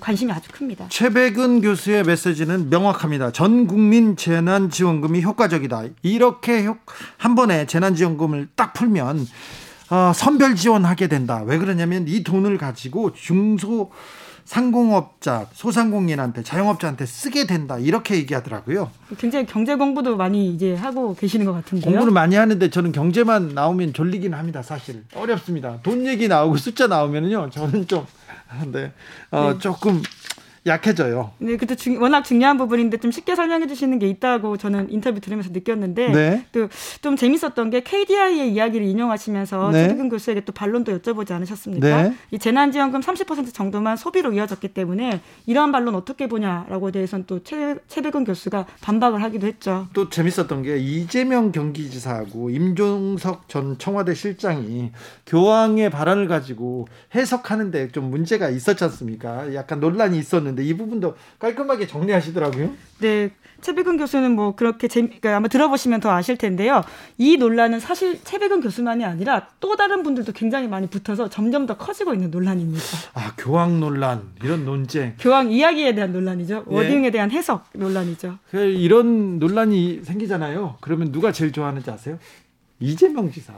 관심이 0.00 0.32
아주 0.32 0.50
큽니다. 0.50 0.86
최백은 0.88 1.60
교수의 1.60 2.04
메시지는 2.04 2.68
명확합니다. 2.68 3.30
전 3.30 3.66
국민 3.66 4.16
재난지원금이 4.16 5.22
효과적이다. 5.22 5.84
이렇게 6.02 6.68
한 7.16 7.34
번에 7.34 7.66
재난지원금을 7.66 8.48
딱 8.56 8.72
풀면 8.72 9.26
어, 9.94 10.12
선별 10.12 10.56
지원하게 10.56 11.06
된다. 11.06 11.44
왜 11.46 11.56
그러냐면 11.56 12.06
이 12.08 12.24
돈을 12.24 12.58
가지고 12.58 13.12
중소 13.12 13.92
상공업자, 14.44 15.46
소상공인한테 15.52 16.42
자영업자한테 16.42 17.06
쓰게 17.06 17.46
된다 17.46 17.78
이렇게 17.78 18.16
얘기하더라고요. 18.16 18.90
굉장히 19.16 19.46
경제 19.46 19.76
공부도 19.76 20.16
많이 20.16 20.50
이제 20.50 20.74
하고 20.74 21.14
계시는 21.14 21.46
것 21.46 21.52
같은데요. 21.52 21.92
공부를 21.92 22.12
많이 22.12 22.34
하는데 22.34 22.68
저는 22.68 22.90
경제만 22.90 23.54
나오면 23.54 23.92
졸리긴 23.92 24.34
합니다. 24.34 24.62
사실 24.62 25.04
어렵습니다. 25.14 25.78
돈 25.84 26.04
얘기 26.06 26.26
나오고 26.26 26.56
숫자 26.56 26.88
나오면요 26.88 27.50
저는 27.50 27.86
좀 27.86 28.04
네, 28.66 28.92
어, 29.30 29.52
네. 29.52 29.58
조금 29.60 30.02
약해져요. 30.66 31.32
네, 31.38 31.56
그때 31.58 31.74
중, 31.74 32.00
워낙 32.00 32.22
중요한 32.22 32.56
부분인데 32.56 32.96
좀 32.96 33.10
쉽게 33.10 33.34
설명해 33.34 33.66
주시는 33.66 33.98
게 33.98 34.08
있다고 34.08 34.56
저는 34.56 34.90
인터뷰 34.90 35.20
들으면서 35.20 35.50
느꼈는데 35.52 36.08
네. 36.08 36.46
또좀 36.52 37.16
재밌었던 37.16 37.68
게 37.68 37.82
KDI의 37.82 38.52
이야기를 38.52 38.86
인용하시면서 38.86 39.70
네. 39.72 39.82
최득근 39.82 40.08
교수에게 40.08 40.40
또 40.46 40.52
반론도 40.52 40.98
여쭤보지 40.98 41.32
않으셨습니까? 41.32 42.02
네. 42.02 42.14
이 42.30 42.38
재난지원금 42.38 43.00
30% 43.00 43.52
정도만 43.52 43.96
소비로 43.96 44.32
이어졌기 44.32 44.68
때문에 44.68 45.20
이러한 45.46 45.70
반론 45.70 45.94
어떻게 45.94 46.28
보냐라고 46.28 46.90
대해서는 46.90 47.26
또 47.26 47.42
최, 47.42 47.76
최백은 47.88 48.24
교수가 48.24 48.64
반박을 48.80 49.22
하기도 49.22 49.46
했죠. 49.46 49.88
또 49.92 50.08
재밌었던 50.08 50.62
게 50.62 50.78
이재명 50.78 51.52
경기지사하고 51.52 52.48
임종석 52.48 53.50
전 53.50 53.76
청와대 53.76 54.14
실장이 54.14 54.92
교황의 55.26 55.90
발언을 55.90 56.26
가지고 56.26 56.88
해석하는데 57.14 57.88
좀 57.88 58.08
문제가 58.08 58.48
있었지 58.48 58.82
않습니까? 58.84 59.52
약간 59.54 59.80
논란이 59.80 60.18
있었는데 60.18 60.53
있었는데 60.54 60.64
이 60.64 60.74
부분도 60.74 61.16
깔끔하게 61.38 61.86
정리하시더라고요. 61.86 62.70
네. 63.00 63.30
최백은 63.60 63.96
교수는 63.96 64.32
뭐 64.32 64.54
그렇게 64.54 64.88
재미, 64.88 65.08
그러니까 65.08 65.36
아마 65.36 65.48
들어보시면 65.48 66.00
더 66.00 66.10
아실 66.10 66.36
텐데요. 66.36 66.82
이 67.16 67.38
논란은 67.38 67.80
사실 67.80 68.22
최백은 68.22 68.60
교수만이 68.60 69.04
아니라 69.04 69.48
또 69.58 69.74
다른 69.74 70.02
분들도 70.02 70.32
굉장히 70.32 70.68
많이 70.68 70.86
붙어서 70.86 71.30
점점 71.30 71.64
더 71.64 71.76
커지고 71.78 72.12
있는 72.12 72.30
논란입니다. 72.30 72.82
아, 73.14 73.32
교황 73.38 73.80
논란, 73.80 74.32
이런 74.42 74.66
논쟁. 74.66 75.14
교황 75.18 75.50
이야기에 75.50 75.94
대한 75.94 76.12
논란이죠. 76.12 76.66
예. 76.70 76.74
워딩에 76.74 77.10
대한 77.10 77.30
해석 77.30 77.64
논란이죠. 77.72 78.38
그 78.50 78.58
이런 78.58 79.38
논란이 79.38 80.02
생기잖아요. 80.04 80.76
그러면 80.80 81.10
누가 81.10 81.32
제일 81.32 81.50
좋아하는지 81.50 81.90
아세요? 81.90 82.18
이재명 82.80 83.30
지사. 83.30 83.54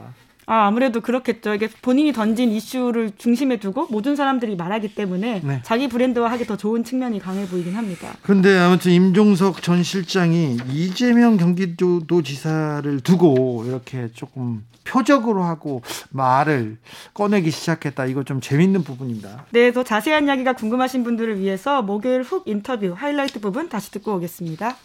아, 0.49 0.65
아무래도 0.65 1.01
그렇겠죠. 1.01 1.53
이게 1.53 1.67
본인이 1.81 2.13
던진 2.13 2.51
이슈를 2.51 3.11
중심에 3.17 3.57
두고 3.57 3.87
모든 3.89 4.15
사람들이 4.15 4.55
말하기 4.55 4.95
때문에 4.95 5.41
네. 5.43 5.61
자기 5.63 5.89
브랜드화 5.89 6.31
하기 6.31 6.45
더 6.45 6.55
좋은 6.55 6.85
측면이 6.85 7.19
강해 7.19 7.45
보이긴 7.45 7.75
합니다. 7.75 8.13
그런데 8.21 8.57
아무튼 8.57 8.93
임종석 8.93 9.61
전 9.61 9.83
실장이 9.83 10.57
이재명 10.71 11.35
경기도지사를 11.35 13.01
두고 13.01 13.65
이렇게 13.67 14.09
조금 14.13 14.63
표적으로 14.87 15.43
하고 15.43 15.81
말을 16.09 16.77
꺼내기 17.13 17.51
시작했다. 17.51 18.05
이거 18.05 18.23
좀 18.23 18.41
재밌는 18.41 18.83
부분입니다. 18.83 19.45
네, 19.51 19.71
더 19.71 19.83
자세한 19.83 20.25
이야기가 20.25 20.53
궁금하신 20.53 21.03
분들을 21.03 21.39
위해서 21.39 21.81
목요일 21.81 22.23
훅 22.23 22.47
인터뷰 22.47 22.93
하이라이트 22.95 23.39
부분 23.39 23.69
다시 23.69 23.91
듣고 23.91 24.15
오겠습니다. 24.15 24.75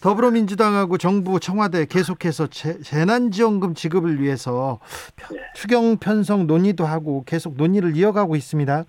더불어민주당하고 0.00 0.98
정부 0.98 1.40
청와대 1.40 1.86
계속해서 1.86 2.48
재, 2.48 2.78
재난지원금 2.82 3.74
지급을 3.74 4.20
위해서 4.20 4.78
네. 5.30 5.38
추경 5.54 5.96
편성 5.96 6.46
논의도 6.46 6.84
하고 6.84 7.24
계속 7.24 7.56
논의를 7.56 7.96
이어가고 7.96 8.36
있습니다. 8.36 8.84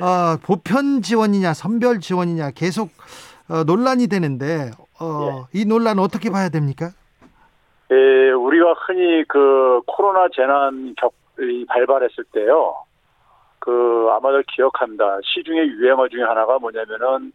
어, 0.00 0.36
보편 0.42 1.02
지원이냐 1.02 1.52
선별 1.52 2.00
지원이냐 2.00 2.52
계속 2.52 2.90
어, 3.48 3.64
논란이 3.64 4.06
되는데 4.06 4.70
어, 4.98 5.46
네. 5.52 5.60
이 5.60 5.64
논란 5.64 5.98
어떻게 5.98 6.30
봐야 6.30 6.48
됩니까? 6.48 6.92
예, 7.90 8.30
우리가 8.30 8.72
흔히 8.74 9.24
그 9.28 9.80
코로나 9.86 10.28
재난 10.34 10.94
격이 10.96 11.66
발발했을 11.66 12.24
때요. 12.32 12.76
그 13.58 14.08
아마도 14.12 14.42
기억합니다. 14.48 15.18
시중에 15.24 15.58
유행어 15.58 16.08
중에 16.08 16.22
하나가 16.22 16.58
뭐냐면은 16.58 17.32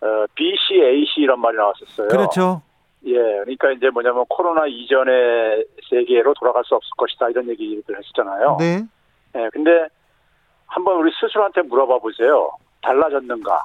어, 0.00 0.26
BCAC 0.34 1.20
이런 1.20 1.40
말이 1.40 1.56
나왔었어요. 1.56 2.08
그렇죠. 2.08 2.62
예, 3.06 3.14
그러니까 3.14 3.70
이제 3.72 3.90
뭐냐면 3.90 4.24
코로나 4.28 4.66
이전의 4.66 5.64
세계로 5.88 6.34
돌아갈 6.34 6.64
수 6.64 6.74
없을 6.74 6.90
것이다 6.96 7.30
이런 7.30 7.48
얘기를 7.48 7.82
했었잖아요. 7.88 8.56
네. 8.58 8.82
예, 9.36 9.48
근데 9.52 9.88
한번 10.66 10.96
우리 10.96 11.10
스스로한테 11.20 11.62
물어봐 11.62 11.98
보세요. 11.98 12.50
달라졌는가? 12.82 13.64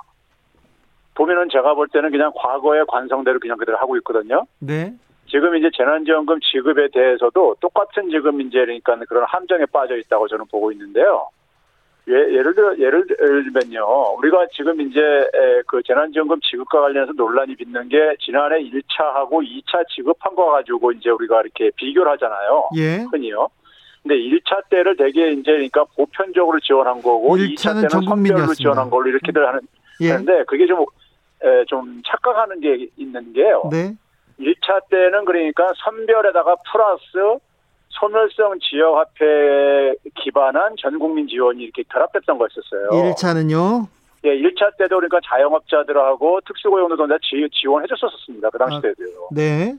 보면은 1.15 1.47
제가 1.49 1.73
볼 1.73 1.87
때는 1.87 2.11
그냥 2.11 2.31
과거의 2.35 2.85
관성대로 2.87 3.39
그냥 3.39 3.57
그대로 3.57 3.77
하고 3.77 3.95
있거든요. 3.97 4.45
네. 4.59 4.93
지금 5.35 5.53
이제 5.57 5.69
재난지원금 5.75 6.39
지급에 6.39 6.87
대해서도 6.93 7.57
똑같은 7.59 8.09
지금 8.09 8.39
이제 8.39 8.59
그러니까 8.59 8.95
그런 9.09 9.25
함정에 9.27 9.65
빠져 9.65 9.97
있다고 9.97 10.29
저는 10.29 10.45
보고 10.49 10.71
있는데요. 10.71 11.27
예, 12.07 12.13
예를 12.13 12.55
들어 12.55 12.77
예를 12.77 13.05
들면요. 13.05 14.15
우리가 14.17 14.47
지금 14.53 14.79
이제 14.79 15.01
그 15.67 15.83
재난지원금 15.83 16.39
지급과 16.39 16.79
관련해서 16.79 17.11
논란이 17.17 17.53
빚는 17.57 17.89
게 17.89 18.15
지난해 18.21 18.63
1차하고 18.63 19.43
2차 19.43 19.85
지급한 19.93 20.35
거 20.35 20.51
가지고 20.51 20.93
이제 20.93 21.09
우리가 21.09 21.41
이렇게 21.41 21.69
비교를 21.75 22.13
하잖아요. 22.13 22.69
예. 22.77 23.05
흔히요. 23.11 23.49
근데 24.03 24.15
1차 24.15 24.69
때를 24.69 24.95
되게 24.95 25.31
이제 25.31 25.51
그러니까 25.51 25.83
보편적으로 25.97 26.61
지원한 26.61 27.01
거고 27.01 27.35
2차 27.35 27.73
때는 27.73 27.89
선별로 27.89 28.53
지원한 28.53 28.89
걸로 28.89 29.09
이렇게들 29.09 29.45
하는 29.45 29.59
예. 29.99 30.11
하는데 30.11 30.45
그게 30.45 30.65
좀, 30.65 30.85
에, 31.43 31.65
좀 31.65 32.01
착각하는 32.05 32.61
게 32.61 32.87
있는 32.95 33.33
게요. 33.33 33.67
네. 33.69 33.97
1차 34.39 34.89
때는 34.89 35.25
그러니까 35.25 35.71
선별에다가 35.83 36.55
플러스 36.71 37.39
소멸성 37.89 38.59
지역화폐 38.59 39.95
기반한 40.15 40.75
전국민 40.77 41.27
지원이 41.27 41.63
이렇게 41.63 41.83
결합됐던 41.83 42.37
거였었어요. 42.37 43.13
1차는요? 43.13 43.87
예, 44.25 44.29
1차 44.29 44.77
때도 44.77 44.97
그러니까 44.97 45.19
자영업자들하고 45.23 46.41
특수고용노동자 46.41 47.17
지원해 47.53 47.87
줬었습니다. 47.87 48.49
그 48.49 48.57
당시 48.57 48.77
아, 48.77 48.81
때도요. 48.81 49.29
네. 49.31 49.75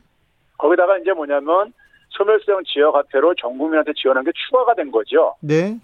거기다가 0.56 0.98
이제 0.98 1.12
뭐냐면 1.12 1.72
소멸성 2.10 2.62
지역화폐로 2.64 3.34
전 3.34 3.58
국민한테 3.58 3.92
지원한 3.94 4.24
게 4.24 4.30
추가가 4.34 4.72
된 4.74 4.90
거죠. 4.90 5.34
네. 5.40 5.76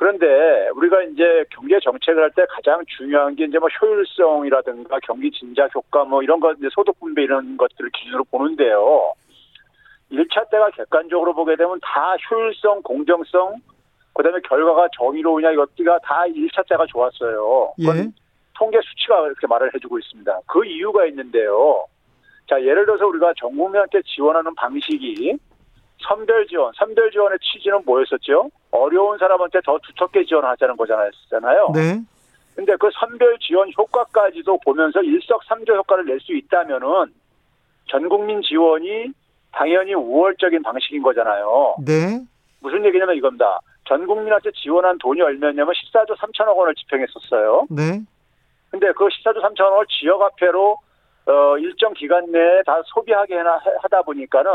그런데 0.00 0.70
우리가 0.76 1.02
이제 1.02 1.44
경제 1.50 1.78
정책을 1.78 2.22
할 2.22 2.30
때 2.30 2.46
가장 2.48 2.82
중요한 2.86 3.36
게 3.36 3.44
이제 3.44 3.58
뭐 3.58 3.68
효율성이라든가 3.68 4.98
경기 5.02 5.30
진작 5.30 5.74
효과 5.74 6.04
뭐 6.04 6.22
이런 6.22 6.40
것 6.40 6.56
소득 6.72 6.98
분배 6.98 7.22
이런 7.22 7.58
것들을 7.58 7.90
기준으로 7.90 8.24
보는데요. 8.24 9.12
1차 10.10 10.48
때가 10.48 10.70
객관적으로 10.70 11.34
보게 11.34 11.54
되면 11.54 11.78
다 11.82 12.16
효율성, 12.30 12.80
공정성, 12.80 13.60
그 14.14 14.22
다음에 14.22 14.40
결과가 14.40 14.88
정의로우냐 14.96 15.50
이것들이 15.50 15.86
다 16.02 16.24
1차 16.28 16.66
때가 16.66 16.86
좋았어요. 16.86 17.74
예. 17.80 18.08
통계 18.54 18.80
수치가 18.80 19.26
이렇게 19.26 19.46
말을 19.46 19.70
해주고 19.74 19.98
있습니다. 19.98 20.40
그 20.46 20.64
이유가 20.64 21.04
있는데요. 21.06 21.84
자, 22.48 22.58
예를 22.58 22.86
들어서 22.86 23.06
우리가 23.06 23.34
전 23.36 23.54
국민한테 23.54 24.00
지원하는 24.06 24.54
방식이 24.54 25.36
선별 26.06 26.46
지원, 26.46 26.72
선별 26.76 27.10
지원의 27.10 27.38
취지는 27.40 27.80
뭐였었죠? 27.84 28.50
어려운 28.70 29.18
사람한테 29.18 29.60
더 29.64 29.78
두텁게 29.78 30.24
지원하자는 30.24 30.76
거잖아요. 30.76 31.72
네. 31.74 32.00
근데 32.54 32.76
그 32.76 32.90
선별 32.92 33.38
지원 33.38 33.70
효과까지도 33.76 34.58
보면서 34.64 35.02
일석삼조 35.02 35.74
효과를 35.76 36.04
낼 36.06 36.20
수 36.20 36.34
있다면은 36.34 36.88
전 37.86 38.08
국민 38.08 38.42
지원이 38.42 39.12
당연히 39.52 39.94
우월적인 39.94 40.62
방식인 40.62 41.02
거잖아요. 41.02 41.76
네. 41.84 42.20
무슨 42.60 42.84
얘기냐면 42.84 43.16
이겁니다. 43.16 43.60
전 43.86 44.06
국민한테 44.06 44.50
지원한 44.52 44.98
돈이 44.98 45.20
얼마냐면 45.20 45.74
14조 45.74 46.16
3천억 46.16 46.56
원을 46.56 46.74
집행했었어요. 46.74 47.66
네. 47.70 48.00
근데 48.70 48.92
그 48.92 49.06
14조 49.06 49.42
3천억 49.42 49.72
원을 49.72 49.86
지역 49.88 50.20
화폐로 50.20 50.76
어, 51.26 51.58
일정 51.58 51.92
기간 51.94 52.30
내에 52.30 52.62
다 52.64 52.80
소비하게 52.86 53.36
하다 53.82 54.02
보니까는 54.02 54.52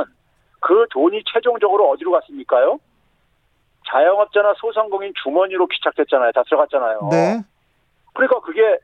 그 0.66 0.88
돈이 0.90 1.22
최종적으로 1.32 1.92
어디로 1.92 2.10
갔습니까요? 2.10 2.80
자영업자나 3.88 4.56
소상공인 4.58 5.14
주머니로 5.22 5.68
귀착됐잖아요. 5.68 6.32
다 6.32 6.42
들어갔잖아요. 6.42 7.10
네. 7.12 7.44
그러니까 8.14 8.40
그게 8.40 8.80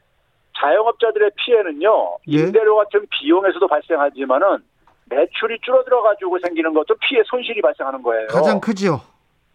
자영업자들의 0.59 1.31
피해는요. 1.37 2.17
예. 2.29 2.37
임대료 2.37 2.75
같은 2.75 3.07
비용에서도 3.09 3.67
발생하지만은 3.67 4.59
매출이 5.05 5.57
줄어들어 5.61 6.03
가지고 6.03 6.37
생기는 6.37 6.71
것도 6.71 6.93
피해 6.99 7.23
손실이 7.25 7.59
발생하는 7.63 8.03
거예요. 8.03 8.27
가장 8.27 8.59
크죠. 8.59 9.01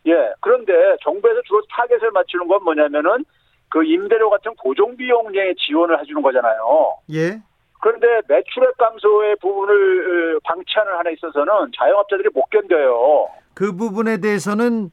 예. 0.09 0.33
그런데 0.41 0.73
정부에서 1.05 1.41
주로 1.43 1.63
타겟을 1.71 2.11
맞추는 2.11 2.49
건 2.49 2.65
뭐냐면은 2.65 3.25
그 3.69 3.85
임대료 3.85 4.31
같은 4.31 4.53
고정 4.57 4.97
비용에 4.97 5.55
지원을 5.59 6.01
해주는 6.01 6.21
거잖아요. 6.21 6.97
예. 7.13 7.41
그런데 7.87 8.21
매출액 8.27 8.77
감소의 8.79 9.37
부분을 9.41 10.35
어, 10.37 10.41
방치하는 10.43 10.93
한에 10.93 11.13
있어서는 11.13 11.71
자영업자들이 11.79 12.31
못 12.35 12.43
견뎌요. 12.51 13.29
그 13.55 13.77
부분에 13.77 14.17
대해서는 14.17 14.91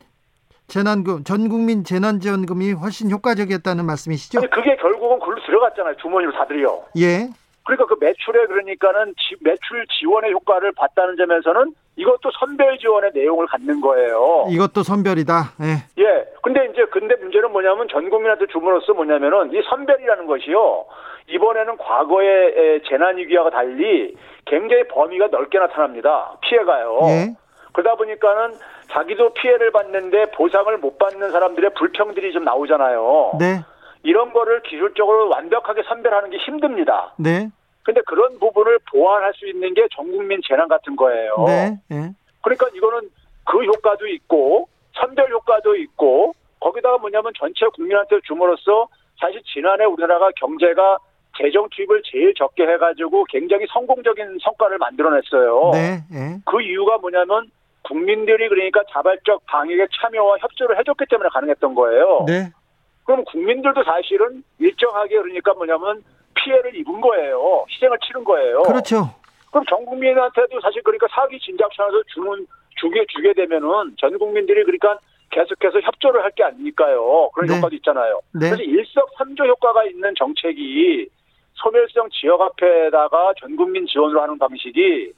재난금 0.68 1.24
전 1.24 1.50
국민 1.50 1.84
재난지원금이 1.84 2.74
훨씬 2.74 3.10
효과적이었다는 3.10 3.88
말씀이시죠? 3.88 4.38
아니, 4.38 4.50
그게 4.52 4.76
결국은 4.76 5.20
글로 5.20 5.44
들어갔잖아요. 5.44 5.96
주머니로 6.04 6.34
다들이요. 6.34 6.84
예. 7.00 7.30
그러니까 7.66 7.86
그 7.86 7.96
매출에 8.00 8.46
그러니까는 8.48 9.14
지, 9.18 9.36
매출 9.42 9.86
지원의 9.88 10.34
효과를 10.34 10.74
봤다는 10.74 11.16
점에서는 11.18 11.74
이것도 11.96 12.32
선별 12.40 12.78
지원의 12.78 13.12
내용을 13.14 13.46
갖는 13.48 13.80
거예요. 13.82 14.46
이것도 14.50 14.84
선별이다. 14.84 15.54
예. 15.62 16.04
예. 16.04 16.26
근데 16.42 16.66
이제 16.66 16.86
근데 16.92 17.16
문제는 17.16 17.52
뭐냐면 17.52 17.88
전 17.90 18.10
국민한테 18.10 18.48
주문으로서 18.48 18.94
뭐냐면은 18.94 19.54
이 19.54 19.62
선별이라는 19.70 20.26
것이요. 20.26 20.86
이번에는 21.30 21.78
과거의 21.78 22.82
재난 22.90 23.18
위기와 23.18 23.50
달리 23.50 24.16
굉장히 24.46 24.88
범위가 24.88 25.28
넓게 25.28 25.60
나타납니다. 25.60 26.36
피해가요. 26.42 27.00
예. 27.04 27.36
그러다 27.72 27.96
보니까는 27.96 28.56
자기도 28.92 29.34
피해를 29.34 29.72
받는데 29.72 30.32
보상을 30.32 30.78
못 30.78 30.98
받는 30.98 31.32
사람들의 31.32 31.72
불평들이 31.76 32.34
좀 32.34 32.44
나오잖아요. 32.44 33.34
네. 33.40 33.64
이런 34.04 34.32
거를 34.34 34.62
기술적으로 34.64 35.30
완벽하게 35.30 35.84
선별하는 35.84 36.30
게 36.30 36.38
힘듭니다. 36.38 37.14
네. 37.18 37.50
근데 37.84 38.02
그런 38.06 38.38
부분을 38.40 38.80
보완할 38.92 39.34
수 39.34 39.48
있는 39.48 39.74
게 39.74 39.88
전국민 39.96 40.42
재난 40.48 40.68
같은 40.68 40.96
거예요. 40.96 41.36
네. 41.48 41.78
네. 41.90 42.12
그러니까 42.42 42.68
이거는 42.74 43.10
그 43.46 43.64
효과도 43.64 44.08
있고 44.08 44.68
선별 44.94 45.30
효과도 45.32 45.76
있고 45.76 46.34
거기다가 46.60 46.98
뭐냐면 46.98 47.32
전체 47.38 47.66
국민한테 47.74 48.20
줌으로써 48.26 48.88
사실 49.20 49.42
지난해 49.54 49.86
우리나라가 49.86 50.30
경제가 50.36 50.98
재정 51.38 51.68
투입을 51.70 52.02
제일 52.06 52.34
적게 52.36 52.64
해가지고 52.64 53.26
굉장히 53.30 53.66
성공적인 53.70 54.38
성과를 54.42 54.78
만들어냈어요. 54.78 55.72
네, 55.74 56.04
네. 56.12 56.38
그 56.46 56.62
이유가 56.62 56.98
뭐냐면 57.00 57.50
국민들이 57.84 58.48
그러니까 58.48 58.82
자발적 58.92 59.46
방역에 59.48 59.88
참여와 60.00 60.38
협조를 60.40 60.78
해줬기 60.80 61.06
때문에 61.10 61.30
가능했던 61.30 61.76
거예요. 61.76 62.26
네. 62.28 62.52
그럼 63.04 63.24
국민들도 63.26 63.84
사실은 63.84 64.44
일정하게 64.60 65.16
그러니까 65.22 65.54
뭐냐면 65.54 66.04
피해를 66.36 66.76
입은 66.76 67.02
거예요. 67.02 67.66
희생을 67.70 67.98
치른 68.06 68.24
거예요. 68.24 68.64
그렇죠. 68.64 69.10
그럼 69.52 69.66
전 69.70 69.86
국민한테도 69.86 70.60
사실 70.62 70.82
그러니까 70.84 71.08
사기 71.12 71.40
진작 71.40 71.72
차원에서 71.76 72.04
주는 72.14 72.46
주게 72.80 73.06
주게 73.08 73.34
되면은 73.34 73.96
전 74.00 74.18
국민들이 74.18 74.64
그러니까 74.64 74.98
계속해서 75.30 75.80
협조를 75.82 76.24
할 76.24 76.32
게 76.36 76.44
아니니까요. 76.44 77.30
그런 77.34 77.48
네. 77.48 77.58
효과도 77.58 77.76
있잖아요. 77.76 78.20
네. 78.34 78.50
그래서 78.50 78.64
일석삼조 78.64 79.46
효과가 79.46 79.84
있는 79.86 80.14
정책이 80.18 81.08
소멸성 81.56 82.10
지역 82.10 82.42
앞에다가 82.42 83.34
전 83.40 83.56
국민 83.56 83.86
지원으로 83.86 84.22
하는 84.22 84.38
방식이 84.40 85.12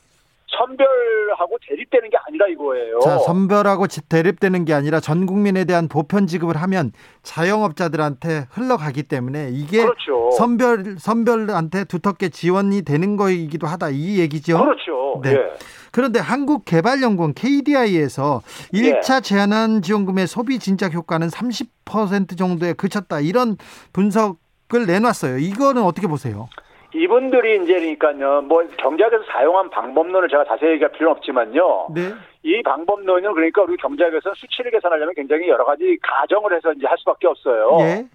선별하고 0.47 1.57
대립되는 1.67 2.09
게 2.09 2.17
아니라 2.27 2.47
이거예요. 2.47 2.99
자, 2.99 3.17
선별하고 3.19 3.87
대립되는 3.87 4.65
게 4.65 4.73
아니라 4.73 4.99
전 4.99 5.25
국민에 5.25 5.65
대한 5.65 5.87
보편 5.87 6.27
지급을 6.27 6.55
하면 6.57 6.91
자영업자들한테 7.23 8.47
흘러가기 8.51 9.03
때문에 9.03 9.49
이게 9.51 9.81
그렇죠. 9.81 10.31
선별 10.37 10.95
선별한테 10.99 11.85
두텁게 11.85 12.29
지원이 12.29 12.83
되는 12.83 13.17
거이기도 13.17 13.67
하다 13.67 13.89
이 13.89 14.19
얘기죠. 14.19 14.59
그렇죠. 14.59 15.21
네. 15.23 15.31
예. 15.31 15.53
그런데 15.91 16.19
한국개발연구원 16.19 17.33
KDI에서 17.33 18.41
1차 18.73 19.15
예. 19.15 19.21
재난지원금의 19.21 20.27
소비 20.27 20.59
진작 20.59 20.93
효과는 20.93 21.29
30% 21.29 22.37
정도에 22.37 22.73
그쳤다. 22.73 23.21
이런 23.21 23.57
분석을 23.93 24.85
내놨어요. 24.87 25.37
이거는 25.37 25.83
어떻게 25.83 26.07
보세요? 26.07 26.49
이분들이 26.95 27.61
이제 27.61 27.73
그러니까요, 27.73 28.41
뭐 28.43 28.65
경제학에서 28.77 29.23
사용한 29.25 29.69
방법론을 29.69 30.29
제가 30.29 30.45
자세히 30.45 30.71
얘기할 30.73 30.93
필요는 30.93 31.11
없지만요. 31.17 31.89
네. 31.93 32.13
이 32.43 32.63
방법론은 32.63 33.33
그러니까 33.33 33.63
우리 33.63 33.75
경제학에서 33.75 34.33
수치를 34.35 34.71
계산하려면 34.71 35.13
굉장히 35.13 35.49
여러 35.49 35.65
가지 35.65 35.97
가정을 36.01 36.55
해서 36.55 36.71
이제 36.71 36.87
할 36.87 36.97
수밖에 36.99 37.27
없어요. 37.27 37.77
예. 37.81 38.05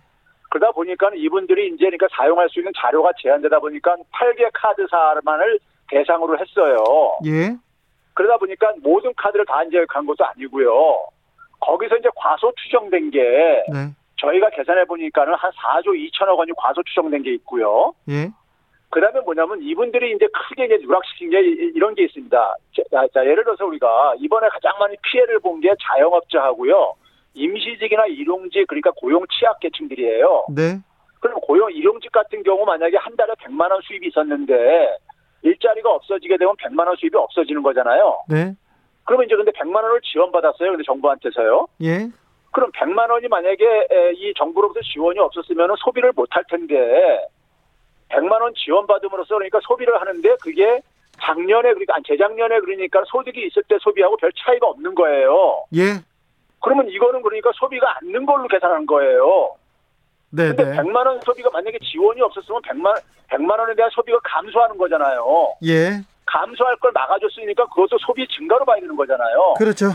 그러다 0.48 0.72
보니까 0.72 1.10
이분들이 1.14 1.68
이제 1.68 1.84
그러니까 1.84 2.08
사용할 2.16 2.48
수 2.48 2.58
있는 2.58 2.72
자료가 2.74 3.10
제한되다 3.18 3.58
보니까 3.60 3.96
8개 4.12 4.48
카드사만을 4.54 5.58
대상으로 5.88 6.38
했어요. 6.38 6.82
예. 7.26 7.54
그러다 8.14 8.38
보니까 8.38 8.72
모든 8.82 9.12
카드를 9.14 9.44
다 9.44 9.62
이제 9.64 9.84
간 9.90 10.06
것도 10.06 10.24
아니고요. 10.24 10.70
거기서 11.60 11.98
이제 11.98 12.08
과소 12.16 12.50
추정된 12.56 13.10
게 13.10 13.20
네. 13.68 13.90
저희가 14.16 14.48
계산해 14.50 14.86
보니까는 14.86 15.34
한 15.34 15.50
4조 15.50 15.88
2천억 15.88 16.38
원이 16.38 16.52
과소 16.56 16.82
추정된 16.82 17.22
게 17.22 17.34
있고요. 17.34 17.92
예. 18.08 18.30
그 18.90 19.00
다음에 19.00 19.20
뭐냐면 19.20 19.62
이분들이 19.62 20.12
이제 20.16 20.26
크게 20.26 20.64
이제 20.66 20.78
누락시킨 20.82 21.30
게 21.30 21.40
이런 21.40 21.94
게 21.94 22.04
있습니다. 22.04 22.54
자, 22.90 23.06
자, 23.14 23.24
예를 23.24 23.44
들어서 23.44 23.64
우리가 23.66 24.14
이번에 24.18 24.48
가장 24.48 24.72
많이 24.80 24.96
피해를 25.02 25.38
본 25.40 25.60
게 25.60 25.70
자영업자하고요. 25.80 26.94
임시직이나 27.34 28.06
일용직 28.06 28.66
그러니까 28.66 28.90
고용 28.96 29.24
취약 29.28 29.60
계층들이에요. 29.60 30.46
네. 30.56 30.78
그럼 31.20 31.38
고용 31.40 31.70
일용직 31.70 32.10
같은 32.10 32.42
경우 32.42 32.64
만약에 32.64 32.96
한 32.96 33.14
달에 33.14 33.32
100만 33.34 33.70
원 33.70 33.80
수입이 33.82 34.08
있었는데 34.08 34.96
일자리가 35.42 35.90
없어지게 35.90 36.36
되면 36.38 36.56
100만 36.56 36.86
원 36.88 36.96
수입이 36.96 37.16
없어지는 37.16 37.62
거잖아요. 37.62 38.22
네. 38.28 38.54
그러면 39.04 39.26
이제 39.26 39.36
근데 39.36 39.52
100만 39.52 39.76
원을 39.76 40.00
지원받았어요. 40.00 40.70
근데 40.70 40.82
정부한테서요. 40.84 41.66
예. 41.82 42.08
그럼 42.52 42.72
100만 42.72 43.10
원이 43.10 43.28
만약에 43.28 43.86
이 44.16 44.32
정부로부터 44.36 44.80
지원이 44.80 45.18
없었으면 45.20 45.76
소비를 45.78 46.12
못 46.16 46.28
할 46.34 46.42
텐데 46.50 46.74
100만 48.10 48.42
원 48.42 48.52
지원받음으로써 48.54 49.34
그러니까 49.34 49.60
소비를 49.62 50.00
하는데 50.00 50.36
그게 50.42 50.80
작년에 51.22 51.72
그러니까 51.74 51.96
재작년에 52.06 52.60
그러니까 52.60 53.02
소득이 53.06 53.46
있을 53.46 53.62
때 53.68 53.76
소비하고 53.80 54.16
별 54.16 54.32
차이가 54.44 54.68
없는 54.68 54.94
거예요. 54.94 55.64
예. 55.74 56.02
그러면 56.62 56.88
이거는 56.88 57.22
그러니까 57.22 57.50
소비가 57.54 57.96
않는 57.98 58.26
걸로 58.26 58.46
계산한 58.48 58.86
거예요. 58.86 59.54
네. 60.30 60.48
근데 60.54 60.64
100만 60.64 61.06
원 61.06 61.20
소비가 61.22 61.50
만약에 61.50 61.78
지원이 61.82 62.20
없었으면 62.22 62.62
100만 62.62 63.00
100만 63.30 63.58
원에 63.58 63.74
대한 63.74 63.90
소비가 63.92 64.18
감소하는 64.22 64.76
거잖아요. 64.76 65.54
예. 65.64 66.00
감소할 66.26 66.76
걸 66.76 66.92
막아줬으니까 66.92 67.66
그것도 67.66 67.98
소비 67.98 68.26
증가로 68.28 68.64
봐야 68.64 68.80
되는 68.80 68.94
거잖아요. 68.94 69.54
그렇죠. 69.58 69.86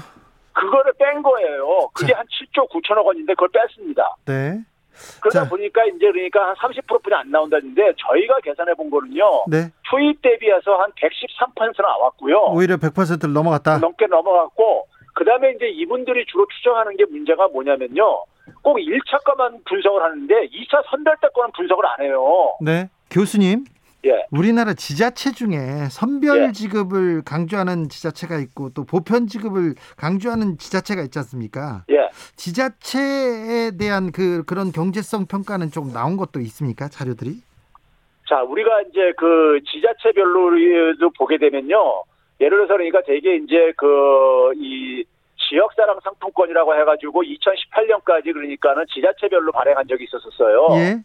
그거를 0.53 0.93
뺀 0.97 1.21
거예요. 1.21 1.89
그게 1.93 2.13
자. 2.13 2.19
한 2.19 2.25
7조 2.27 2.69
9천억 2.69 3.05
원인데 3.05 3.33
그걸 3.33 3.49
뺐습니다. 3.49 4.15
네. 4.25 4.59
그러다 5.21 5.43
자. 5.43 5.49
보니까 5.49 5.85
이제 5.85 6.11
그러니까 6.11 6.47
한 6.49 6.55
30%뿐이 6.55 7.13
안 7.15 7.29
나온다는데 7.31 7.93
저희가 7.97 8.39
계산해 8.43 8.73
본 8.75 8.89
거는요. 8.89 9.45
네. 9.47 9.71
투입 9.89 10.21
대비해서 10.21 10.75
한 10.77 10.91
113% 10.91 11.81
나왔고요. 11.81 12.51
오히려 12.53 12.77
100%를 12.77 13.33
넘어갔다. 13.33 13.77
넘게 13.79 14.07
넘어갔고 14.07 14.87
그다음에 15.13 15.51
이제 15.51 15.67
이분들이 15.67 16.25
주로 16.27 16.45
추정하는 16.57 16.95
게 16.97 17.05
문제가 17.05 17.47
뭐냐면요. 17.47 18.23
꼭 18.61 18.77
1차 18.77 19.23
거만 19.23 19.59
분석을 19.65 20.01
하는데 20.03 20.33
2차 20.47 20.83
선별 20.89 21.15
때 21.21 21.27
거는 21.33 21.51
분석을 21.55 21.85
안 21.85 22.01
해요. 22.05 22.55
네. 22.61 22.89
교수님. 23.09 23.65
예. 24.05 24.25
우리나라 24.31 24.73
지자체 24.73 25.31
중에 25.31 25.87
선별 25.89 26.47
예. 26.47 26.51
지급을 26.51 27.23
강조하는 27.23 27.89
지자체가 27.89 28.37
있고 28.39 28.69
또 28.73 28.85
보편 28.85 29.27
지급을 29.27 29.75
강조하는 29.97 30.57
지자체가 30.57 31.01
있지 31.03 31.19
않습니까? 31.19 31.85
예. 31.89 32.09
지자체에 32.35 33.77
대한 33.77 34.11
그 34.11 34.43
그런 34.45 34.71
경제성 34.71 35.25
평가는 35.25 35.71
좀 35.71 35.91
나온 35.91 36.17
것도 36.17 36.39
있습니까? 36.41 36.87
자료들이? 36.87 37.41
자, 38.27 38.41
우리가 38.41 38.81
이제 38.81 39.13
그 39.17 39.59
지자체별로도 39.71 41.11
보게 41.17 41.37
되면요. 41.37 42.03
예를 42.41 42.57
들어서 42.57 42.73
그러니까 42.73 43.01
되게 43.05 43.37
이제 43.37 43.73
그 43.77 44.53
이 44.55 45.03
지역사랑 45.49 45.99
상품권이라고 46.03 46.75
해가지고 46.75 47.23
2018년까지 47.23 48.33
그러니까는 48.33 48.85
지자체별로 48.93 49.51
발행한 49.51 49.87
적이 49.87 50.05
있었어요. 50.05 50.67
예. 50.79 50.97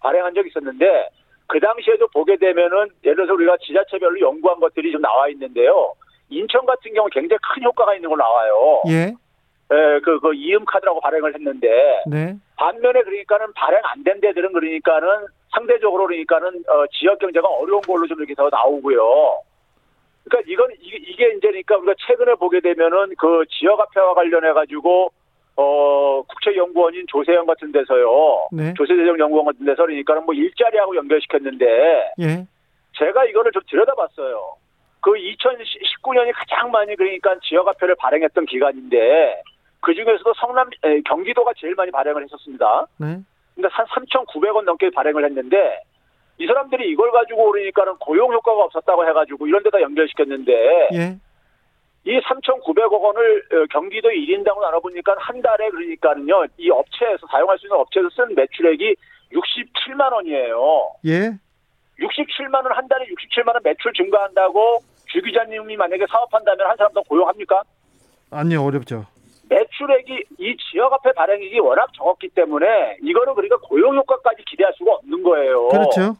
발행한 0.00 0.34
적이 0.34 0.48
있었는데 0.50 1.08
그 1.48 1.58
당시에도 1.60 2.06
보게 2.08 2.36
되면은 2.36 2.88
예를 3.04 3.16
들어서 3.16 3.32
우리가 3.34 3.56
지자체별로 3.58 4.20
연구한 4.20 4.60
것들이 4.60 4.92
좀 4.92 5.00
나와 5.00 5.28
있는데요. 5.28 5.94
인천 6.28 6.64
같은 6.66 6.92
경우 6.92 7.08
굉장히 7.10 7.38
큰 7.42 7.64
효과가 7.64 7.94
있는 7.94 8.10
걸 8.10 8.18
나와요. 8.18 8.82
예. 8.88 9.14
예, 9.70 10.00
그, 10.04 10.18
그, 10.20 10.32
이음 10.34 10.64
카드라고 10.64 11.00
발행을 11.00 11.34
했는데. 11.34 12.02
네. 12.06 12.34
반면에 12.56 13.02
그러니까는 13.02 13.52
발행 13.54 13.80
안 13.84 14.02
된 14.02 14.20
데들은 14.20 14.52
그러니까는 14.52 15.26
상대적으로 15.52 16.06
그러니까는, 16.06 16.48
어, 16.68 16.86
지역 16.92 17.18
경제가 17.18 17.46
어려운 17.48 17.80
걸로 17.82 18.06
좀 18.06 18.18
이렇게 18.18 18.34
더 18.34 18.48
나오고요. 18.50 19.40
그러니까 20.24 20.50
이건, 20.52 20.70
이게, 20.80 20.96
이게 20.98 21.28
이제 21.32 21.48
그러니까 21.48 21.76
우리가 21.78 21.94
최근에 22.06 22.34
보게 22.34 22.60
되면은 22.60 23.14
그 23.18 23.44
지역 23.50 23.78
화폐와 23.80 24.14
관련해가지고 24.14 25.10
어, 25.60 26.22
국책연구원인 26.22 27.04
조세영 27.08 27.44
같은 27.46 27.72
데서요. 27.72 28.46
네. 28.52 28.72
조세재정 28.74 29.18
연구원 29.18 29.46
같은 29.46 29.66
데서 29.66 29.84
그러니까는 29.84 30.24
뭐 30.24 30.32
일자리하고 30.32 30.94
연결시켰는데. 30.94 32.12
예. 32.20 32.46
제가 32.96 33.24
이거를 33.24 33.50
좀 33.50 33.62
들여다봤어요. 33.68 34.54
그 35.00 35.10
2019년이 35.10 36.32
가장 36.34 36.70
많이 36.70 36.94
그러니까 36.94 37.36
지역화폐를 37.42 37.96
발행했던 37.96 38.46
기간인데 38.46 39.42
그 39.80 39.94
중에서도 39.94 40.32
성남 40.34 40.70
에, 40.84 41.00
경기도가 41.02 41.52
제일 41.56 41.74
많이 41.74 41.90
발행을 41.90 42.22
했었습니다. 42.22 42.86
네. 42.98 43.18
근데 43.54 43.68
한 43.72 43.86
3,900원 43.86 44.62
넘게 44.62 44.90
발행을 44.90 45.24
했는데 45.24 45.82
이 46.38 46.46
사람들이 46.46 46.88
이걸 46.90 47.10
가지고 47.10 47.50
그러니까는 47.50 47.96
고용 47.96 48.32
효과가 48.32 48.62
없었다고 48.64 49.08
해가지고 49.08 49.48
이런 49.48 49.62
데다 49.64 49.80
연결시켰는데 49.80 50.88
예. 50.94 51.16
이 52.08 52.18
3,900억 52.20 52.98
원을 53.02 53.42
어, 53.52 53.66
경기도 53.70 54.08
1인당으로 54.08 54.62
나눠보니까 54.62 55.14
한 55.18 55.42
달에 55.42 55.68
그러니까는요 55.68 56.46
이 56.56 56.70
업체에서 56.70 57.26
사용할 57.30 57.58
수 57.58 57.66
있는 57.66 57.76
업체에서 57.76 58.08
쓴 58.16 58.34
매출액이 58.34 58.96
67만 59.34 60.10
원이에요. 60.14 60.88
예. 61.04 61.32
67만 62.00 62.54
원 62.64 62.72
한 62.72 62.88
달에 62.88 63.04
67만 63.08 63.48
원 63.48 63.60
매출 63.62 63.92
증가한다고 63.92 64.78
주 65.06 65.20
기자님이 65.20 65.76
만약에 65.76 66.06
사업한다면 66.10 66.66
한 66.66 66.76
사람 66.78 66.92
더 66.94 67.02
고용합니까? 67.02 67.60
아니요 68.30 68.64
어렵죠. 68.64 69.04
매출액이 69.50 70.24
이 70.38 70.56
지역 70.70 70.90
화폐 70.90 71.12
발행액이 71.12 71.58
워낙 71.60 71.88
적었기 71.94 72.28
때문에 72.28 72.96
이거는 73.02 73.34
그러니까 73.34 73.56
고용 73.58 73.94
효과까지 73.96 74.44
기대할 74.46 74.72
수가 74.78 74.92
없는 74.94 75.22
거예요. 75.22 75.68
그렇죠. 75.68 76.16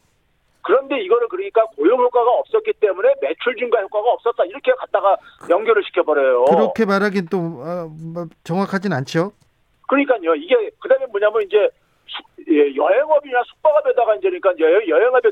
그런데 0.68 1.00
이거를 1.00 1.28
그러니까 1.28 1.64
고용 1.76 1.98
효과가 1.98 2.30
없었기 2.30 2.74
때문에 2.74 3.14
매출 3.22 3.56
증가 3.56 3.80
효과가 3.80 4.12
없었다 4.12 4.44
이렇게 4.44 4.70
갖다가 4.72 5.16
연결을 5.48 5.82
시켜버려요. 5.84 6.44
그렇게 6.44 6.84
말하긴 6.84 7.28
또 7.30 7.38
어, 7.38 7.88
뭐 7.88 8.26
정확하진 8.44 8.92
않죠. 8.92 9.32
그러니까요. 9.88 10.34
이게 10.34 10.54
그다음에 10.78 11.06
뭐냐면 11.06 11.40
이제 11.44 11.56
예, 12.50 12.76
여행업이나 12.76 13.42
숙박업에다가 13.48 14.16
이제 14.16 14.28
그러니까 14.28 14.52
여행업에 14.60 15.30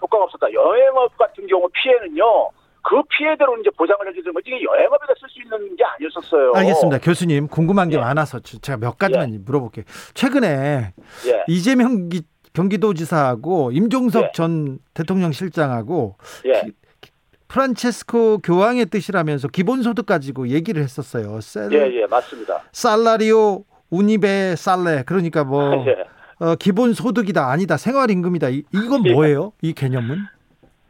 효과가 0.00 0.24
없었다. 0.24 0.52
여행업 0.52 1.16
같은 1.16 1.46
경우 1.46 1.68
피해는요. 1.72 2.50
그 2.82 3.00
피해대로 3.16 3.56
이제 3.58 3.70
보상을 3.78 4.04
해주는 4.08 4.34
거지 4.34 4.50
이게 4.50 4.64
여행업에다 4.64 5.14
쓸 5.20 5.28
수 5.28 5.40
있는 5.42 5.76
게 5.76 5.84
아니었었어요. 5.84 6.54
알겠습니다. 6.56 6.98
교수님 6.98 7.46
궁금한 7.46 7.88
게 7.88 7.98
예. 7.98 8.00
많아서 8.00 8.40
제가 8.40 8.78
몇 8.78 8.98
가지만 8.98 9.32
예. 9.32 9.38
물어볼게요. 9.38 9.84
최근에 10.14 10.92
예. 11.28 11.44
이재명 11.46 12.08
기, 12.08 12.22
경기도지사하고 12.52 13.72
임종석 13.72 14.22
예. 14.24 14.30
전 14.34 14.78
대통령 14.94 15.32
실장하고 15.32 16.16
예. 16.46 16.62
기, 17.00 17.10
프란체스코 17.48 18.38
교황의 18.38 18.86
뜻이라면서 18.86 19.48
기본소득 19.48 20.06
가지고 20.06 20.48
얘기를 20.48 20.82
했었어요. 20.82 21.40
셀, 21.40 21.70
예, 21.72 22.00
예, 22.00 22.06
맞습니다. 22.06 22.62
살라리오 22.72 23.64
우니베 23.90 24.56
살레 24.56 25.04
그러니까 25.06 25.44
뭐 25.44 25.60
예. 25.86 26.04
어, 26.44 26.54
기본소득이다 26.56 27.50
아니다 27.50 27.76
생활임금이다 27.76 28.48
이, 28.48 28.62
이건 28.72 29.06
예. 29.06 29.12
뭐예요? 29.12 29.52
이 29.62 29.72
개념은? 29.72 30.16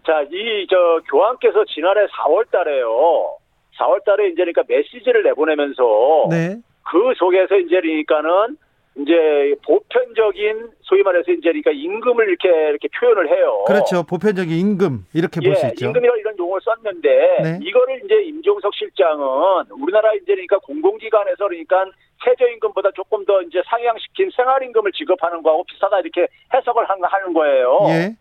자, 0.07 0.23
이 0.33 0.67
저 0.69 1.01
교황께서 1.11 1.65
지난해 1.67 2.07
4월 2.07 2.51
달에요. 2.51 3.37
4월 3.79 4.03
달에 4.05 4.29
이제 4.29 4.37
그러니까 4.37 4.63
메시지를 4.67 5.23
내보내면서 5.25 5.83
네. 6.31 6.57
그 6.91 7.13
속에서 7.17 7.57
이제 7.59 7.81
그러니까는 7.81 8.57
이제 8.95 9.55
보편적인 9.65 10.71
소위 10.83 11.03
말해서 11.03 11.33
이제 11.33 11.49
그러니까 11.49 11.71
임금을 11.71 12.29
이렇게 12.29 12.49
이렇게 12.49 12.89
표현을 12.89 13.29
해요. 13.31 13.65
그렇죠. 13.67 14.03
보편적인 14.03 14.51
임금 14.53 15.07
이렇게 15.15 15.41
예, 15.43 15.49
볼수 15.49 15.67
있죠. 15.69 15.87
임금이라 15.87 16.15
이런 16.17 16.39
용어를 16.39 16.61
썼는데 16.63 17.09
네. 17.43 17.59
이거를 17.63 18.03
이제 18.05 18.23
임종석 18.23 18.75
실장은 18.75 19.65
우리나라 19.71 20.13
이제 20.15 20.27
그러니까 20.27 20.59
공공기관에서 20.59 21.49
그러니까 21.49 21.87
최저임금보다 22.25 22.91
조금 22.95 23.25
더 23.25 23.41
이제 23.43 23.63
상향시킨 23.67 24.31
생활임금을 24.37 24.93
지급하는 24.93 25.43
거하고 25.43 25.65
비슷하다 25.65 26.01
이렇게 26.01 26.29
해석을 26.53 26.85
하는 26.89 27.33
거예요. 27.33 27.79
예. 27.89 28.17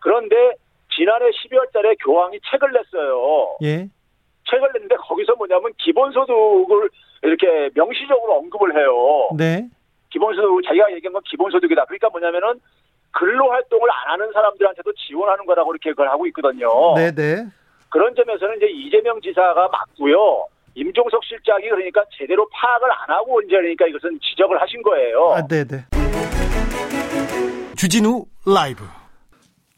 그런데 0.00 0.54
지난해 0.92 1.26
12월 1.26 1.72
달에 1.72 1.94
교황이 2.04 2.38
책을 2.50 2.72
냈어요. 2.72 3.56
예. 3.62 3.88
책을 4.50 4.70
냈는데 4.74 4.96
거기서 4.96 5.36
뭐냐면 5.36 5.72
기본소득을 5.78 6.90
이렇게 7.22 7.70
명시적으로 7.74 8.38
언급을 8.38 8.76
해요. 8.76 9.28
네. 9.36 9.68
기본소득 10.10 10.64
자기가 10.66 10.92
얘기한 10.92 11.12
건 11.12 11.22
기본소득이다. 11.24 11.84
그러니까 11.86 12.08
뭐냐면은 12.10 12.60
근로 13.12 13.50
활동을 13.50 13.88
안 13.90 14.12
하는 14.12 14.32
사람들한테도 14.32 14.92
지원하는 14.94 15.44
거라고 15.46 15.72
이렇게 15.72 15.90
그걸 15.90 16.08
하고 16.08 16.26
있거든요. 16.28 16.68
네, 16.94 17.10
네. 17.10 17.44
그런 17.88 18.14
점에서는 18.14 18.56
이제 18.56 18.66
이재명 18.66 19.20
지사가 19.20 19.68
맞고요. 19.68 20.46
임종석 20.74 21.24
실장이 21.24 21.68
그러니까 21.68 22.04
제대로 22.16 22.48
파악을 22.50 22.88
안 22.92 23.16
하고 23.16 23.40
이제 23.42 23.56
그러니까 23.56 23.86
이것은 23.88 24.18
지적을 24.20 24.60
하신 24.60 24.82
거예요. 24.82 25.32
아, 25.32 25.46
네, 25.46 25.64
네. 25.64 25.84
주진우 27.76 28.24
라이브 28.46 28.84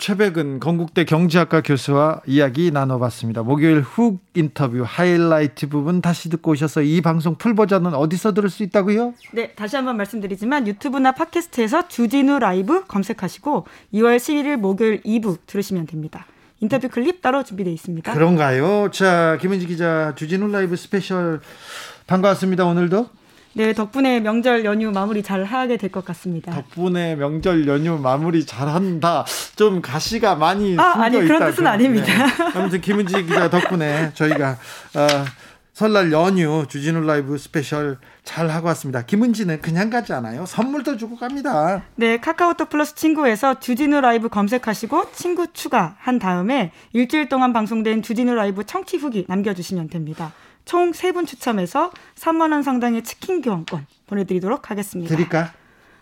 최배근 0.03 0.59
건국대 0.59 1.05
경제학과 1.05 1.61
교수와 1.61 2.23
이야기 2.27 2.73
나눠봤습니다. 2.73 3.45
목요일 3.45 3.83
훅 3.83 4.19
인터뷰 4.35 4.83
하이라이트 4.85 5.69
부분 5.69 6.01
다시 6.01 6.29
듣고 6.29 6.51
오셔서 6.51 6.83
이 6.83 7.01
방송 7.01 7.37
풀 7.37 7.55
버전은 7.55 7.95
어디서 7.95 8.35
들을 8.35 8.51
수 8.51 8.65
있다고요? 8.65 9.15
네, 9.33 9.53
다시 9.53 9.77
한번 9.77 9.97
말씀드리지만 9.99 10.67
유튜브나 10.67 11.13
팟캐스트에서 11.13 11.87
주진우 11.87 12.41
라이브 12.41 12.85
검색하시고 12.87 13.65
2월 13.95 14.17
11일 14.17 14.57
목요일 14.57 15.01
2부 15.03 15.39
들으시면 15.47 15.87
됩니다. 15.87 16.27
인터뷰 16.59 16.89
클립 16.89 17.23
따로 17.23 17.45
준비되어 17.45 17.73
있습니다. 17.73 18.13
그런가요? 18.13 18.91
자, 18.91 19.39
김은지 19.41 19.69
기자 19.69 20.15
주진우 20.17 20.49
라이브 20.49 20.75
스페셜 20.75 21.41
반가웠습니다. 22.09 22.65
오늘도. 22.65 23.22
네, 23.55 23.73
덕분에 23.75 24.21
명절 24.21 24.65
연휴 24.65 24.91
마무리 24.91 25.23
잘 25.23 25.45
하게 25.45 25.77
될 25.77 25.91
것 25.91 26.05
같습니다. 26.07 26.53
덕분에 26.53 27.17
명절 27.17 27.67
연휴 27.67 27.99
마무리 27.99 28.47
잘 28.47 28.69
한다. 28.69 29.25
좀 29.57 29.83
가시가 29.83 30.37
많이 30.37 30.77
아, 30.79 31.03
아니 31.03 31.19
있다. 31.19 31.27
그런 31.27 31.51
뜻은 31.51 31.67
아닙니다. 31.67 32.07
네. 32.07 32.59
아무튼 32.59 32.81
김은지 32.81 33.23
기자 33.25 33.51
덕분에 33.51 34.13
저희가 34.15 34.53
어, 34.95 35.07
설날 35.75 36.13
연휴 36.13 36.65
주진우 36.67 37.01
라이브 37.07 37.37
스페셜 37.37 37.99
잘 38.25 38.49
하고 38.49 38.69
왔습니다. 38.69 39.03
김은지는 39.03 39.61
그냥 39.61 39.91
가지 39.91 40.13
않아요. 40.15 40.47
선물도 40.47 40.97
주고 40.97 41.17
갑니다. 41.17 41.83
네, 41.97 42.19
카카오톡 42.19 42.71
플러스 42.71 42.95
친구에서 42.95 43.59
주진우 43.61 44.01
라이브 44.01 44.29
검색하시고 44.31 45.13
친구 45.13 45.47
추가한 45.53 46.19
다음에 46.19 46.73
일주일 46.93 47.29
동안 47.29 47.53
방송된 47.53 48.03
주진우 48.03 48.35
라이브 48.35 48.65
청취 48.65 48.97
후기 48.97 49.25
남겨주시면 49.29 49.89
됩니다. 49.89 50.33
총 50.65 50.93
세 50.93 51.13
분 51.13 51.27
추첨해서 51.27 51.91
3만 52.17 52.53
원 52.53 52.63
상당의 52.63 53.03
치킨 53.03 53.43
교환권 53.43 53.87
보내드리도록 54.07 54.71
하겠습니다. 54.71 55.15
드릴까? 55.15 55.53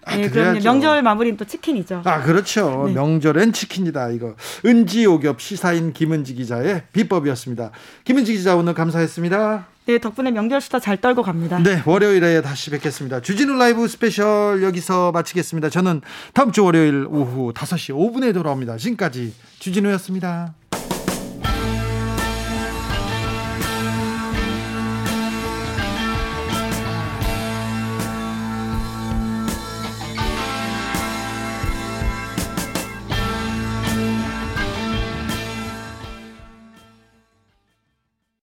아, 0.06 0.16
네, 0.16 0.30
그럼요. 0.30 0.60
명절 0.60 1.02
마무리는 1.02 1.36
또 1.36 1.44
치킨이죠. 1.44 2.02
아, 2.06 2.22
그렇죠. 2.22 2.84
네. 2.86 2.94
명절엔 2.94 3.52
치킨이다. 3.52 4.10
이거 4.10 4.34
은지오겹 4.64 5.40
시사인 5.40 5.92
김은지 5.92 6.34
기자의 6.34 6.84
비법이었습니다. 6.92 7.70
김은지 8.04 8.32
기자 8.32 8.56
오늘 8.56 8.72
감사했습니다. 8.72 9.66
네, 9.86 9.98
덕분에 9.98 10.30
명절 10.30 10.60
수다 10.62 10.78
잘 10.78 10.96
떨고 10.98 11.22
갑니다. 11.22 11.58
네, 11.58 11.82
월요일에 11.84 12.40
다시 12.42 12.70
뵙겠습니다. 12.70 13.20
주진우 13.20 13.54
라이브 13.58 13.86
스페셜 13.88 14.62
여기서 14.62 15.12
마치겠습니다. 15.12 15.68
저는 15.68 16.00
다음 16.32 16.50
주 16.52 16.64
월요일 16.64 17.06
오후 17.08 17.52
5시 17.52 17.94
5분에 17.94 18.32
돌아옵니다. 18.32 18.76
지금까지 18.78 19.34
주진우였습니다. 19.58 20.54